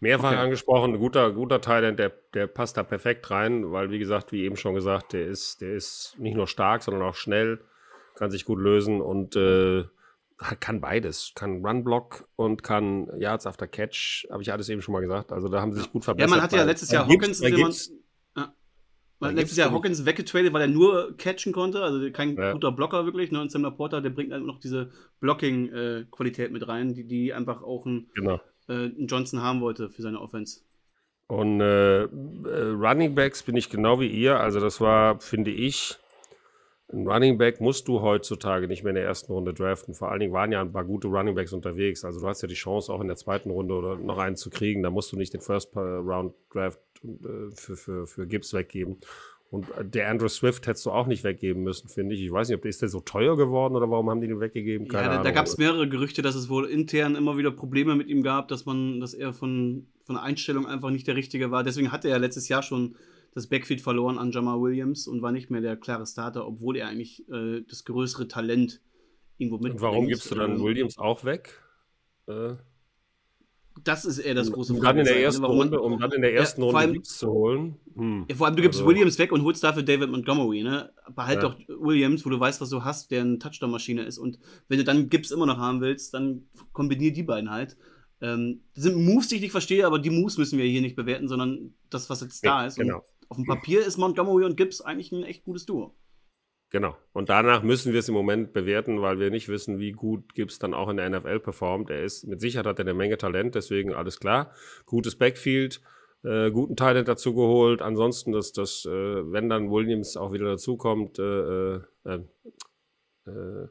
[0.00, 0.40] Mehrfach okay.
[0.40, 4.56] angesprochen, guter, guter Teil, der, der passt da perfekt rein, weil, wie gesagt, wie eben
[4.56, 7.60] schon gesagt, der ist, der ist nicht nur stark, sondern auch schnell,
[8.14, 9.84] kann sich gut lösen und äh,
[10.38, 11.32] kann beides.
[11.34, 15.32] Kann Run-Block und kann Yards after Catch, habe ich alles eben schon mal gesagt.
[15.32, 16.30] Also da haben sie sich gut verbessert.
[16.30, 17.40] Ja, man hatte ja letztes Jahr Hawkins,
[19.20, 22.52] letztes Jahr Hawkins weggetradet, weil er nur catchen konnte, also kein ja.
[22.52, 23.30] guter Blocker wirklich.
[23.30, 23.40] Ne?
[23.40, 27.86] Und Sam Laporta, der bringt halt noch diese Blocking-Qualität mit rein, die, die einfach auch
[27.86, 28.40] ein, genau.
[28.68, 30.60] äh, ein Johnson haben wollte für seine Offense.
[31.26, 34.38] Und äh, äh, Running Backs bin ich genau wie ihr.
[34.40, 35.98] Also das war, finde ich,
[36.94, 39.94] ein Running Back musst du heutzutage nicht mehr in der ersten Runde draften.
[39.94, 42.04] Vor allen Dingen waren ja ein paar gute Running Backs unterwegs.
[42.04, 44.50] Also du hast ja die Chance, auch in der zweiten Runde oder noch einen zu
[44.50, 44.82] kriegen.
[44.82, 48.98] Da musst du nicht den First Round Draft äh, für, für, für Gibbs weggeben.
[49.50, 52.22] Und äh, der Andrew Swift hättest du auch nicht weggeben müssen, finde ich.
[52.22, 54.88] Ich weiß nicht, ob ist der so teuer geworden oder warum haben die den weggegeben?
[54.88, 57.94] Keine ja, da, da gab es mehrere Gerüchte, dass es wohl intern immer wieder Probleme
[57.96, 61.50] mit ihm gab, dass man, dass er von, von der Einstellung einfach nicht der Richtige
[61.50, 61.64] war.
[61.64, 62.96] Deswegen hatte er letztes Jahr schon
[63.34, 66.88] das Backfield verloren an Jamal Williams und war nicht mehr der klare Starter, obwohl er
[66.88, 68.80] eigentlich äh, das größere Talent
[69.38, 69.74] irgendwo mitbringt.
[69.74, 71.60] Und warum gibst du dann ähm, Williams auch weg?
[72.26, 72.54] Äh,
[73.82, 75.48] das ist eher das große um Dann in der ersten ne?
[75.48, 77.76] Runde, um dann in der ersten ja, Runde allem, zu holen.
[77.96, 78.26] Hm.
[78.28, 78.88] Ja, vor allem, du gibst also.
[78.88, 80.62] Williams weg und holst dafür David Montgomery.
[80.62, 80.92] Ne?
[81.14, 81.48] Behalt ja.
[81.48, 84.18] doch Williams, wo du weißt, was du hast, der eine Touchdown-Maschine ist.
[84.18, 87.76] Und wenn du dann Gibbs immer noch haben willst, dann kombinier die beiden halt.
[88.20, 90.96] Ähm, das sind Moves, die ich nicht verstehe, aber die Moves müssen wir hier nicht
[90.96, 92.76] bewerten, sondern das, was jetzt da ist.
[92.76, 93.02] Genau.
[93.28, 95.94] Auf dem Papier ist Montgomery und Gibbs eigentlich ein echt gutes Duo.
[96.70, 96.96] Genau.
[97.12, 100.58] Und danach müssen wir es im Moment bewerten, weil wir nicht wissen, wie gut Gibbs
[100.58, 101.88] dann auch in der NFL performt.
[101.90, 104.50] Er ist mit Sicherheit hat er eine Menge Talent, deswegen alles klar.
[104.84, 105.80] Gutes Backfield,
[106.24, 107.80] äh, guten Talent dazu geholt.
[107.80, 112.24] Ansonsten, dass das, äh, wenn dann Williams auch wieder dazukommt, äh, äh,
[113.26, 113.68] äh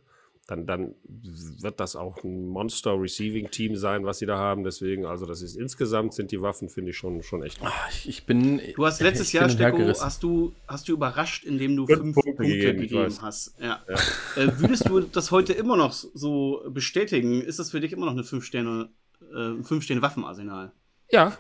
[0.48, 4.64] dann, dann wird das auch ein Monster-Receiving-Team sein, was sie da haben.
[4.64, 7.60] Deswegen, also das ist insgesamt sind die Waffen, finde ich, schon, schon echt.
[7.64, 8.62] Ach, ich bin.
[8.76, 12.32] Du hast letztes Jahr, Stecko, hast du, hast du überrascht, indem du fünf, fünf Punkte,
[12.34, 13.56] Punkte gegeben, gegeben hast.
[13.60, 13.82] Ja.
[13.88, 13.96] ja.
[14.42, 17.42] Äh, würdest du das heute immer noch so bestätigen?
[17.42, 18.90] Ist das für dich immer noch eine Fünf-Sterne,
[19.22, 20.74] äh, Fünf-Sterne-Waffenarsenal?
[21.10, 21.38] Ja,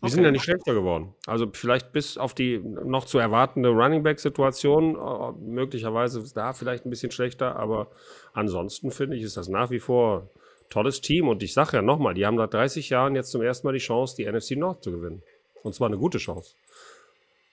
[0.00, 0.14] die okay.
[0.14, 1.14] sind ja nicht schlechter geworden.
[1.26, 6.90] Also vielleicht bis auf die noch zu erwartende Running Back-Situation, äh, möglicherweise da vielleicht ein
[6.90, 7.88] bisschen schlechter, aber
[8.34, 10.28] ansonsten finde ich, ist das nach wie vor
[10.68, 11.28] tolles Team.
[11.28, 13.78] Und ich sage ja nochmal, die haben nach 30 Jahren jetzt zum ersten Mal die
[13.78, 15.22] Chance, die NFC Nord zu gewinnen.
[15.62, 16.54] Und zwar eine gute Chance.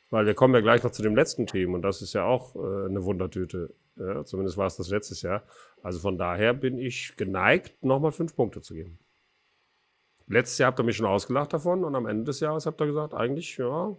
[0.10, 2.56] Weil wir kommen ja gleich noch zu dem letzten Team und das ist ja auch
[2.56, 3.74] äh, eine Wundertüte.
[3.96, 5.44] Ja, zumindest war es das letztes Jahr.
[5.82, 9.00] Also von daher bin ich geneigt, nochmal fünf Punkte zu geben.
[10.28, 12.88] Letztes Jahr habt ihr mich schon ausgelacht davon und am Ende des Jahres habt ihr
[12.88, 13.96] gesagt, eigentlich, ja.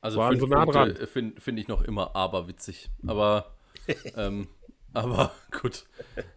[0.00, 0.96] Also waren fünf so nah dran.
[1.06, 2.90] Finde find ich noch immer aberwitzig.
[3.06, 3.54] Aber,
[4.16, 4.48] ähm,
[4.92, 5.84] aber gut.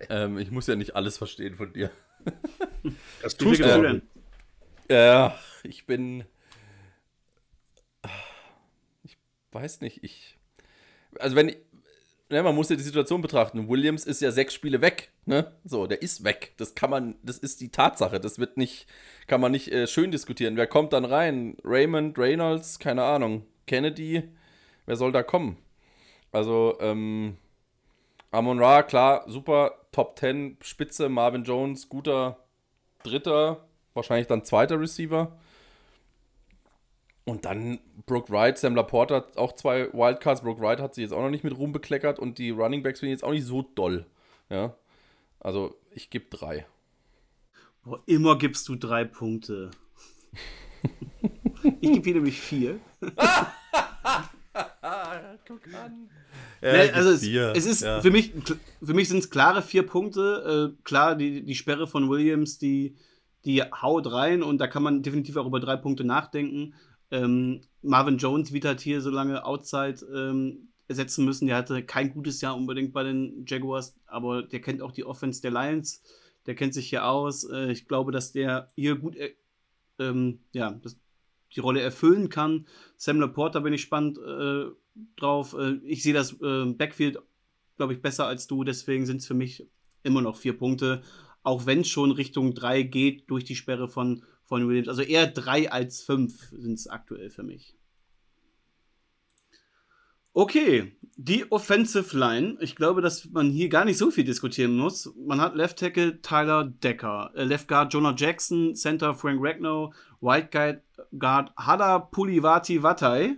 [0.09, 1.91] Ähm, ich muss ja nicht alles verstehen von dir.
[3.21, 4.01] Das tust du denn.
[4.89, 6.25] Ja, ich bin.
[9.03, 9.17] Ich
[9.51, 10.37] weiß nicht, ich.
[11.19, 11.57] Also, wenn ich,
[12.33, 13.69] ne, man muss ja die Situation betrachten.
[13.69, 15.53] Williams ist ja sechs Spiele weg, ne?
[15.63, 16.53] So, der ist weg.
[16.57, 18.19] Das kann man, das ist die Tatsache.
[18.19, 18.87] Das wird nicht,
[19.27, 20.57] kann man nicht äh, schön diskutieren.
[20.57, 21.55] Wer kommt dann rein?
[21.63, 23.45] Raymond, Reynolds, keine Ahnung.
[23.67, 24.23] Kennedy,
[24.85, 25.57] wer soll da kommen?
[26.31, 27.37] Also, ähm,
[28.31, 32.39] Amon Ra, klar, super, Top 10, Spitze, Marvin Jones, guter
[33.03, 33.63] Dritter,
[33.93, 35.37] wahrscheinlich dann zweiter Receiver.
[37.25, 40.41] Und dann Brooke Wright, Sam Laporte hat auch zwei Wildcards.
[40.41, 42.99] Brooke Wright hat sich jetzt auch noch nicht mit Ruhm bekleckert und die Running Backs
[42.99, 44.05] finde ich jetzt auch nicht so doll.
[44.49, 44.75] Ja.
[45.39, 46.65] Also ich gebe drei.
[47.83, 49.71] Boah, immer gibst du drei Punkte.
[51.63, 52.79] ich gebe hier nämlich vier.
[55.47, 56.09] Guck an.
[56.61, 58.01] Ja, nee, also es, es, ist ja.
[58.01, 58.31] für mich,
[58.81, 60.73] für mich sind es klare vier Punkte.
[60.73, 62.95] Äh, klar, die, die Sperre von Williams, die,
[63.43, 66.73] die haut rein und da kann man definitiv auch über drei Punkte nachdenken.
[67.11, 71.47] Ähm, Marvin Jones wird halt hier so lange Outside ähm, ersetzen müssen.
[71.47, 75.41] Der hatte kein gutes Jahr unbedingt bei den Jaguars, aber der kennt auch die Offense
[75.41, 76.01] der Lions.
[76.45, 77.43] Der kennt sich hier aus.
[77.49, 79.33] Äh, ich glaube, dass der hier gut äh,
[79.99, 80.79] ähm, ja,
[81.55, 82.67] die Rolle erfüllen kann.
[82.97, 84.65] Sam Laporta bin ich spannend äh,
[85.15, 85.55] drauf.
[85.57, 87.19] Äh, ich sehe das äh, Backfield,
[87.77, 88.63] glaube ich, besser als du.
[88.63, 89.67] Deswegen sind es für mich
[90.03, 91.01] immer noch vier Punkte.
[91.43, 94.89] Auch wenn es schon Richtung drei geht durch die Sperre von von Williams.
[94.89, 97.75] Also eher drei als fünf sind es aktuell für mich.
[100.35, 102.57] Okay, die Offensive Line.
[102.59, 105.13] Ich glaube, dass man hier gar nicht so viel diskutieren muss.
[105.15, 110.49] Man hat Left Tackle Tyler Decker, äh, Left Guard Jonah Jackson, Center Frank Ragnow, Right
[110.49, 113.37] Guard Hada Pulivati Watai,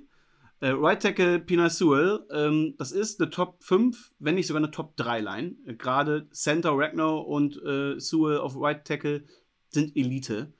[0.61, 2.25] äh, Right Tackle Pina Sewell.
[2.31, 5.55] Ähm, das ist eine Top 5, wenn nicht sogar eine Top 3 Line.
[5.65, 9.25] Äh, Gerade Center Ragnow und Sewell auf Right Tackle
[9.67, 10.53] sind Elite.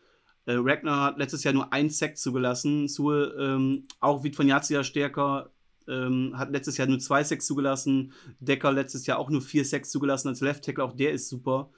[0.46, 2.88] Äh, Ragnar hat letztes Jahr nur ein Sack zugelassen.
[2.88, 5.52] Sue ähm, auch wie von Jahr stärker.
[5.88, 8.14] Ähm, hat letztes Jahr nur zwei Sacks zugelassen.
[8.40, 10.84] Decker letztes Jahr auch nur vier Sacks zugelassen als Left Tackle.
[10.84, 11.70] Auch der ist super.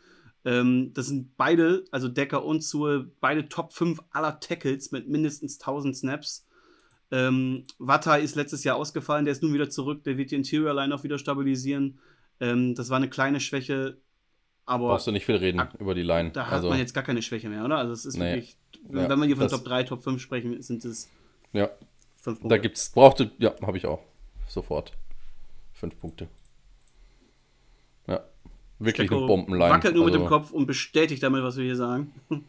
[0.45, 5.59] Ähm, das sind beide, also Decker und Sue, beide Top 5 aller Tackles mit mindestens
[5.59, 6.45] 1000 Snaps.
[7.11, 10.73] Ähm, Watai ist letztes Jahr ausgefallen, der ist nun wieder zurück, der wird die Interior
[10.73, 11.99] Line auch wieder stabilisieren.
[12.39, 13.97] Ähm, das war eine kleine Schwäche
[14.67, 16.31] aber Brauchst du nicht viel reden über die Line.
[16.31, 17.77] Da also, hat man jetzt gar keine Schwäche mehr, oder?
[17.77, 18.35] Also es ist nee.
[18.35, 18.57] wirklich,
[18.89, 21.09] ja, wenn wir hier von Top 3, Top 5 sprechen, sind es
[21.53, 21.69] ja.
[22.21, 22.55] fünf Punkte.
[22.55, 24.01] Da gibt's, brauchte, ja, habe ich auch.
[24.47, 24.91] Sofort.
[25.73, 26.27] Fünf Punkte.
[28.07, 28.21] Ja.
[28.79, 29.73] Wirklich Stecko eine Bombenline.
[29.73, 32.13] Wackelt nur also, mit dem Kopf und bestätigt damit, was wir hier sagen.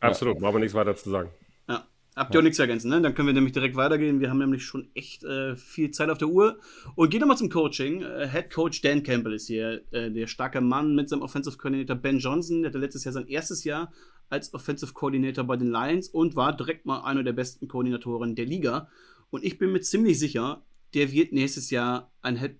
[0.00, 1.30] Absolut, brauchen wir nichts weiter zu sagen.
[2.16, 3.02] Habt ihr auch nichts ergänzen, ne?
[3.02, 4.20] Dann können wir nämlich direkt weitergehen.
[4.20, 6.58] Wir haben nämlich schon echt äh, viel Zeit auf der Uhr.
[6.94, 8.00] Und gehen nochmal zum Coaching.
[8.00, 11.94] Äh, Head Coach Dan Campbell ist hier, äh, der starke Mann mit seinem Offensive Coordinator
[11.94, 12.62] Ben Johnson.
[12.62, 13.92] Der hatte letztes Jahr sein erstes Jahr
[14.30, 18.46] als Offensive Coordinator bei den Lions und war direkt mal einer der besten Koordinatoren der
[18.46, 18.88] Liga.
[19.28, 20.64] Und ich bin mir ziemlich sicher,
[20.94, 22.56] der wird nächstes Jahr ein Head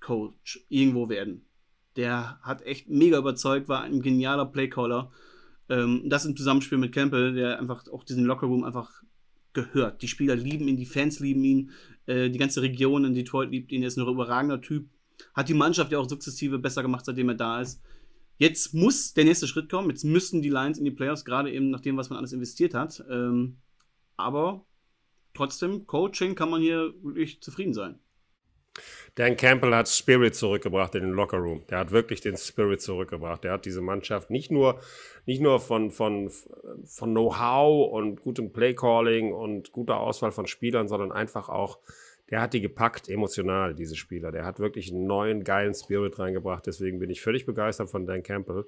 [0.00, 1.46] Coach irgendwo werden.
[1.94, 5.12] Der hat echt mega überzeugt, war ein genialer Playcaller.
[5.68, 9.02] Ähm, das im Zusammenspiel mit Campbell, der einfach auch diesen Lockerroom einfach
[9.52, 10.02] gehört.
[10.02, 11.70] Die Spieler lieben ihn, die Fans lieben ihn,
[12.06, 14.88] äh, die ganze Region in Detroit liebt ihn, er ist ein überragender Typ.
[15.34, 17.80] Hat die Mannschaft ja auch sukzessive besser gemacht, seitdem er da ist.
[18.38, 19.88] Jetzt muss der nächste Schritt kommen.
[19.88, 22.74] Jetzt müssen die Lions in die Playoffs, gerade eben nach dem, was man alles investiert
[22.74, 23.02] hat.
[23.10, 23.56] Ähm,
[24.16, 24.66] aber
[25.32, 27.98] trotzdem, Coaching kann man hier wirklich zufrieden sein.
[29.16, 31.62] Dan Campbell hat Spirit zurückgebracht in den Lockerroom.
[31.70, 33.44] Der hat wirklich den Spirit zurückgebracht.
[33.44, 34.78] Der hat diese Mannschaft nicht nur,
[35.24, 36.30] nicht nur von, von,
[36.84, 41.78] von Know-how und gutem Playcalling und guter Auswahl von Spielern, sondern einfach auch,
[42.30, 44.32] der hat die gepackt emotional, diese Spieler.
[44.32, 46.66] Der hat wirklich einen neuen, geilen Spirit reingebracht.
[46.66, 48.66] Deswegen bin ich völlig begeistert von Dan Campbell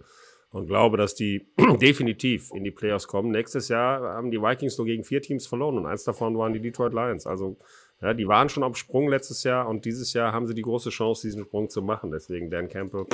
[0.50, 1.46] und glaube, dass die
[1.80, 3.30] definitiv in die Playoffs kommen.
[3.30, 6.60] Nächstes Jahr haben die Vikings nur gegen vier Teams verloren und eins davon waren die
[6.60, 7.26] Detroit Lions.
[7.26, 7.58] Also
[8.00, 10.90] ja, die waren schon am Sprung letztes Jahr und dieses Jahr haben sie die große
[10.90, 12.10] Chance, diesen Sprung zu machen.
[12.12, 13.06] Deswegen Dan Campbell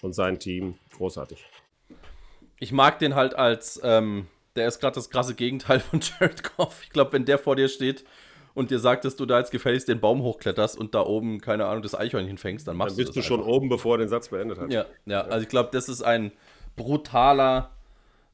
[0.00, 1.44] und sein Team großartig.
[2.58, 6.82] Ich mag den halt als, ähm, der ist gerade das krasse Gegenteil von Jared Goff.
[6.82, 8.04] Ich glaube, wenn der vor dir steht
[8.54, 11.66] und dir sagt, dass du da jetzt gefälligst den Baum hochkletterst und da oben, keine
[11.66, 13.14] Ahnung, das Eichhörnchen fängst, dann machst dann du das.
[13.14, 14.72] Dann bist du schon oben, bevor er den Satz beendet hat.
[14.72, 16.32] Ja, ja, also ich glaube, das ist ein
[16.76, 17.72] brutaler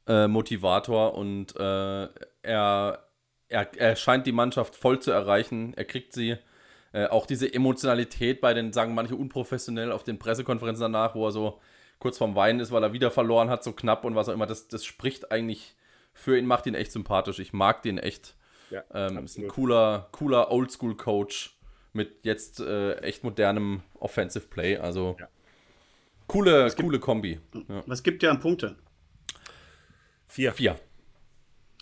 [0.06, 2.08] äh, Motivator und äh,
[2.42, 3.05] er
[3.48, 5.74] er, er scheint die Mannschaft voll zu erreichen.
[5.74, 6.36] Er kriegt sie.
[6.92, 11.32] Äh, auch diese Emotionalität bei den, sagen manche unprofessionell auf den Pressekonferenzen danach, wo er
[11.32, 11.60] so
[11.98, 14.46] kurz vorm Weinen ist, weil er wieder verloren hat, so knapp und was auch immer.
[14.46, 15.74] Das, das spricht eigentlich
[16.14, 17.38] für ihn, macht ihn echt sympathisch.
[17.38, 18.34] Ich mag den echt.
[18.70, 21.56] Ja, ähm, ist ein cooler, cooler Oldschool-Coach
[21.92, 24.76] mit jetzt äh, echt modernem Offensive Play.
[24.78, 25.28] Also ja.
[26.26, 27.40] coole, coole Kombi.
[27.68, 27.82] Ja.
[27.86, 28.76] Was gibt dir an Punkte?
[30.28, 30.52] Vier.
[30.52, 30.76] Vier.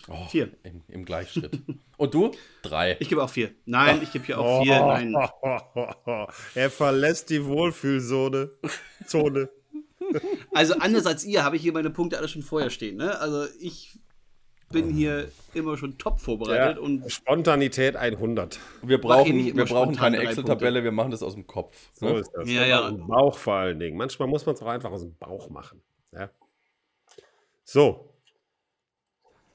[0.08, 0.50] Oh, vier.
[0.62, 1.60] Im, Im, Gleichschritt.
[1.96, 2.32] Und du?
[2.62, 2.96] Drei.
[3.00, 3.52] Ich gebe auch vier.
[3.64, 4.80] Nein, ich gebe hier auch vier.
[4.80, 5.14] Nein.
[6.54, 8.50] Er verlässt die Wohlfühlzone.
[9.06, 9.48] Zone.
[10.52, 12.96] Also anders als ihr habe ich hier meine Punkte alle schon vorher stehen.
[12.96, 13.18] Ne?
[13.18, 13.98] Also ich
[14.70, 16.76] bin hier immer schon top vorbereitet.
[16.76, 18.58] Ja, und Spontanität 100.
[18.82, 21.90] Wir brauchen, wir brauchen keine Excel-Tabelle, wir machen das aus dem Kopf.
[21.94, 22.18] So ne?
[22.18, 22.50] ist das.
[22.50, 22.80] Ja, ja.
[22.80, 23.96] Aus dem Bauch vor allen Dingen.
[23.96, 25.80] Manchmal muss man es auch einfach aus dem Bauch machen.
[26.12, 26.30] Ja.
[27.64, 28.13] So,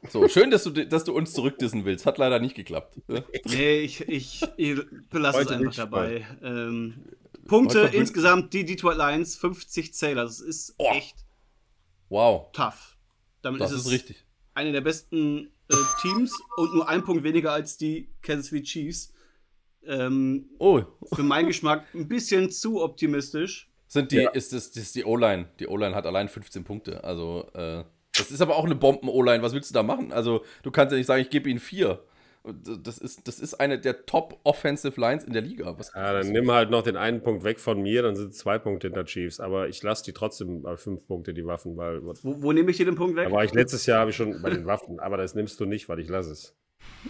[0.07, 2.05] so, schön, dass du, dass du uns zurückdissen willst.
[2.05, 2.97] Hat leider nicht geklappt.
[3.09, 3.23] Ne?
[3.45, 6.25] Nee, ich, ich, ich belasse es einfach dabei.
[6.41, 7.05] Ähm,
[7.47, 10.23] Punkte insgesamt, die Detroit Lions, 50 Zähler.
[10.23, 10.89] Das ist oh.
[10.93, 11.17] echt
[12.07, 12.51] wow.
[12.53, 12.97] tough.
[13.41, 14.25] Damit das ist, ist richtig.
[14.53, 19.13] eine der besten äh, Teams und nur ein Punkt weniger als die Kansas City Chiefs.
[19.85, 20.81] Ähm, oh.
[21.13, 23.69] Für meinen Geschmack ein bisschen zu optimistisch.
[23.87, 24.29] Sind die, ja.
[24.29, 25.49] ist das, das ist die O-Line.
[25.59, 27.03] Die O-Line hat allein 15 Punkte.
[27.03, 27.83] Also, äh,
[28.19, 29.41] das ist aber auch eine Bomben-O-Line.
[29.43, 30.11] Was willst du da machen?
[30.11, 32.03] Also, du kannst ja nicht sagen, ich gebe ihnen vier.
[32.83, 35.77] Das ist, das ist eine der Top-Offensive Lines in der Liga.
[35.77, 38.37] Was ja, dann nimm halt noch den einen Punkt weg von mir, dann sind es
[38.37, 39.39] zwei Punkte hinter Chiefs.
[39.39, 41.75] Aber ich lasse die trotzdem bei fünf Punkte, die Waffen.
[41.75, 43.27] Weil, wo, wo nehme ich dir den Punkt weg?
[43.27, 45.65] Da war ich letztes Jahr habe ich schon bei den Waffen, aber das nimmst du
[45.65, 46.55] nicht, weil ich lasse es.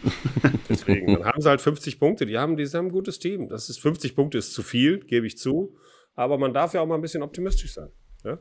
[0.69, 2.26] Deswegen, dann haben sie halt 50 Punkte.
[2.26, 3.49] Die haben, die haben ein gutes Team.
[3.49, 5.77] Das ist 50 Punkte ist zu viel, gebe ich zu.
[6.15, 7.90] Aber man darf ja auch mal ein bisschen optimistisch sein.
[8.23, 8.40] Ja?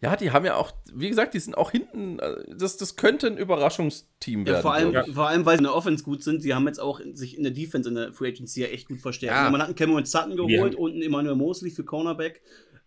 [0.00, 2.20] Ja, die haben ja auch, wie gesagt, die sind auch hinten.
[2.20, 4.56] Äh, das, das könnte ein Überraschungsteam werden.
[4.56, 5.04] Ja, vor, allem, ja.
[5.04, 6.40] vor allem, weil sie in der Offense gut sind.
[6.40, 9.00] Sie haben jetzt auch sich in der Defense in der Free Agency ja echt gut
[9.00, 9.36] verstärkt.
[9.36, 9.50] Ja.
[9.50, 12.42] Man hat einen Cameron Sutton geholt und einen Emmanuel Mosley für Cornerback.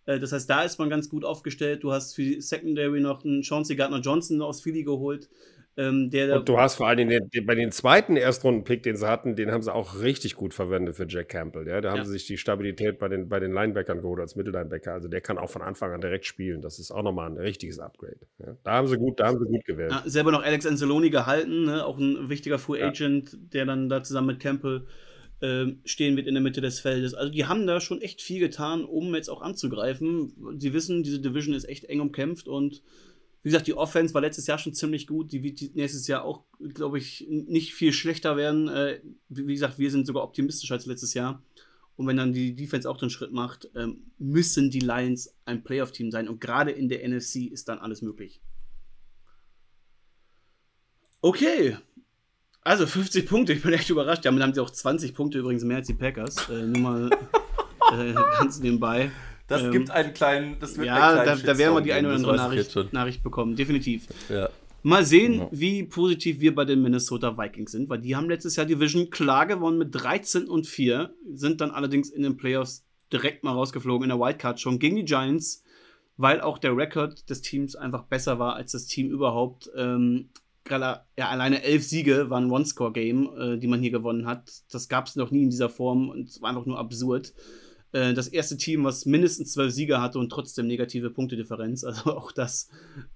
[0.06, 1.84] Äh, das heißt, da ist man ganz gut aufgestellt.
[1.84, 5.28] Du hast für die Secondary noch einen Chauncey Gardner Johnson aus Philly geholt.
[5.76, 9.08] Ähm, der, und du hast vor allem den, den, bei den zweiten Erstrunden-Pick, den sie
[9.08, 11.66] hatten, den haben sie auch richtig gut verwendet für Jack Campbell.
[11.66, 11.80] Ja?
[11.80, 12.04] Da haben ja.
[12.04, 14.92] sie sich die Stabilität bei den, bei den Linebackern geholt als Mittellinebacker.
[14.92, 16.60] Also der kann auch von Anfang an direkt spielen.
[16.60, 18.20] Das ist auch nochmal ein richtiges Upgrade.
[18.38, 18.56] Ja?
[18.64, 19.92] Da haben sie gut, da haben sie gut gewählt.
[19.92, 21.86] Ja, selber noch Alex Anzaloni gehalten, ne?
[21.86, 24.86] auch ein wichtiger Free Agent, der dann da zusammen mit Campbell
[25.40, 27.14] ähm, stehen wird in der Mitte des Feldes.
[27.14, 30.34] Also die haben da schon echt viel getan, um jetzt auch anzugreifen.
[30.58, 32.82] Sie wissen, diese Division ist echt eng umkämpft und
[33.42, 35.32] wie gesagt, die Offense war letztes Jahr schon ziemlich gut.
[35.32, 36.44] Die wird nächstes Jahr auch,
[36.74, 38.68] glaube ich, nicht viel schlechter werden.
[38.68, 41.42] Äh, wie gesagt, wir sind sogar optimistischer als letztes Jahr.
[41.96, 46.12] Und wenn dann die Defense auch den Schritt macht, ähm, müssen die Lions ein Playoff-Team
[46.12, 46.28] sein.
[46.28, 48.40] Und gerade in der NFC ist dann alles möglich.
[51.20, 51.76] Okay.
[52.62, 54.24] Also 50 Punkte, ich bin echt überrascht.
[54.24, 56.48] Damit haben sie auch 20 Punkte übrigens mehr als die Packers.
[56.48, 57.10] Äh, nur mal
[57.92, 59.10] äh, ganz nebenbei.
[59.52, 60.56] Das ähm, gibt einen kleinen.
[60.60, 64.06] Das wird ja, da, da werden wir die eine oder andere Nachricht, Nachricht, bekommen, definitiv.
[64.30, 64.48] Ja.
[64.82, 65.48] Mal sehen, ja.
[65.52, 69.46] wie positiv wir bei den Minnesota Vikings sind, weil die haben letztes Jahr Division klar
[69.46, 74.16] gewonnen mit 13 und 4, sind dann allerdings in den Playoffs direkt mal rausgeflogen in
[74.16, 75.62] der Wildcard schon gegen die Giants,
[76.16, 79.70] weil auch der Rekord des Teams einfach besser war als das Team überhaupt.
[79.76, 80.30] Ähm,
[80.70, 84.50] ja, alleine elf Siege waren ein One-Score-Game, äh, die man hier gewonnen hat.
[84.70, 87.34] Das gab es noch nie in dieser Form und es war einfach nur absurd.
[87.92, 91.84] Äh, das erste Team, was mindestens zwölf Sieger hatte und trotzdem negative Punktedifferenz.
[91.92, 92.68] Also auch das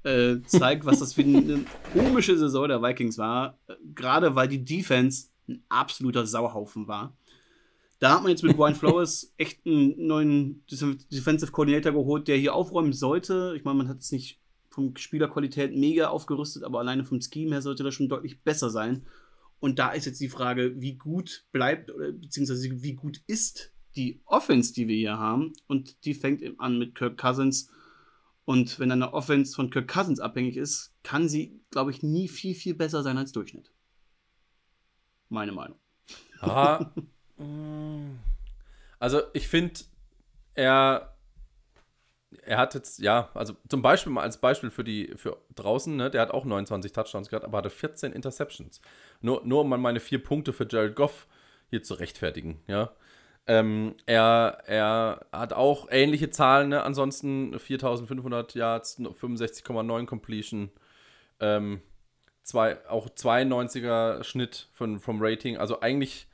[0.02, 3.58] äh, zeigt, was das für eine komische Saison der Vikings war.
[3.66, 7.16] Äh, gerade weil die Defense ein absoluter Sauhaufen war.
[7.98, 10.64] Da hat man jetzt mit Brian Flores echt einen neuen
[11.10, 13.54] Defensive Coordinator geholt, der hier aufräumen sollte.
[13.56, 17.62] Ich meine, man hat es nicht von Spielerqualität mega aufgerüstet, aber alleine vom Scheme her
[17.62, 19.06] sollte das schon deutlich besser sein.
[19.58, 24.20] Und da ist jetzt die Frage, wie gut bleibt, oder beziehungsweise wie gut ist die
[24.24, 25.52] Offense, die wir hier haben.
[25.66, 27.70] Und die fängt an mit Kirk Cousins.
[28.44, 32.54] Und wenn eine Offense von Kirk Cousins abhängig ist, kann sie, glaube ich, nie viel,
[32.54, 33.72] viel besser sein als Durchschnitt.
[35.28, 35.78] Meine Meinung.
[36.40, 36.92] Ah,
[37.38, 38.18] mm.
[38.98, 39.80] also ich finde,
[40.54, 41.16] er
[42.42, 46.10] er hat jetzt, ja, also zum Beispiel mal als Beispiel für die, für draußen, ne,
[46.10, 48.80] der hat auch 29 Touchdowns gehabt, aber hatte 14 Interceptions.
[49.20, 51.26] Nur, nur um mal meine vier Punkte für Jared Goff
[51.68, 52.92] hier zu rechtfertigen, ja.
[53.48, 56.82] Ähm, er, er hat auch ähnliche Zahlen, ne?
[56.82, 60.70] ansonsten 4500 Yards, 65,9 Completion,
[61.38, 61.80] ähm,
[62.42, 66.26] zwei, auch 92er Schnitt von, vom Rating, also eigentlich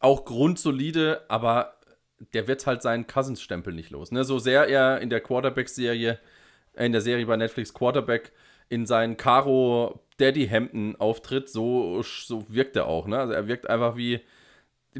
[0.00, 1.74] auch grundsolide, aber
[2.32, 4.10] der wird halt seinen Cousins-Stempel nicht los.
[4.10, 4.24] Ne?
[4.24, 6.18] So sehr er in der Quarterback-Serie,
[6.74, 8.32] äh, in der Serie bei Netflix Quarterback
[8.70, 13.06] in seinen Caro Daddy Hemden auftritt, so, so wirkt er auch.
[13.06, 13.18] Ne?
[13.18, 14.20] Also er wirkt einfach wie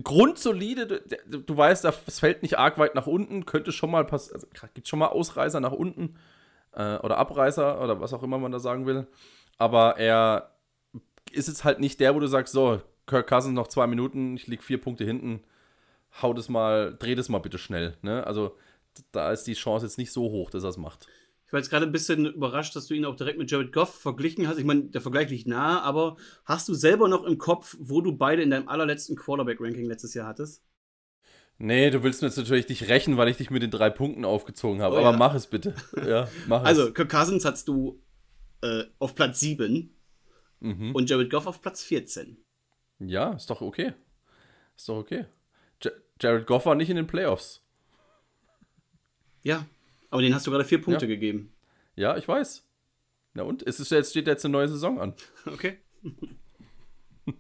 [0.03, 1.03] grundsolide.
[1.27, 4.37] Du, du weißt, es fällt nicht arg weit nach unten, könnte schon mal passieren.
[4.37, 6.17] Also, gibt schon mal Ausreißer nach unten
[6.73, 9.07] äh, oder Abreißer oder was auch immer man da sagen will.
[9.59, 10.51] Aber er
[11.33, 14.47] ist jetzt halt nicht der, wo du sagst, so, Kirk Cousins noch zwei Minuten, ich
[14.47, 15.43] liege vier Punkte hinten
[16.23, 17.97] hau das mal, dreh das mal bitte schnell.
[18.03, 18.27] Ne?
[18.27, 18.57] Also
[19.13, 21.07] da ist die Chance jetzt nicht so hoch, dass er es macht.
[21.51, 23.93] Ich war jetzt gerade ein bisschen überrascht, dass du ihn auch direkt mit Jared Goff
[23.93, 24.59] verglichen hast.
[24.59, 28.17] Ich meine, der Vergleich liegt nah, aber hast du selber noch im Kopf, wo du
[28.17, 30.63] beide in deinem allerletzten Quarterback-Ranking letztes Jahr hattest?
[31.59, 34.25] Nee, du willst mir jetzt natürlich nicht rächen, weil ich dich mit den drei Punkten
[34.25, 34.95] aufgezogen habe.
[34.95, 35.17] Oh, aber ja.
[35.17, 35.75] mach es bitte.
[36.07, 36.95] Ja, mach also, es.
[36.95, 38.01] Kirk Cousins hast du
[38.63, 39.93] äh, auf Platz 7
[40.61, 40.95] mhm.
[40.95, 42.37] und Jared Goff auf Platz 14.
[43.01, 43.95] Ja, ist doch okay.
[44.77, 45.27] Ist doch okay.
[46.21, 47.61] Jared Goff war nicht in den Playoffs.
[49.43, 49.67] Ja,
[50.11, 51.09] aber den hast du gerade vier Punkte ja.
[51.09, 51.53] gegeben.
[51.97, 52.67] Ja, ich weiß.
[53.35, 53.67] Na und?
[53.67, 55.15] Es ist jetzt, steht jetzt eine neue Saison an.
[55.47, 55.79] Okay.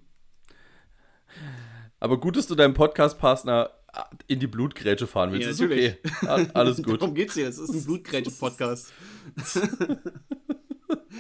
[1.98, 3.70] aber gut, dass du deinem Podcast-Partner
[4.28, 5.47] in die Blutgrätsche fahren willst.
[5.47, 5.97] Ja, ist okay.
[6.55, 7.02] Alles gut.
[7.02, 7.47] Darum geht's hier.
[7.47, 8.92] Das ist ein Blutgrätsche-Podcast.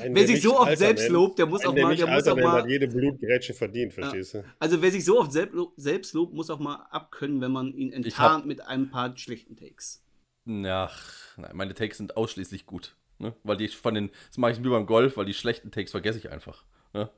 [0.08, 1.96] wer sich so oft selbst lobt, der muss auch mal.
[1.96, 4.44] Der muss auch mal jede Blutgrätsche verdient, verstehst du?
[4.60, 8.46] Also, wer sich so oft selbst lobt, muss auch mal abkönnen, wenn man ihn enttarnt
[8.46, 10.04] mit ein paar schlechten Takes.
[10.46, 10.90] Ja,
[11.36, 12.96] nein, meine Takes sind ausschließlich gut.
[13.18, 13.34] Ne?
[13.44, 16.18] Weil die von den, das mache ich wie beim Golf, weil die schlechten Takes vergesse
[16.18, 16.64] ich einfach.
[16.94, 17.10] Ne?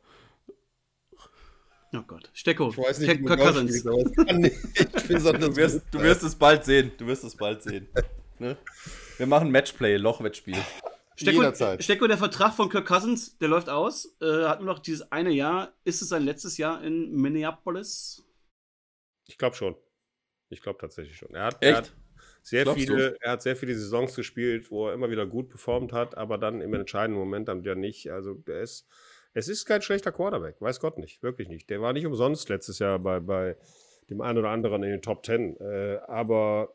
[1.95, 2.31] Oh Gott.
[2.33, 3.85] Stecko, ich weiß nicht, Kirk Cousins.
[3.85, 6.91] Du, wirst, du wirst es bald sehen.
[6.97, 7.87] Du wirst es bald sehen.
[8.39, 8.57] Ne?
[9.19, 10.57] Wir machen Matchplay, Lochwettspiel.
[11.15, 14.17] Stecko, Stecko, der Vertrag von Kirk Cousins, der läuft aus.
[14.21, 15.73] Äh, hat nur noch dieses eine Jahr.
[15.85, 18.25] Ist es sein letztes Jahr in Minneapolis?
[19.27, 19.77] Ich glaube schon.
[20.49, 21.35] Ich glaube tatsächlich schon.
[21.35, 21.73] Er hat, Echt?
[21.73, 21.93] Er hat
[22.43, 26.17] sehr viele, er hat sehr viele Saisons gespielt, wo er immer wieder gut performt hat,
[26.17, 28.11] aber dann im entscheidenden Moment dann wieder nicht.
[28.11, 28.87] Also er ist,
[29.33, 31.71] es ist kein schlechter Quarterback, weiß Gott nicht, wirklich nicht.
[31.71, 33.57] Der war nicht umsonst letztes Jahr bei, bei
[34.11, 35.57] dem einen oder anderen in den Top Ten.
[35.59, 36.75] Äh, aber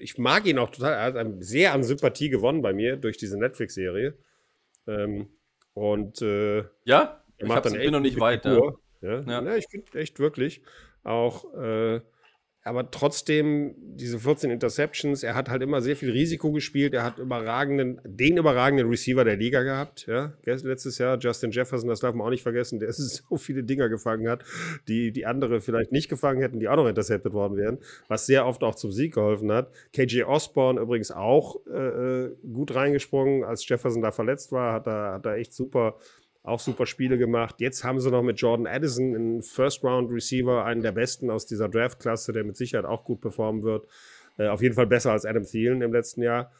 [0.00, 0.92] ich mag ihn auch total.
[0.92, 4.16] Er hat sehr an Sympathie gewonnen bei mir durch diese Netflix-Serie.
[4.86, 5.28] Ähm,
[5.74, 8.44] und äh, ja, ich, ich bin noch nicht weit.
[8.44, 8.72] Ja.
[9.00, 9.20] Ja?
[9.20, 9.56] ja.
[9.56, 10.62] ich finde echt wirklich
[11.04, 12.00] auch äh,
[12.64, 17.18] aber trotzdem diese 14 Interceptions, er hat halt immer sehr viel Risiko gespielt, er hat
[17.18, 22.26] überragenden, den überragenden Receiver der Liga gehabt, ja, letztes Jahr, Justin Jefferson, das darf man
[22.26, 24.44] auch nicht vergessen, der so viele Dinger gefangen hat,
[24.88, 27.78] die die andere vielleicht nicht gefangen hätten, die auch noch intercepted worden wären,
[28.08, 29.72] was sehr oft auch zum Sieg geholfen hat.
[29.94, 35.14] KJ Osborne übrigens auch äh, äh, gut reingesprungen, als Jefferson da verletzt war, hat er,
[35.14, 35.96] hat er echt super
[36.48, 37.56] auch super Spiele gemacht.
[37.58, 42.32] Jetzt haben sie noch mit Jordan Addison einen First-Round-Receiver, einen der besten aus dieser Draft-Klasse,
[42.32, 43.86] der mit Sicherheit auch gut performen wird.
[44.38, 46.52] Äh, auf jeden Fall besser als Adam Thielen im letzten Jahr,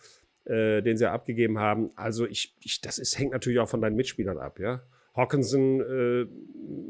[0.45, 1.91] äh, den sie abgegeben haben.
[1.97, 4.83] Also ich, ich, das ist, hängt natürlich auch von deinen Mitspielern ab, ja.
[5.15, 6.27] Hawkinson, äh,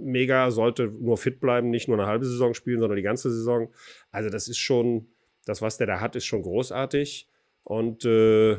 [0.02, 3.72] mega, sollte nur fit bleiben, nicht nur eine halbe Saison spielen, sondern die ganze Saison.
[4.10, 5.08] Also das ist schon,
[5.46, 7.26] das, was der da hat, ist schon großartig.
[7.64, 8.58] Und äh,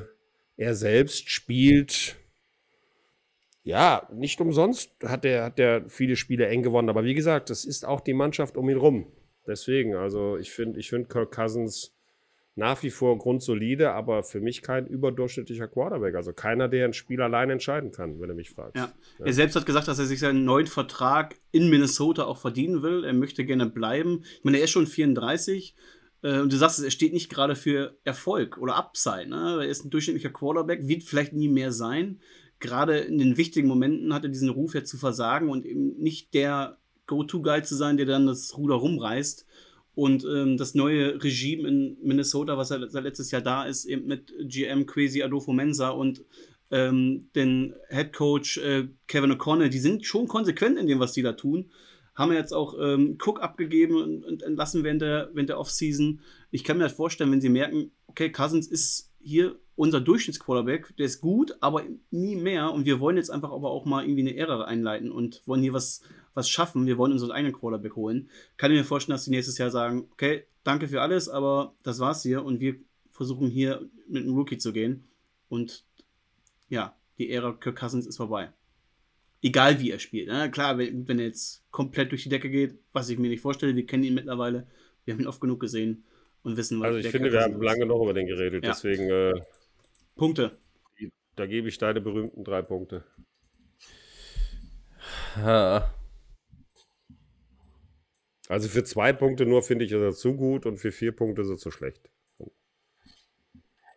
[0.58, 2.18] er selbst spielt
[3.70, 6.90] ja, nicht umsonst hat er, hat er viele Spiele eng gewonnen.
[6.90, 9.06] Aber wie gesagt, das ist auch die Mannschaft um ihn rum.
[9.46, 11.94] Deswegen, also ich finde ich find Kirk Cousins
[12.56, 16.16] nach wie vor grundsolide, aber für mich kein überdurchschnittlicher Quarterback.
[16.16, 18.76] Also keiner, der ein Spiel allein entscheiden kann, wenn du mich fragst.
[18.76, 18.92] Ja.
[19.20, 19.26] ja.
[19.26, 23.04] Er selbst hat gesagt, dass er sich seinen neuen Vertrag in Minnesota auch verdienen will.
[23.04, 24.24] Er möchte gerne bleiben.
[24.40, 25.76] Ich meine, er ist schon 34.
[26.24, 29.30] Äh, und du sagst, er steht nicht gerade für Erfolg oder Upside.
[29.30, 29.60] Ne?
[29.62, 32.20] Er ist ein durchschnittlicher Quarterback, wird vielleicht nie mehr sein
[32.60, 36.34] gerade in den wichtigen Momenten hat er diesen Ruf ja zu versagen und eben nicht
[36.34, 36.78] der
[37.08, 39.46] Go-To-Guy zu sein, der dann das Ruder rumreißt.
[39.96, 44.34] Und ähm, das neue Regime in Minnesota, was seit letztes Jahr da ist, eben mit
[44.44, 46.24] GM Crazy Adolfo Mensa und
[46.72, 51.22] ähm, den Head Coach äh, Kevin O'Connell, die sind schon konsequent in dem, was die
[51.22, 51.72] da tun.
[52.16, 56.22] haben jetzt auch ähm, Cook abgegeben und, entlassen während der, während der Offseason.
[56.52, 61.06] Ich kann mir halt vorstellen, wenn sie merken, okay, Cousins ist hier unser Durchschnittsquarterback, der
[61.06, 62.72] ist gut, aber nie mehr.
[62.72, 65.74] Und wir wollen jetzt einfach aber auch mal irgendwie eine Ära einleiten und wollen hier
[65.74, 66.02] was,
[66.34, 66.86] was schaffen.
[66.86, 68.30] Wir wollen unseren eigenen Quarterback holen.
[68.58, 72.00] Kann ich mir vorstellen, dass sie nächstes Jahr sagen, okay, danke für alles, aber das
[72.00, 72.76] war's hier und wir
[73.12, 75.08] versuchen hier mit einem Rookie zu gehen.
[75.48, 75.86] Und
[76.68, 78.52] ja, die Ära Kirk Cousins ist vorbei.
[79.42, 80.28] Egal wie er spielt.
[80.28, 80.52] Ne?
[80.52, 83.76] Klar, wenn, wenn er jetzt komplett durch die Decke geht, was ich mir nicht vorstelle,
[83.76, 84.68] wir kennen ihn mittlerweile,
[85.06, 86.04] wir haben ihn oft genug gesehen
[86.44, 88.72] und wissen, was Also ich finde, wir haben lange noch über den geredet, ja.
[88.72, 89.10] deswegen.
[89.10, 89.42] Äh,
[90.16, 90.58] Punkte.
[91.36, 93.06] Da gebe ich deine berühmten drei Punkte.
[95.38, 95.94] Ja.
[98.50, 101.44] Also für zwei Punkte nur finde ich ist er zu gut und für vier Punkte
[101.44, 102.10] ist er zu schlecht.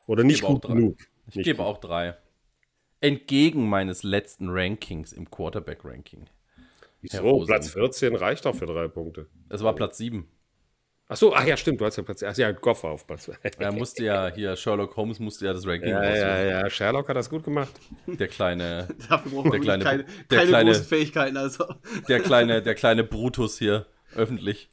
[0.07, 0.99] Oder nicht gut genug.
[1.29, 1.67] Ich nicht gebe gut.
[1.67, 2.17] auch drei.
[3.01, 6.29] Entgegen meines letzten Rankings im Quarterback-Ranking.
[7.01, 7.45] Wieso?
[7.45, 9.27] Platz 14 reicht doch für drei Punkte.
[9.49, 10.29] Es war Platz 7.
[11.13, 13.31] Ach so, ach ja, stimmt, du hast ja Platz, ach ja, Goffer auf Platz.
[13.59, 17.17] Er musste ja hier, Sherlock Holmes musste ja das Ranking Ja, ja, ja, Sherlock hat
[17.17, 17.73] das gut gemacht.
[18.07, 21.37] Der kleine, Dafür braucht der kleine, keine, der keine kleine, großen Fähigkeiten.
[21.37, 21.67] Also.
[22.09, 23.85] Der kleine, der kleine Brutus hier,
[24.17, 24.71] öffentlich.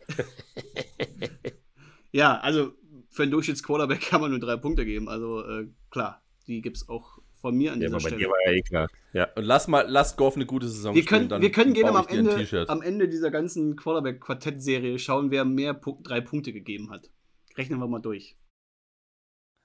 [2.13, 2.71] ja, also
[3.09, 5.09] für einen Durchschnitts-Quarterback kann man nur drei Punkte geben.
[5.09, 8.23] Also äh, klar, die gibt es auch von mir an ja, dieser aber bei Stelle.
[8.23, 8.87] dir war ja eh klar.
[9.13, 9.27] Ja.
[9.35, 11.41] Und lass mal, lass Goff eine gute Saison Wir können, spielen.
[11.41, 16.21] wir können gerne am ich Ende, am Ende dieser ganzen Quarterback-Quartett-Serie schauen, wer mehr drei
[16.21, 17.09] Punkte gegeben hat.
[17.57, 18.35] Rechnen wir mal durch.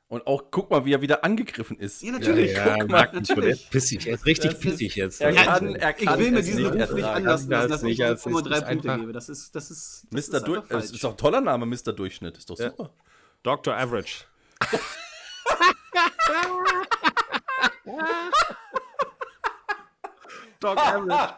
[0.09, 2.03] Und auch guck mal, wie er wieder angegriffen ist.
[2.03, 2.53] Ja, natürlich.
[2.53, 4.07] Ja, guck mal, er ist pissig.
[4.07, 5.21] Er ist richtig Das ist- pissig jetzt.
[5.21, 7.69] Er Ja, kann, er ich kann will mir es diesen nicht Ruf nicht anlassen, Das
[7.69, 9.13] lassen, dass ich immer ist- drei Punkte gebe.
[9.13, 10.77] Das ist, das ist, das Mr.
[10.79, 11.93] ist ist doch ein toller Name, Mr.
[11.93, 12.37] Durchschnitt.
[12.37, 12.71] Ist doch Ja.
[12.71, 12.93] super.
[13.43, 13.75] Dr.
[13.75, 14.25] Average.
[20.61, 21.35] Dog Average.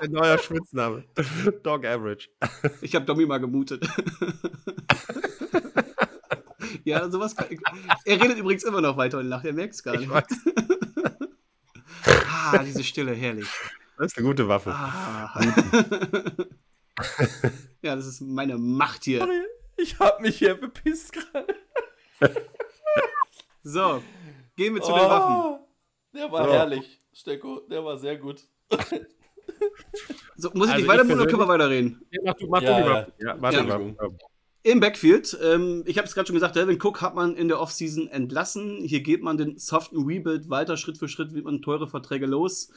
[0.00, 1.04] Ein neuer Spitzname.
[1.62, 2.28] Dog Average.
[2.80, 3.84] Ich habe Domi mal gemutet.
[6.84, 7.46] ja, sowas kann,
[8.04, 10.10] Er redet übrigens immer noch weiter und lacht, er merkt es gar Ich nicht.
[10.10, 10.24] weiß.
[12.26, 13.48] ah, diese Stille, herrlich.
[13.98, 14.70] Das ist eine gute Waffe.
[14.70, 15.40] Ah.
[17.82, 19.26] ja, das ist meine Macht hier.
[19.76, 21.54] Ich hab mich hier bepisst gerade.
[23.62, 24.02] So,
[24.56, 25.34] gehen wir zu den Waffen.
[25.36, 25.58] Oh,
[26.14, 26.52] Der war So.
[26.52, 27.00] herrlich.
[27.12, 28.44] Stecko, der war sehr gut.
[30.36, 32.06] So, muss ich Also nicht ich weitermachen oder können wir weiterreden?
[32.10, 33.42] Ja, mach du, mach Ja, du die ja.
[33.42, 33.96] Warte.
[34.62, 37.60] Im Backfield, ähm, ich habe es gerade schon gesagt, Delvin Cook hat man in der
[37.60, 38.78] Offseason entlassen.
[38.82, 42.70] Hier geht man den soften Rebuild weiter, Schritt für Schritt wird man teure Verträge los.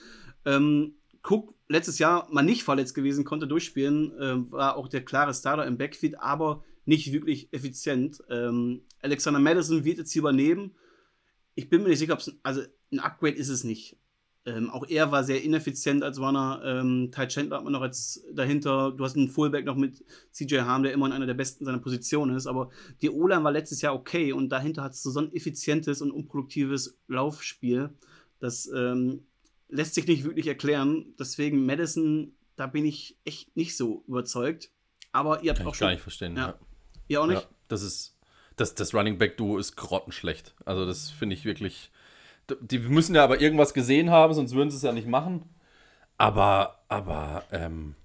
[0.46, 0.96] Ähm,
[1.28, 5.66] Cook letztes Jahr mal nicht verletzt gewesen, konnte durchspielen, ähm, war auch der klare Starter
[5.66, 8.24] im Backfield, aber nicht wirklich effizient.
[8.30, 10.76] Ähm, Alexander Madison wird jetzt hier übernehmen.
[11.56, 12.62] Ich bin mir nicht sicher, ob es ein, also
[12.92, 13.98] ein Upgrade ist es nicht.
[14.46, 16.62] Ähm, auch er war sehr ineffizient als Runner.
[16.66, 18.92] Ähm, Ty Chandler hat man noch als dahinter.
[18.92, 21.80] Du hast einen Fullback noch mit CJ Harm, der immer in einer der besten seiner
[21.80, 22.46] Position ist.
[22.46, 22.70] Aber
[23.02, 27.00] die O-Line war letztes Jahr okay und dahinter hat es so ein effizientes und unproduktives
[27.08, 27.92] Laufspiel.
[28.40, 29.26] Das ähm,
[29.70, 31.14] lässt sich nicht wirklich erklären.
[31.18, 34.72] Deswegen Madison, da bin ich echt nicht so überzeugt.
[35.14, 35.94] Aber ihr habt Kann auch ich gar schon.
[35.94, 36.36] nicht verstehen.
[36.36, 36.48] Ja.
[36.50, 36.60] Ja.
[37.08, 37.42] Ihr auch nicht?
[37.42, 38.13] Ja, das ist.
[38.64, 40.54] Das, das Running Back Duo ist grottenschlecht.
[40.64, 41.92] Also, das finde ich wirklich.
[42.62, 45.50] Die müssen ja aber irgendwas gesehen haben, sonst würden sie es ja nicht machen.
[46.18, 47.96] Aber, aber, ähm,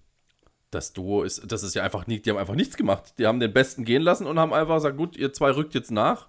[0.72, 3.14] das Duo ist, das ist ja einfach nicht, die haben einfach nichts gemacht.
[3.18, 5.92] Die haben den Besten gehen lassen und haben einfach gesagt, gut, ihr zwei rückt jetzt
[5.92, 6.26] nach.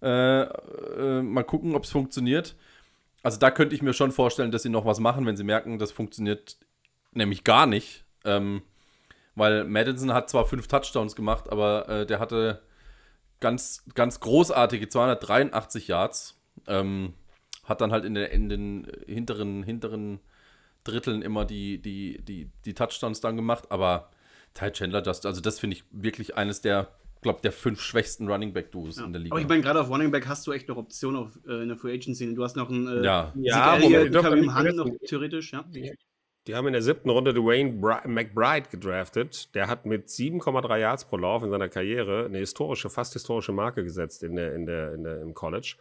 [0.00, 2.56] Äh, äh, mal gucken, ob es funktioniert.
[3.22, 5.78] Also da könnte ich mir schon vorstellen, dass sie noch was machen, wenn sie merken,
[5.78, 6.56] das funktioniert
[7.12, 8.06] nämlich gar nicht.
[8.24, 8.62] Ähm,
[9.34, 12.62] weil Madison hat zwar fünf Touchdowns gemacht, aber äh, der hatte
[13.40, 16.40] ganz, ganz großartige 283 Yards.
[16.66, 17.14] Ähm,
[17.64, 20.20] hat dann halt in, der, in den hinteren, hinteren
[20.84, 23.70] Dritteln immer die, die, die, die Touchdowns dann gemacht.
[23.70, 24.10] Aber
[24.54, 26.88] Ty Chandler, das, also das finde ich wirklich eines der,
[27.20, 29.04] glaube der fünf schwächsten Running Back Duos Ja.
[29.04, 29.34] in der Liga.
[29.34, 31.68] Aber ich meine, gerade auf Running Back hast du echt noch Optionen auf, äh, in
[31.68, 32.34] der Free Agency.
[32.34, 35.64] Du hast noch einen äh, ja, Ja, Zeke Moment, Elliott, nicht Hunt noch theoretisch, ja.
[36.48, 39.54] Die haben in der siebten Runde Dwayne Bri McBride gedraftet.
[39.54, 43.84] Der hat mit 7,3 Yards pro Lauf in seiner Karriere eine historische, fast historische Marke
[43.84, 45.76] gesetzt in der, in der, in der, im College.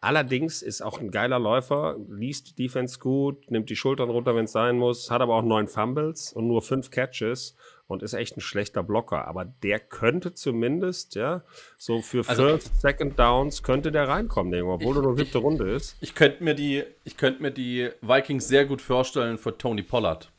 [0.00, 4.52] Allerdings ist auch ein geiler Läufer, liest Defense gut, nimmt die Schultern runter, wenn es
[4.52, 7.56] sein muss, hat aber auch neun Fumbles und nur fünf Catches
[7.88, 9.26] und ist echt ein schlechter Blocker.
[9.26, 11.42] Aber der könnte zumindest, ja,
[11.78, 15.96] so für Also- First, Second Downs könnte der reinkommen, obwohl er nur siebte Runde ist.
[16.00, 20.30] Ich könnte mir, die- ich könnt mir die Vikings sehr gut vorstellen für Tony Pollard.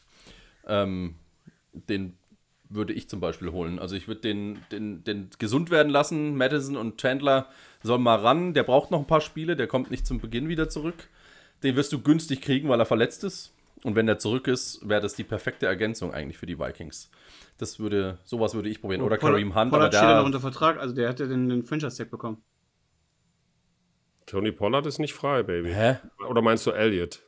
[0.68, 1.16] Ähm,
[1.74, 2.18] den
[2.70, 3.80] würde ich zum Beispiel holen.
[3.80, 6.36] Also ich würde den, den, den gesund werden lassen.
[6.36, 7.48] Madison und Chandler
[7.84, 8.54] sollen mal ran.
[8.54, 9.56] Der braucht noch ein paar Spiele.
[9.56, 11.08] Der kommt nicht zum Beginn wieder zurück.
[11.64, 13.54] Den wirst du günstig kriegen, weil er verletzt ist.
[13.84, 17.10] Und wenn der zurück ist, wäre das die perfekte Ergänzung eigentlich für die Vikings.
[17.58, 19.02] Das würde, sowas würde ich probieren.
[19.02, 21.64] Oder Kareem Hunt, Pollard steht ja noch unter Vertrag, also der hat ja den, den
[21.64, 22.42] Franchise-Tag bekommen.
[24.26, 25.72] Tony Pollard ist nicht frei, Baby.
[25.74, 25.98] Hä?
[26.28, 27.22] Oder meinst du Elliott?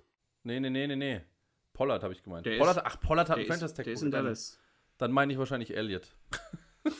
[0.44, 1.22] Nee, nee, nee, nee, nee.
[1.74, 2.45] Pollard habe ich gemeint.
[2.45, 3.86] Der ist- Pollard, ach, Pollard hat einen Franchise ist, Tag.
[3.86, 4.60] der ist in Dallas.
[4.99, 6.07] Dann meine ich wahrscheinlich Elliott.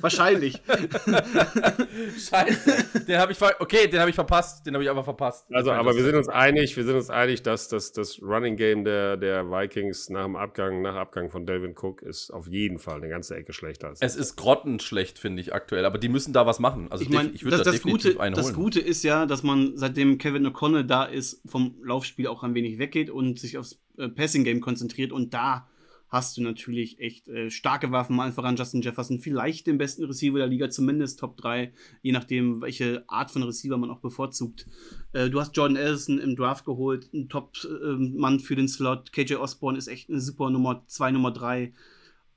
[0.00, 0.60] Wahrscheinlich.
[2.18, 3.04] Scheiße.
[3.06, 4.66] den habe ich ver okay, den habe ich verpasst.
[4.66, 5.46] Den habe ich einfach verpasst.
[5.52, 8.84] Also, aber wir sind uns einig, wir sind uns einig, dass das, das Running Game
[8.84, 12.96] der, der Vikings nach dem Abgang, nach Abgang von Delvin Cook ist auf jeden Fall
[12.96, 15.84] eine ganzeEcke schlechter als Es ist grottenschlecht, finde ich, aktuell.
[15.84, 16.88] Aber die müssen da was machen.
[16.90, 18.52] Also ich meine, ich würde das, da das, definitiv Gute, einen das.
[18.54, 22.78] Gute ist ja, dass man seitdem Kevin O'Connell da ist, vom Laufspiel auch ein wenig
[22.78, 25.12] weggeht und sich aufs äh, Passing-Game konzentriert.
[25.12, 25.68] Und da
[26.08, 30.38] hast du natürlich echt äh, starke Waffen, allen voran Justin Jefferson, vielleicht den besten Receiver
[30.38, 31.72] der Liga, zumindest Top 3,
[32.02, 34.66] je nachdem, welche Art von Receiver man auch bevorzugt.
[35.12, 39.12] Äh, du hast Jordan Ellison im Draft geholt, ein Top-Mann für den Slot.
[39.12, 41.72] KJ Osborne ist echt eine super Nummer 2, Nummer 3.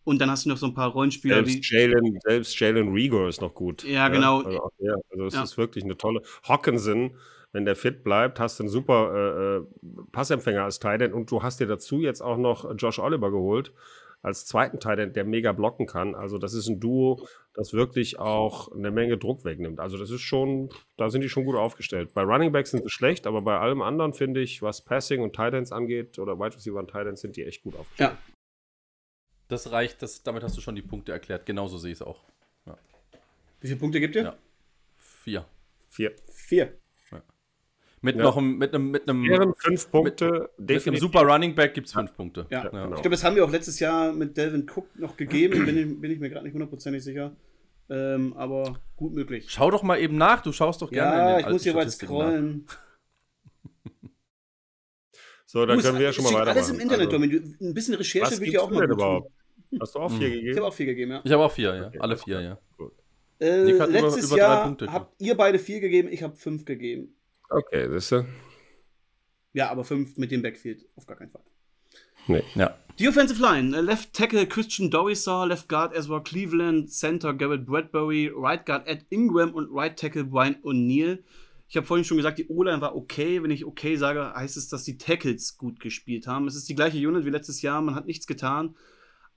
[0.03, 1.45] Und dann hast du noch so ein paar Rollenspieler.
[1.45, 3.83] Selbst Jalen, selbst Jalen Rigor ist noch gut.
[3.83, 4.41] Ja, genau.
[4.41, 5.43] Also, auch der, also es Ja.
[5.43, 6.21] ist wirklich eine tolle.
[6.47, 7.11] Hawkinson,
[7.51, 9.65] wenn der fit bleibt, hast du einen super äh, äh,
[10.11, 13.73] Passempfänger als Tight End und du hast dir dazu jetzt auch noch Josh Oliver geholt
[14.21, 16.13] als zweiten Tight End, der mega blocken kann.
[16.13, 19.80] Also das ist ein Duo, das wirklich auch eine Menge Druck wegnimmt.
[19.80, 22.13] Also das ist schon, da sind die schon gut aufgestellt.
[22.13, 25.34] Bei Running Backs sind sie schlecht, aber bei allem anderen finde ich, was Passing und
[25.35, 28.11] Tight Ends angeht oder Wide Receiver und Tight Ends sind die echt gut aufgestellt.
[28.11, 28.17] Ja,
[29.47, 31.45] Das reicht, das, damit hast du schon die Punkte erklärt.
[31.45, 32.26] Genauso sehe ich es auch.
[33.61, 34.23] wie viele Punkte gibt ihr?
[34.23, 34.38] Ja.
[34.97, 35.45] Vier.
[35.88, 36.13] Vier.
[36.30, 36.77] Vier.
[38.01, 38.23] Mit Ja.
[38.23, 41.01] noch einem, mit einem, mit einem, Wären fünf Punkte mit einem definitiv.
[41.01, 42.45] super Running Back gibt es fünf Punkte.
[42.49, 42.85] Ja, Ja, genau.
[42.95, 45.99] ich glaube, das haben wir auch letztes Jahr mit Delvin Cook noch gegeben, bin ich,
[46.01, 47.35] bin ich mir gerade nicht hundertprozentig sicher.
[47.89, 49.47] Ähm, aber gut möglich.
[49.49, 51.11] Schau doch mal eben nach, du schaust doch gerne.
[51.11, 52.65] in Ja, den ich muss hier weit scrollen.
[55.45, 56.57] So, dann können wir ja schon mal weitermachen.
[56.57, 57.57] alles im Internet, Also, Domin.
[57.59, 59.31] Ein bisschen Recherche gibst ja auch du mal überhaupt?
[59.81, 60.26] Hast du auch vier Hm.
[60.27, 60.57] Ich gegeben?
[60.57, 61.21] habe auch viel gegeben, ja.
[61.23, 61.88] Ich habe auch vier, ja.
[61.88, 62.59] Okay, Alle vier, ja.
[62.77, 62.91] Gut.
[63.39, 64.91] Äh, über- letztes über drei Jahr Punkte.
[64.93, 67.15] habt ihr beide vier gegeben, ich habe fünf gegeben.
[67.49, 68.26] Okay, siehst du?
[69.53, 71.43] Ja, aber fünf mit dem Backfield, auf gar keinen Fall.
[72.27, 72.43] Nee.
[72.55, 72.77] Ja.
[72.99, 78.31] Die Offensive Line, äh, Left Tackle Christian Dorisar, Left Guard Ezra Cleveland, Center Garrett Bradbury,
[78.35, 81.23] Right Guard Ed Ingram und Right Tackle Brian O'Neill.
[81.67, 83.41] Ich habe vorhin schon gesagt, die O-Line war okay.
[83.41, 86.47] Wenn ich okay sage, heißt es, dass die Tackles gut gespielt haben.
[86.47, 88.76] Es ist die gleiche Unit wie letztes Jahr, man hat nichts getan.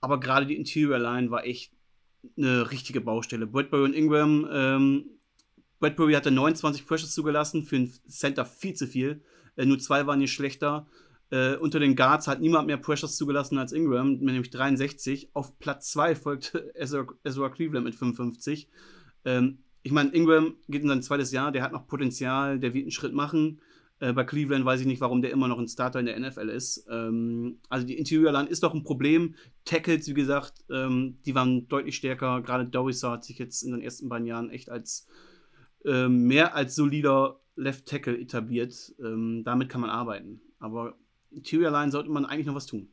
[0.01, 1.73] Aber gerade die Interior Line war echt
[2.37, 3.47] eine richtige Baustelle.
[3.47, 5.05] Bradbury und Ingram, ähm,
[5.83, 9.21] Bradbury hatte 29 Pressures zugelassen, für einen Center viel zu viel.
[9.57, 10.87] Äh, nur zwei waren hier schlechter.
[11.29, 15.31] Äh, unter den Guards hat niemand mehr Pressures zugelassen als Ingram, nämlich 63.
[15.33, 18.69] Auf Platz 2 folgt Ezra, Ezra Cleveland mit 55.
[19.25, 22.83] Ähm, ich meine, Ingram geht in sein zweites Jahr, der hat noch Potenzial, der wird
[22.83, 23.59] einen Schritt machen.
[23.99, 26.47] Äh, bei Cleveland weiß ich nicht, warum der immer noch ein Starter in der NFL
[26.47, 26.87] ist.
[26.89, 29.35] Ähm, also die Interior Line ist doch ein Problem.
[29.65, 32.41] Tackles, wie gesagt, ähm, die waren deutlich stärker.
[32.41, 35.07] Gerade Dorisar hat sich jetzt in den ersten beiden Jahren echt als
[35.85, 38.93] ähm, mehr als solider Left Tackle etabliert.
[38.99, 40.41] Ähm, damit kann man arbeiten.
[40.59, 40.95] Aber
[41.31, 42.89] Interior Line sollte man eigentlich noch was tun.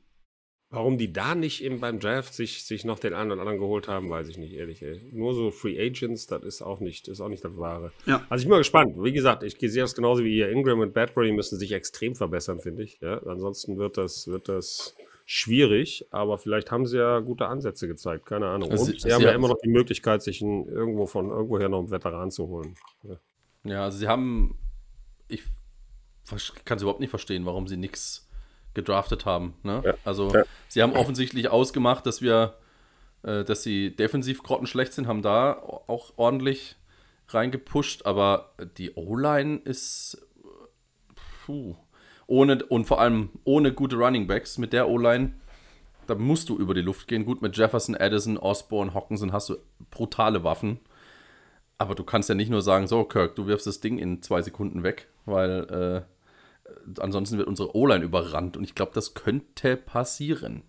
[0.73, 3.89] Warum die da nicht eben beim Draft sich, sich noch den einen oder anderen geholt
[3.89, 4.83] haben, weiß ich nicht, ehrlich.
[4.83, 5.01] Ey.
[5.13, 7.91] Nur so Free Agents, das ist auch nicht, das ist auch nicht das Wahre.
[8.07, 8.25] Ja.
[8.29, 8.95] Also ich bin mal gespannt.
[8.97, 10.49] Wie gesagt, ich sehe das genauso wie ihr.
[10.49, 13.01] Ingram und Badbury müssen sich extrem verbessern, finde ich.
[13.01, 13.21] Ja?
[13.27, 14.95] Ansonsten wird das, wird das
[15.33, 18.69] schwierig, aber vielleicht haben sie ja gute Ansätze gezeigt, keine Ahnung.
[18.73, 21.79] Also Und sie- haben ja immer noch die Möglichkeit, sich einen, irgendwo von irgendwoher noch
[21.79, 22.75] einen Veteran zu holen.
[23.05, 23.17] Ja.
[23.63, 24.59] Ja, also sie haben.
[25.29, 25.45] Ich
[26.65, 28.29] kann es überhaupt nicht verstehen, warum sie nichts
[28.75, 29.55] gedraftet haben.
[29.63, 29.83] Ne?
[29.85, 30.43] Ja, Also, ja.
[30.67, 32.57] sie haben offensichtlich ausgemacht, dass wir,
[33.23, 36.77] äh, dass sie defensiv grottenschlecht sind, haben da auch ordentlich
[37.29, 40.27] reingepusht, aber die O-Line ist.
[41.47, 41.77] Puh.
[42.31, 45.33] Ohne, und vor allem ohne gute Running Backs mit der O-Line,
[46.07, 47.25] da musst du über die Luft gehen.
[47.25, 49.57] Gut, mit Jefferson, Addison, Osborne, Hawkinson hast du
[49.91, 50.79] brutale Waffen.
[51.77, 54.43] Aber du kannst ja nicht nur sagen, so Kirk, du wirfst das Ding in zwei
[54.43, 60.63] Sekunden weg, weil äh, ansonsten wird unsere O-Line überrannt und ich glaube, das könnte passieren.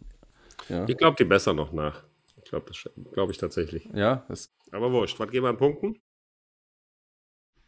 [0.68, 2.04] Ja, Ich glaube die besser noch nach.
[2.38, 3.88] Ich glaube das glaube ich tatsächlich.
[3.94, 4.26] ja
[4.72, 6.00] Aber wurscht, was geben wir an Punkten?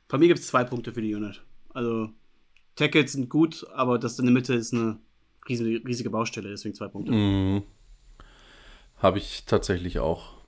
[0.09, 1.43] Von mir gibt es zwei Punkte für die Unit.
[1.69, 2.09] Also,
[2.75, 4.99] Tackles sind gut, aber das in der Mitte ist eine
[5.47, 7.11] riesige, riesige Baustelle, deswegen zwei Punkte.
[7.11, 7.63] mm,
[8.97, 10.43] habe ich tatsächlich auch.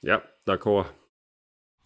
[0.00, 0.86] Ja, d'accord.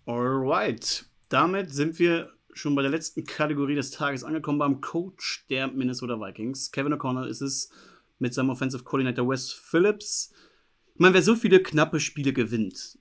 [0.06, 1.04] Alright.
[1.28, 6.18] Damit sind wir schon bei der letzten Kategorie des Tages angekommen, beim Coach der Minnesota
[6.18, 6.70] Vikings.
[6.70, 7.70] Kevin O'Connell ist es
[8.18, 10.32] mit seinem Offensive Coordinator Wes Phillips.
[10.94, 12.98] Ich meine, wer so viele knappe Spiele gewinnt,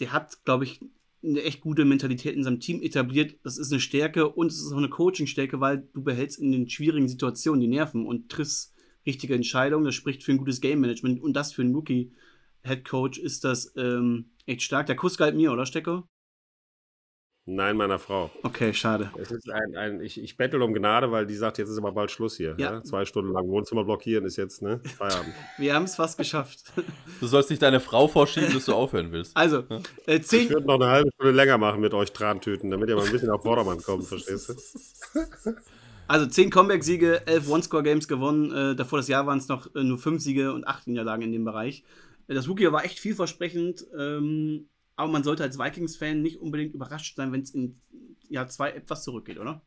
[0.00, 0.80] der hat, glaube ich,
[1.22, 3.36] eine echt gute Mentalität in seinem Team etabliert.
[3.42, 6.68] Das ist eine Stärke und es ist auch eine Coaching-Stärke, weil du behältst in den
[6.68, 8.74] schwierigen Situationen die Nerven und triffst
[9.06, 9.84] richtige Entscheidungen.
[9.84, 14.62] Das spricht für ein gutes Game-Management und das für einen Rookie-Head-Coach ist das ähm, echt
[14.62, 14.86] stark.
[14.86, 16.06] Der Kuss galt mir, oder Stecker?
[17.52, 18.30] Nein, meiner Frau.
[18.44, 19.10] Okay, schade.
[19.18, 21.90] Es ist ein, ein, ich, ich bettel um Gnade, weil die sagt, jetzt ist aber
[21.90, 22.54] bald Schluss hier.
[22.58, 22.74] Ja.
[22.74, 22.82] Ja.
[22.84, 24.80] Zwei Stunden lang Wohnzimmer blockieren ist jetzt, ne?
[24.96, 25.34] Feierabend.
[25.58, 26.62] Wir haben es fast geschafft.
[27.20, 29.36] Du sollst nicht deine Frau vorschieben, bis du aufhören willst.
[29.36, 29.64] Also,
[30.06, 32.96] äh, Ich zehn, würde noch eine halbe Stunde länger machen mit euch Trantüten, damit ihr
[32.96, 35.50] mal ein bisschen auf Vordermann kommt, verstehst du?
[36.08, 38.52] also zehn Comeback-Siege, elf One-Score-Games gewonnen.
[38.52, 41.32] Äh, davor das Jahr waren es noch äh, nur fünf Siege und acht Niederlagen in
[41.32, 41.84] dem Bereich.
[42.28, 44.68] Äh, das Rookie war echt vielversprechend, ähm,
[45.00, 47.80] aber man sollte als Vikings-Fan nicht unbedingt überrascht sein, wenn es in
[48.28, 49.62] Jahr zwei etwas zurückgeht, oder?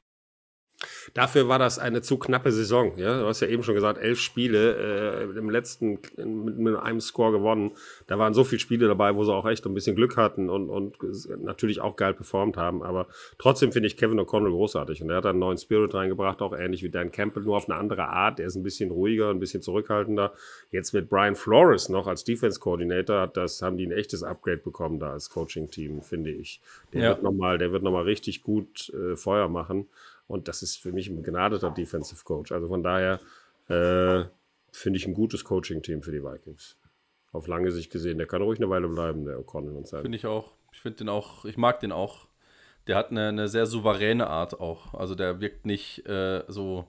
[1.14, 2.98] Dafür war das eine zu knappe Saison.
[2.98, 3.20] Ja?
[3.20, 4.76] Du hast ja eben schon gesagt, elf Spiele,
[5.34, 7.72] äh, im letzten mit, mit einem Score gewonnen.
[8.08, 10.70] Da waren so viele Spiele dabei, wo sie auch echt ein bisschen Glück hatten und,
[10.70, 10.98] und
[11.44, 12.84] natürlich auch geil performt haben.
[12.84, 13.08] Aber
[13.38, 15.02] trotzdem finde ich Kevin O'Connell großartig.
[15.02, 17.78] Und er hat einen neuen Spirit reingebracht, auch ähnlich wie Dan Campbell, nur auf eine
[17.80, 18.40] andere Art.
[18.40, 20.34] Er ist ein bisschen ruhiger, ein bisschen zurückhaltender.
[20.72, 24.58] Jetzt mit Brian Flores noch als Defense Coordinator, hat das, haben die ein echtes Upgrade
[24.58, 26.62] bekommen da als Coaching-Team, finde ich.
[26.94, 27.10] Der Ja.
[27.10, 29.88] wird nochmal, der wird nochmal richtig gut äh, Feuer machen.
[30.28, 32.52] Und das ist für mich ein begnadeter Defensive Coach.
[32.52, 33.20] Also von daher
[33.68, 34.26] äh,
[34.72, 36.78] finde ich ein gutes Coaching-Team für die Vikings.
[37.32, 38.18] Auf lange Sicht gesehen.
[38.18, 40.02] Der kann ruhig eine Weile bleiben, der O'Connell und sein.
[40.02, 40.54] Finde ich auch.
[40.72, 42.28] Ich finde den auch, ich mag den auch.
[42.88, 44.94] Der hat eine, eine sehr souveräne Art auch.
[44.94, 46.88] Also der wirkt nicht äh, so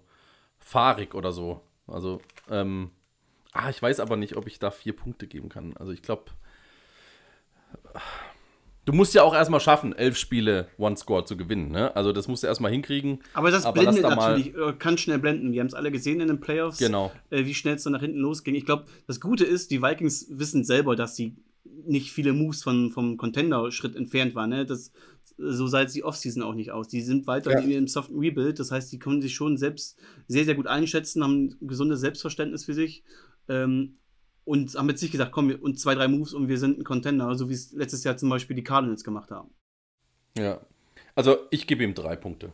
[0.59, 1.61] fahrig oder so.
[1.86, 2.20] Also,
[2.51, 2.90] ähm,
[3.52, 5.77] ah, ich weiß aber nicht, ob ich da vier Punkte geben kann.
[5.77, 6.24] Also ich glaube,
[8.85, 11.70] du musst ja auch erstmal schaffen, elf Spiele One-Score zu gewinnen.
[11.70, 11.94] Ne?
[11.97, 13.20] Also das musst du erstmal hinkriegen.
[13.32, 15.52] Aber das Aber blendet da mal- natürlich, äh, kann schnell blenden.
[15.52, 17.12] Wir haben es alle gesehen in den Playoffs, Genau.
[17.31, 18.55] äh, wie schnell es dann nach hinten losging.
[18.55, 21.35] Ich glaube, das Gute ist, die Vikings wissen selber, dass sie
[21.86, 24.51] nicht viele Moves von, vom Contender-Schritt entfernt waren.
[24.51, 24.65] Ne?
[24.65, 24.93] Das,
[25.36, 26.89] so sah jetzt die Offseason auch nicht aus.
[26.89, 27.59] Die sind weiter Ja.
[27.61, 28.59] in ihrem soften Rebuild.
[28.61, 29.98] Das heißt, die können sich schon selbst
[30.28, 33.02] sehr, sehr gut einschätzen, haben ein gesundes Selbstverständnis für sich.
[33.48, 33.94] Ähm,
[34.44, 36.84] und haben jetzt nicht gesagt, komm, wir- und zwei, drei Moves und wir sind ein
[36.84, 39.54] Contender, so wie es letztes Jahr zum Beispiel die Cardinals gemacht haben.
[40.36, 40.60] Ja.
[41.14, 42.52] Also ich gebe ihm drei Punkte.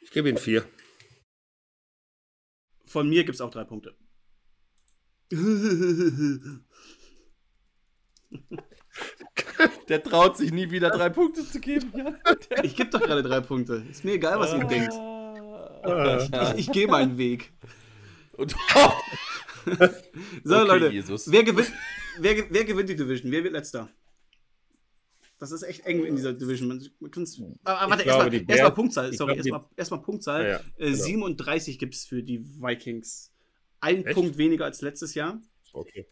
[0.00, 0.64] Ich gebe ihm vier.
[2.86, 3.94] Von mir gibt es auch drei Punkte.
[9.88, 11.92] Der traut sich nie wieder drei Punkte zu geben.
[11.94, 12.14] Ja.
[12.62, 13.84] Ich gebe doch gerade drei Punkte.
[13.90, 14.92] Ist mir egal, was ihr denkt.
[14.92, 16.52] Ah.
[16.54, 17.52] Ich, ich gehe meinen Weg.
[18.36, 18.54] Und,
[20.44, 20.88] So, Okay, Leute.
[20.88, 21.30] Jesus.
[21.30, 21.72] Wer gewinnt,
[22.18, 23.30] wer, wer gewinnt die Division?
[23.32, 23.88] Wer wird letzter?
[25.38, 26.68] Das ist echt eng in dieser Division.
[26.68, 27.10] Man, man
[27.64, 29.12] aber, aber warte, erstmal erst Punktzahl.
[29.14, 30.42] Sorry, erstmal erstmal Punktzahl.
[30.42, 31.04] Ja, ja, äh, genau.
[31.04, 33.32] 37 gibt es für die Vikings.
[33.80, 34.14] Ein Echt?
[34.14, 35.40] Punkt weniger als letztes Jahr.
[35.72, 36.06] Okay.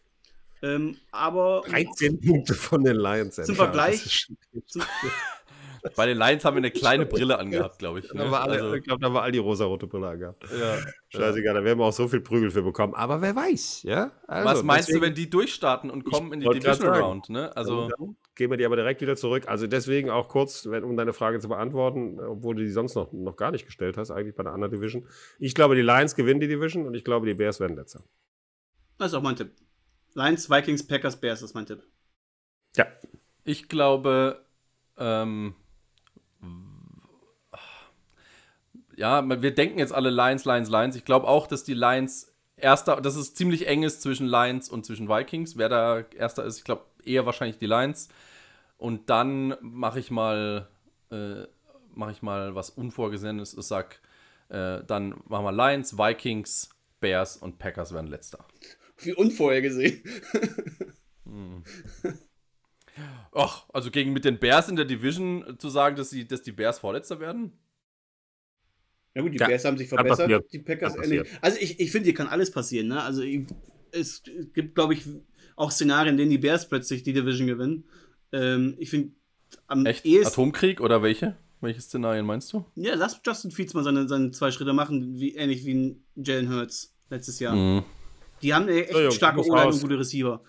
[0.63, 3.35] Ähm, aber 13 Punkte von den Lions.
[3.35, 3.55] Zum.
[3.55, 4.27] Vergleich-
[4.65, 4.81] zum,
[5.95, 8.07] Bei den Lions haben wir eine kleine Brille angehabt, glaube ich.
[8.07, 8.31] Da Ne?
[8.31, 10.43] war alle, Also, ich glaube, da war all die rosarote Brille angehabt.
[10.51, 10.77] ja.
[11.09, 12.93] Scheißegal, da werden wir auch so viel Prügel für bekommen.
[12.93, 14.11] Aber wer weiß, ja?
[14.27, 16.87] Also, Was meinst du, deswegen- wenn die durchstarten und kommen in die sagen.
[16.87, 17.29] Round?
[17.29, 17.55] Ne?
[17.57, 19.43] Also, Dann gehen wir die aber direkt wieder zurück.
[19.47, 23.35] Also deswegen auch kurz, um deine Frage zu beantworten, obwohl du die sonst noch, noch
[23.35, 25.07] gar nicht gestellt hast, eigentlich bei der anderen Division.
[25.39, 28.03] Ich glaube, die Lions gewinnen die Division und ich glaube, die Bears werden letzter.
[28.97, 29.51] das ist auch mein Tipp.
[30.13, 31.81] Lions, Vikings, Packers, Bears ist mein Tipp.
[32.77, 32.85] Ja.
[33.43, 34.45] ich glaube,
[34.97, 35.55] ähm,
[38.99, 40.95] ja, wir denken jetzt alle Lions, Lions, Lions.
[40.97, 44.85] Ich glaube auch, dass die Lions erster, dass es ziemlich eng ist zwischen Lions und
[44.85, 45.57] zwischen Vikings.
[45.57, 48.09] Wer da erster ist, ich glaube eher wahrscheinlich die Lions.
[48.77, 50.67] Und dann mache ich mal,
[51.11, 51.43] äh,
[51.95, 53.53] mache ich mal was Unvorgesehenes.
[53.57, 54.01] Ich sag,
[54.49, 56.69] äh, dann machen wir Lions, Vikings,
[56.99, 58.45] Bears und Packers werden letzter.
[58.97, 60.03] Wie unvorhergesehen.
[63.31, 66.51] Ach, also gegen mit den Bears in der Division zu sagen, dass, sie, dass die
[66.51, 67.57] Bears Vorletzter werden?
[69.15, 71.27] Ja gut, die Ja, Bears haben sich verbessert, die Packers ähnlich.
[71.41, 72.87] Also ich, ich finde, hier kann alles passieren.
[72.87, 73.01] Ne?
[73.01, 73.47] Also ich,
[73.91, 74.23] es
[74.53, 75.03] gibt, glaube ich,
[75.55, 77.85] auch Szenarien, in denen die Bears plötzlich die Division gewinnen.
[78.31, 79.11] Ähm, ich finde
[79.67, 80.05] am Echt?
[80.05, 81.35] ehesten, Atomkrieg oder welche?
[81.61, 82.65] Welche Szenarien meinst du?
[82.75, 86.49] ja, lass Justin Fields mal seine, seine zwei Schritte machen, wie, ähnlich wie ein Jalen
[86.53, 87.55] Hurts letztes Jahr.
[87.55, 87.83] Mhm.
[88.41, 89.75] Die haben eine echt starke raus.
[89.75, 90.41] und gute Receiver.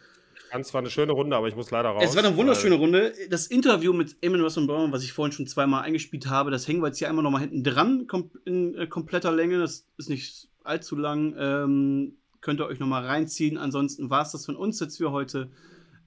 [0.50, 2.02] Fand zwar eine schöne Runde, aber ich muss leider raus.
[2.04, 3.12] Es war eine wunderschöne Runde.
[3.28, 6.80] Das Interview mit Eamon Russell Brown, was ich vorhin schon zweimal eingespielt habe, das hängen
[6.82, 8.06] wir jetzt hier einmal nochmal hinten dran,
[8.44, 9.58] in äh, kompletter Länge.
[9.58, 11.34] Das ist nicht allzu lang.
[11.38, 13.58] Ähm, könnt ihr euch nochmal reinziehen.
[13.58, 15.50] Ansonsten war es das von uns jetzt für heute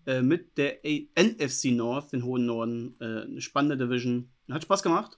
[0.06, 2.96] äh, mit der NFC North, den hohen Norden.
[3.00, 4.30] Äh, eine spannende Division.
[4.52, 5.18] Hat Spaß gemacht.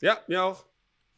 [0.00, 0.64] Ja, mir auch.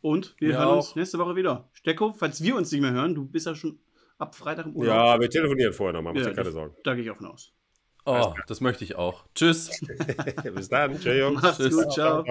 [0.00, 0.96] Und wir Mir hören uns auch.
[0.96, 1.68] nächste Woche wieder.
[1.72, 3.78] Stecko, falls wir uns nicht mehr hören, du bist ja schon
[4.18, 4.94] ab Freitag im Urlaub.
[4.94, 6.74] Ja, wir telefonieren vorher nochmal, mach Ja, dir keine Sorgen.
[6.84, 7.52] Da gehe ich auch von aus.
[8.05, 9.24] Oh, das möchte ich auch.
[9.34, 9.70] Tschüss.
[10.55, 10.98] Bis dann.
[10.98, 11.43] Tschö, Jungs.
[11.43, 11.74] Macht's Tschüss.
[11.74, 12.24] gut, ciao.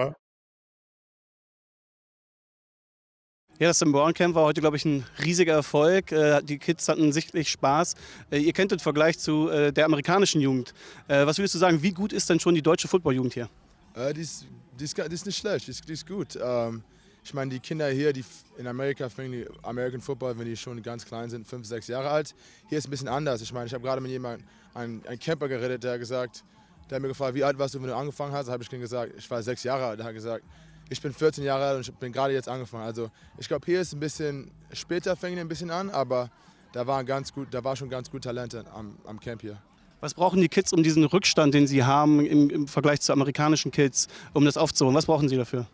[3.58, 6.12] Ja, das Sam Brown Camp war heute, glaube ich, ein riesiger Erfolg.
[6.12, 7.94] Äh, Die Kids hatten sichtlich Spaß.
[8.30, 10.74] Äh, Ihr kennt den Vergleich zu äh, der amerikanischen Jugend.
[11.08, 13.48] Was würdest du sagen, wie gut ist denn schon die deutsche Footballjugend hier?
[13.94, 14.46] Äh, die, ist,
[14.78, 16.38] die, ist, gar- die ist nicht schlecht, die ist, die ist gut.
[16.42, 16.84] Ähm,
[17.26, 18.24] ich meine, die Kinder hier, die
[18.56, 22.08] in Amerika fangen die American Football, wenn die schon ganz klein sind, fünf, sechs Jahre
[22.08, 22.36] alt.
[22.68, 23.42] Hier ist es ein bisschen anders.
[23.42, 26.44] Ich meine, ich habe gerade mit jemandem, ein, ein Camper geredet, der hat gesagt,
[26.88, 28.46] der hat mir gefragt, wie alt warst du, wenn du angefangen hast?
[28.46, 29.98] Da habe ich gesagt, ich war sechs Jahre alt.
[29.98, 30.44] Der hat gesagt,
[30.88, 32.84] ich bin 14 Jahre alt und ich bin gerade jetzt angefangen.
[32.84, 36.30] Also ich glaube, hier ist ein bisschen später fängt ein bisschen an, aber
[36.70, 39.60] da war, ganz gut, da war schon ganz gut Talente am, am Camp hier.
[39.98, 43.72] Was brauchen die Kids, um diesen Rückstand, den sie haben im, im Vergleich zu amerikanischen
[43.72, 44.94] Kids, um das aufzuholen?
[44.94, 45.66] Was brauchen sie dafür?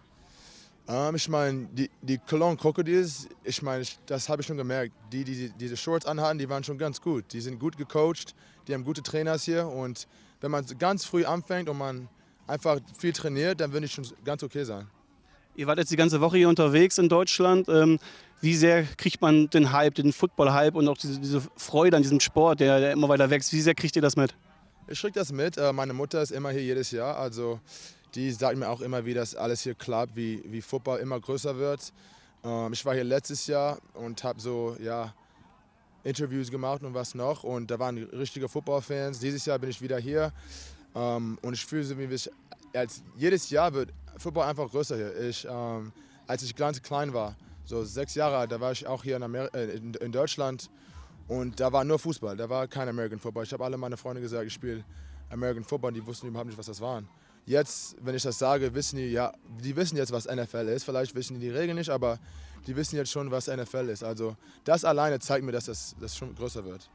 [0.88, 4.92] Ähm, ich meine, die, die Cologne Crocodiles, ich meine, das habe ich schon gemerkt.
[5.12, 7.24] Die, die die diese Shorts anhatten, die waren schon ganz gut.
[7.32, 8.34] Die sind gut gecoacht,
[8.66, 9.66] die haben gute Trainers hier.
[9.66, 10.08] Und
[10.40, 12.08] wenn man ganz früh anfängt und man
[12.46, 14.86] einfach viel trainiert, dann würde ich schon ganz okay sein.
[15.54, 17.68] Ihr wart jetzt die ganze Woche hier unterwegs in Deutschland.
[17.68, 17.98] Ähm,
[18.40, 22.20] wie sehr kriegt man den Hype, den Football-Hype und auch diese, diese Freude an diesem
[22.20, 23.52] Sport, der, der immer weiter wächst?
[23.52, 24.34] Wie sehr kriegt ihr das mit?
[24.88, 25.58] Ich kriege das mit.
[25.58, 27.16] Äh, Meine Mutter ist immer hier jedes Jahr.
[27.18, 27.60] Also
[28.14, 31.56] die sagt mir auch immer, wie das alles hier klappt, wie, wie Football immer größer
[31.56, 31.92] wird.
[32.44, 35.14] Ähm, Ich war hier letztes Jahr und habe so, ja,
[36.04, 37.44] Interviews gemacht und was noch.
[37.44, 39.20] Und da waren richtige Football-Fans.
[39.20, 40.32] Dieses Jahr bin ich wieder hier.
[40.94, 42.30] Ähm, und ich fühle so, wie ich,
[42.74, 45.20] als jedes Jahr wird Football einfach größer hier.
[45.20, 45.92] Ich, ähm,
[46.26, 49.22] als ich ganz klein war, so sechs Jahre alt, da war ich auch hier in,
[49.22, 50.70] Amer äh, in, in Deutschland.
[51.28, 53.44] Und da war nur Fußball, da war kein American Football.
[53.44, 54.84] Ich habe alle meine Freunde gesagt, ich spiele
[55.30, 57.08] American Football, die wussten überhaupt nicht, was das waren.
[57.44, 59.32] Jetzt, wenn ich das sage, wissen die, ja,
[59.62, 60.84] die wissen jetzt, was NFL ist.
[60.84, 62.18] Vielleicht wissen die die Regeln nicht, aber
[62.66, 64.04] die wissen jetzt schon, was NFL ist.
[64.04, 66.88] Also das alleine zeigt mir, dass das, das schon größer wird.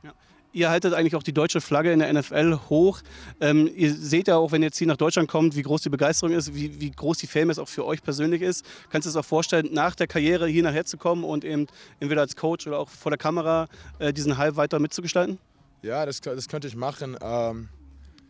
[0.53, 3.01] Ihr haltet eigentlich auch die deutsche Flagge in der NFL hoch.
[3.41, 5.89] Ähm, ihr seht ja auch, wenn ihr jetzt hier nach Deutschland kommt, wie groß die
[5.89, 8.65] Begeisterung ist, wie, wie groß die Fame auch für euch persönlich ist.
[8.89, 11.67] Kannst du das auch vorstellen, nach der Karriere hier nachher zu kommen und eben
[11.99, 13.67] entweder als Coach oder auch vor der Kamera
[13.99, 15.37] äh, diesen Hype weiter mitzugestalten?
[15.81, 17.17] Ja, das, das könnte ich machen.
[17.21, 17.69] Ähm,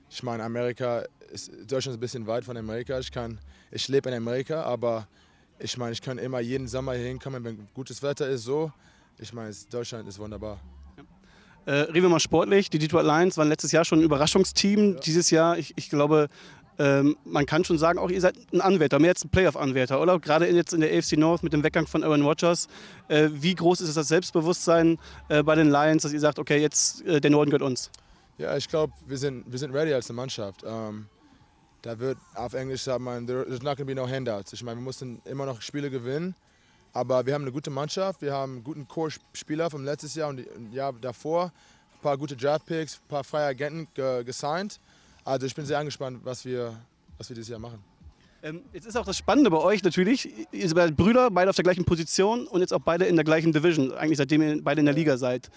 [0.10, 3.00] ich meine, Amerika ist, Deutschland ist ein bisschen weit von Amerika.
[3.00, 3.40] Ich, kann,
[3.72, 5.08] ich lebe in Amerika, aber
[5.60, 8.44] ich meine, ich kann immer jeden Sommer hier hinkommen, wenn gutes Wetter ist.
[8.44, 8.72] So,
[9.20, 10.60] ich meine, Deutschland ist wunderbar.
[11.66, 12.70] Äh, reden wir mal sportlich.
[12.70, 15.00] Die Detroit Lions waren letztes Jahr schon ein Überraschungsteam.
[15.02, 16.30] Dieses Jahr, ich, ich glaube,
[16.80, 20.20] ähm, man kann schon sagen, auch ihr seid ein Anwärter, mehr als ein Playoff-Anwärter, oder?
[20.20, 22.68] Gerade jetzt in der AFC North mit dem Weggang von Aaron Rodgers.
[23.08, 24.98] Äh, wie groß ist das Selbstbewusstsein
[25.28, 27.90] äh, bei den Lions, dass ihr sagt, okay, jetzt äh, der Norden gehört uns?
[28.38, 30.64] Ja, ich glaube, wir sind, wir sind ready als eine Mannschaft.
[30.66, 31.08] Ähm,
[31.82, 34.54] da wird auf Englisch sagt man, there- there's not going to be no handouts.
[34.54, 36.36] Ich meine, wir mussten immer noch Spiele gewinnen,
[36.94, 38.22] aber wir haben eine gute Mannschaft.
[38.22, 41.46] Wir haben einen guten Core-Spieler vom letztes Jahr und Jahr davor.
[41.96, 44.80] Ein paar gute Draft-Picks, ein paar freie Agenten ge gesigned.
[45.26, 46.76] Also ich bin sehr angespannt, was wir,
[47.18, 47.80] was wir dieses Jahr machen.
[48.44, 51.64] Ähm, jetzt ist auch das Spannende bei euch natürlich, ihr seid Brüder, beide auf der
[51.64, 54.86] gleichen Position und jetzt auch beide in der gleichen Division, eigentlich seitdem ihr beide in
[54.86, 55.50] der Liga seid.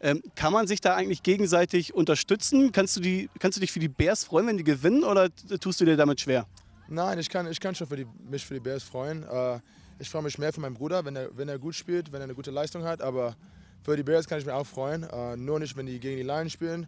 [0.00, 2.70] Ähm, kann man sich da eigentlich gegenseitig unterstützen?
[2.70, 5.28] Kannst du, die, kannst du dich für die Bears freuen, wenn die gewinnen oder
[5.60, 6.46] tust du dir damit schwer?
[6.88, 9.24] Nein, ich kann, ich kann schon für die, mich für die Bears freuen.
[9.24, 9.58] Äh,
[9.98, 12.24] ich freue mich mehr für meinen Bruder, wenn er, wenn er gut spielt, wenn er
[12.24, 13.02] eine gute Leistung hat.
[13.02, 13.36] Aber
[13.82, 15.02] für die Bears kann ich mich auch freuen.
[15.02, 16.86] Äh, nur nicht, wenn die gegen die Lions spielen.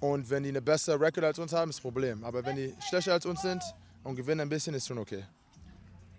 [0.00, 2.22] Und wenn die eine bessere Record als uns haben, ist das Problem.
[2.22, 3.62] Aber wenn die schlechter als uns sind
[4.04, 5.24] und gewinnen ein bisschen, ist schon okay.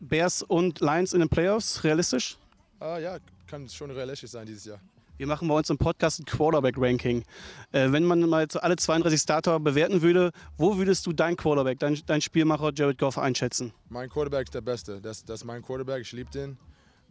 [0.02, 2.38] Bears und Lions in den Playoffs, realistisch?
[2.82, 3.18] Äh, ja,
[3.48, 4.80] kann schon realistisch sein dieses Jahr.
[5.20, 7.26] Wir machen bei uns im Podcast ein Quarterback-Ranking.
[7.74, 12.00] Äh, wenn man mal alle 32 Starter bewerten würde, wo würdest du dein Quarterback, dein,
[12.06, 13.74] dein Spielmacher Jared Goff einschätzen?
[13.90, 15.02] Mein Quarterback ist der Beste.
[15.02, 16.58] Das, das ist mein Quarterback, ich liebe den.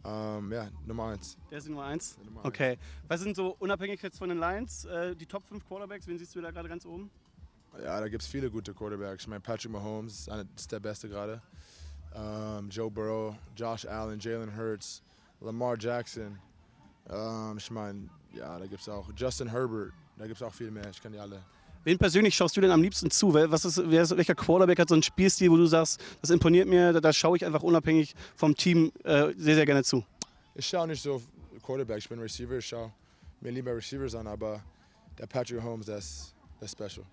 [0.03, 1.37] Ähm, ja, Nummer eins.
[1.51, 2.17] Der ist die Nummer 1?
[2.25, 2.47] Nummer eins.
[2.47, 2.79] Okay.
[3.07, 6.07] Was sind so unabhängig jetzt von den Lions äh, die Top 5 Quarterbacks?
[6.07, 7.11] Wen siehst du da gerade ganz oben?
[7.77, 9.21] Ja, da gibt es viele gute Quarterbacks.
[9.21, 11.43] Ich meine, Patrick Mahomes ist, einer, ist der Beste gerade.
[12.15, 15.03] Ähm, Joe Burrow, Josh Allen, Jalen Hurts,
[15.41, 16.39] Lamar Jackson.
[17.09, 19.91] Ähm, ich meine, ja, da gibt es auch Justin Herbert.
[20.17, 20.89] Da gibt es auch viel mehr.
[20.91, 21.41] Ich kann die alle.
[21.83, 23.33] Wen persönlich schaust du denn am liebsten zu?
[23.33, 26.99] Was ist, welcher Quarterback hat so einen Spielstil, wo du sagst, das imponiert mir, da,
[26.99, 30.03] da schaue ich einfach unabhängig vom Team äh, sehr, sehr gerne zu?
[30.55, 31.23] Ich schaue nicht so auf
[31.63, 32.57] Quarterback, ich bin Receiver.
[32.57, 32.91] Ich schaue
[33.39, 34.61] mir lieber Receivers an, aber
[35.17, 37.05] der Patrick Mahomes, der ist, special.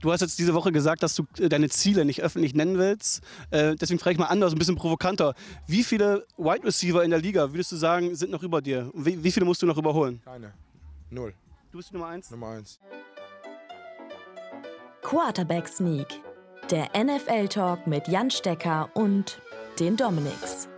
[0.00, 3.22] Du hast jetzt diese Woche gesagt, dass du äh, deine Ziele nicht öffentlich nennen willst.
[3.50, 5.34] Äh, deswegen frage ich mal anders, ein bisschen provokanter.
[5.66, 8.90] Wie viele Wide Receiver in der Liga, würdest du sagen, sind noch über dir?
[8.94, 10.20] Wie, wie viele musst du noch überholen?
[10.24, 10.52] Keine.
[11.10, 11.34] Null.
[11.72, 12.30] Du bist die Nummer eins.
[12.30, 12.78] Nummer eins.
[15.02, 16.20] Quarterback Sneak.
[16.70, 19.40] Der NFL Talk mit Jan Stecker und
[19.80, 20.68] den Dominics.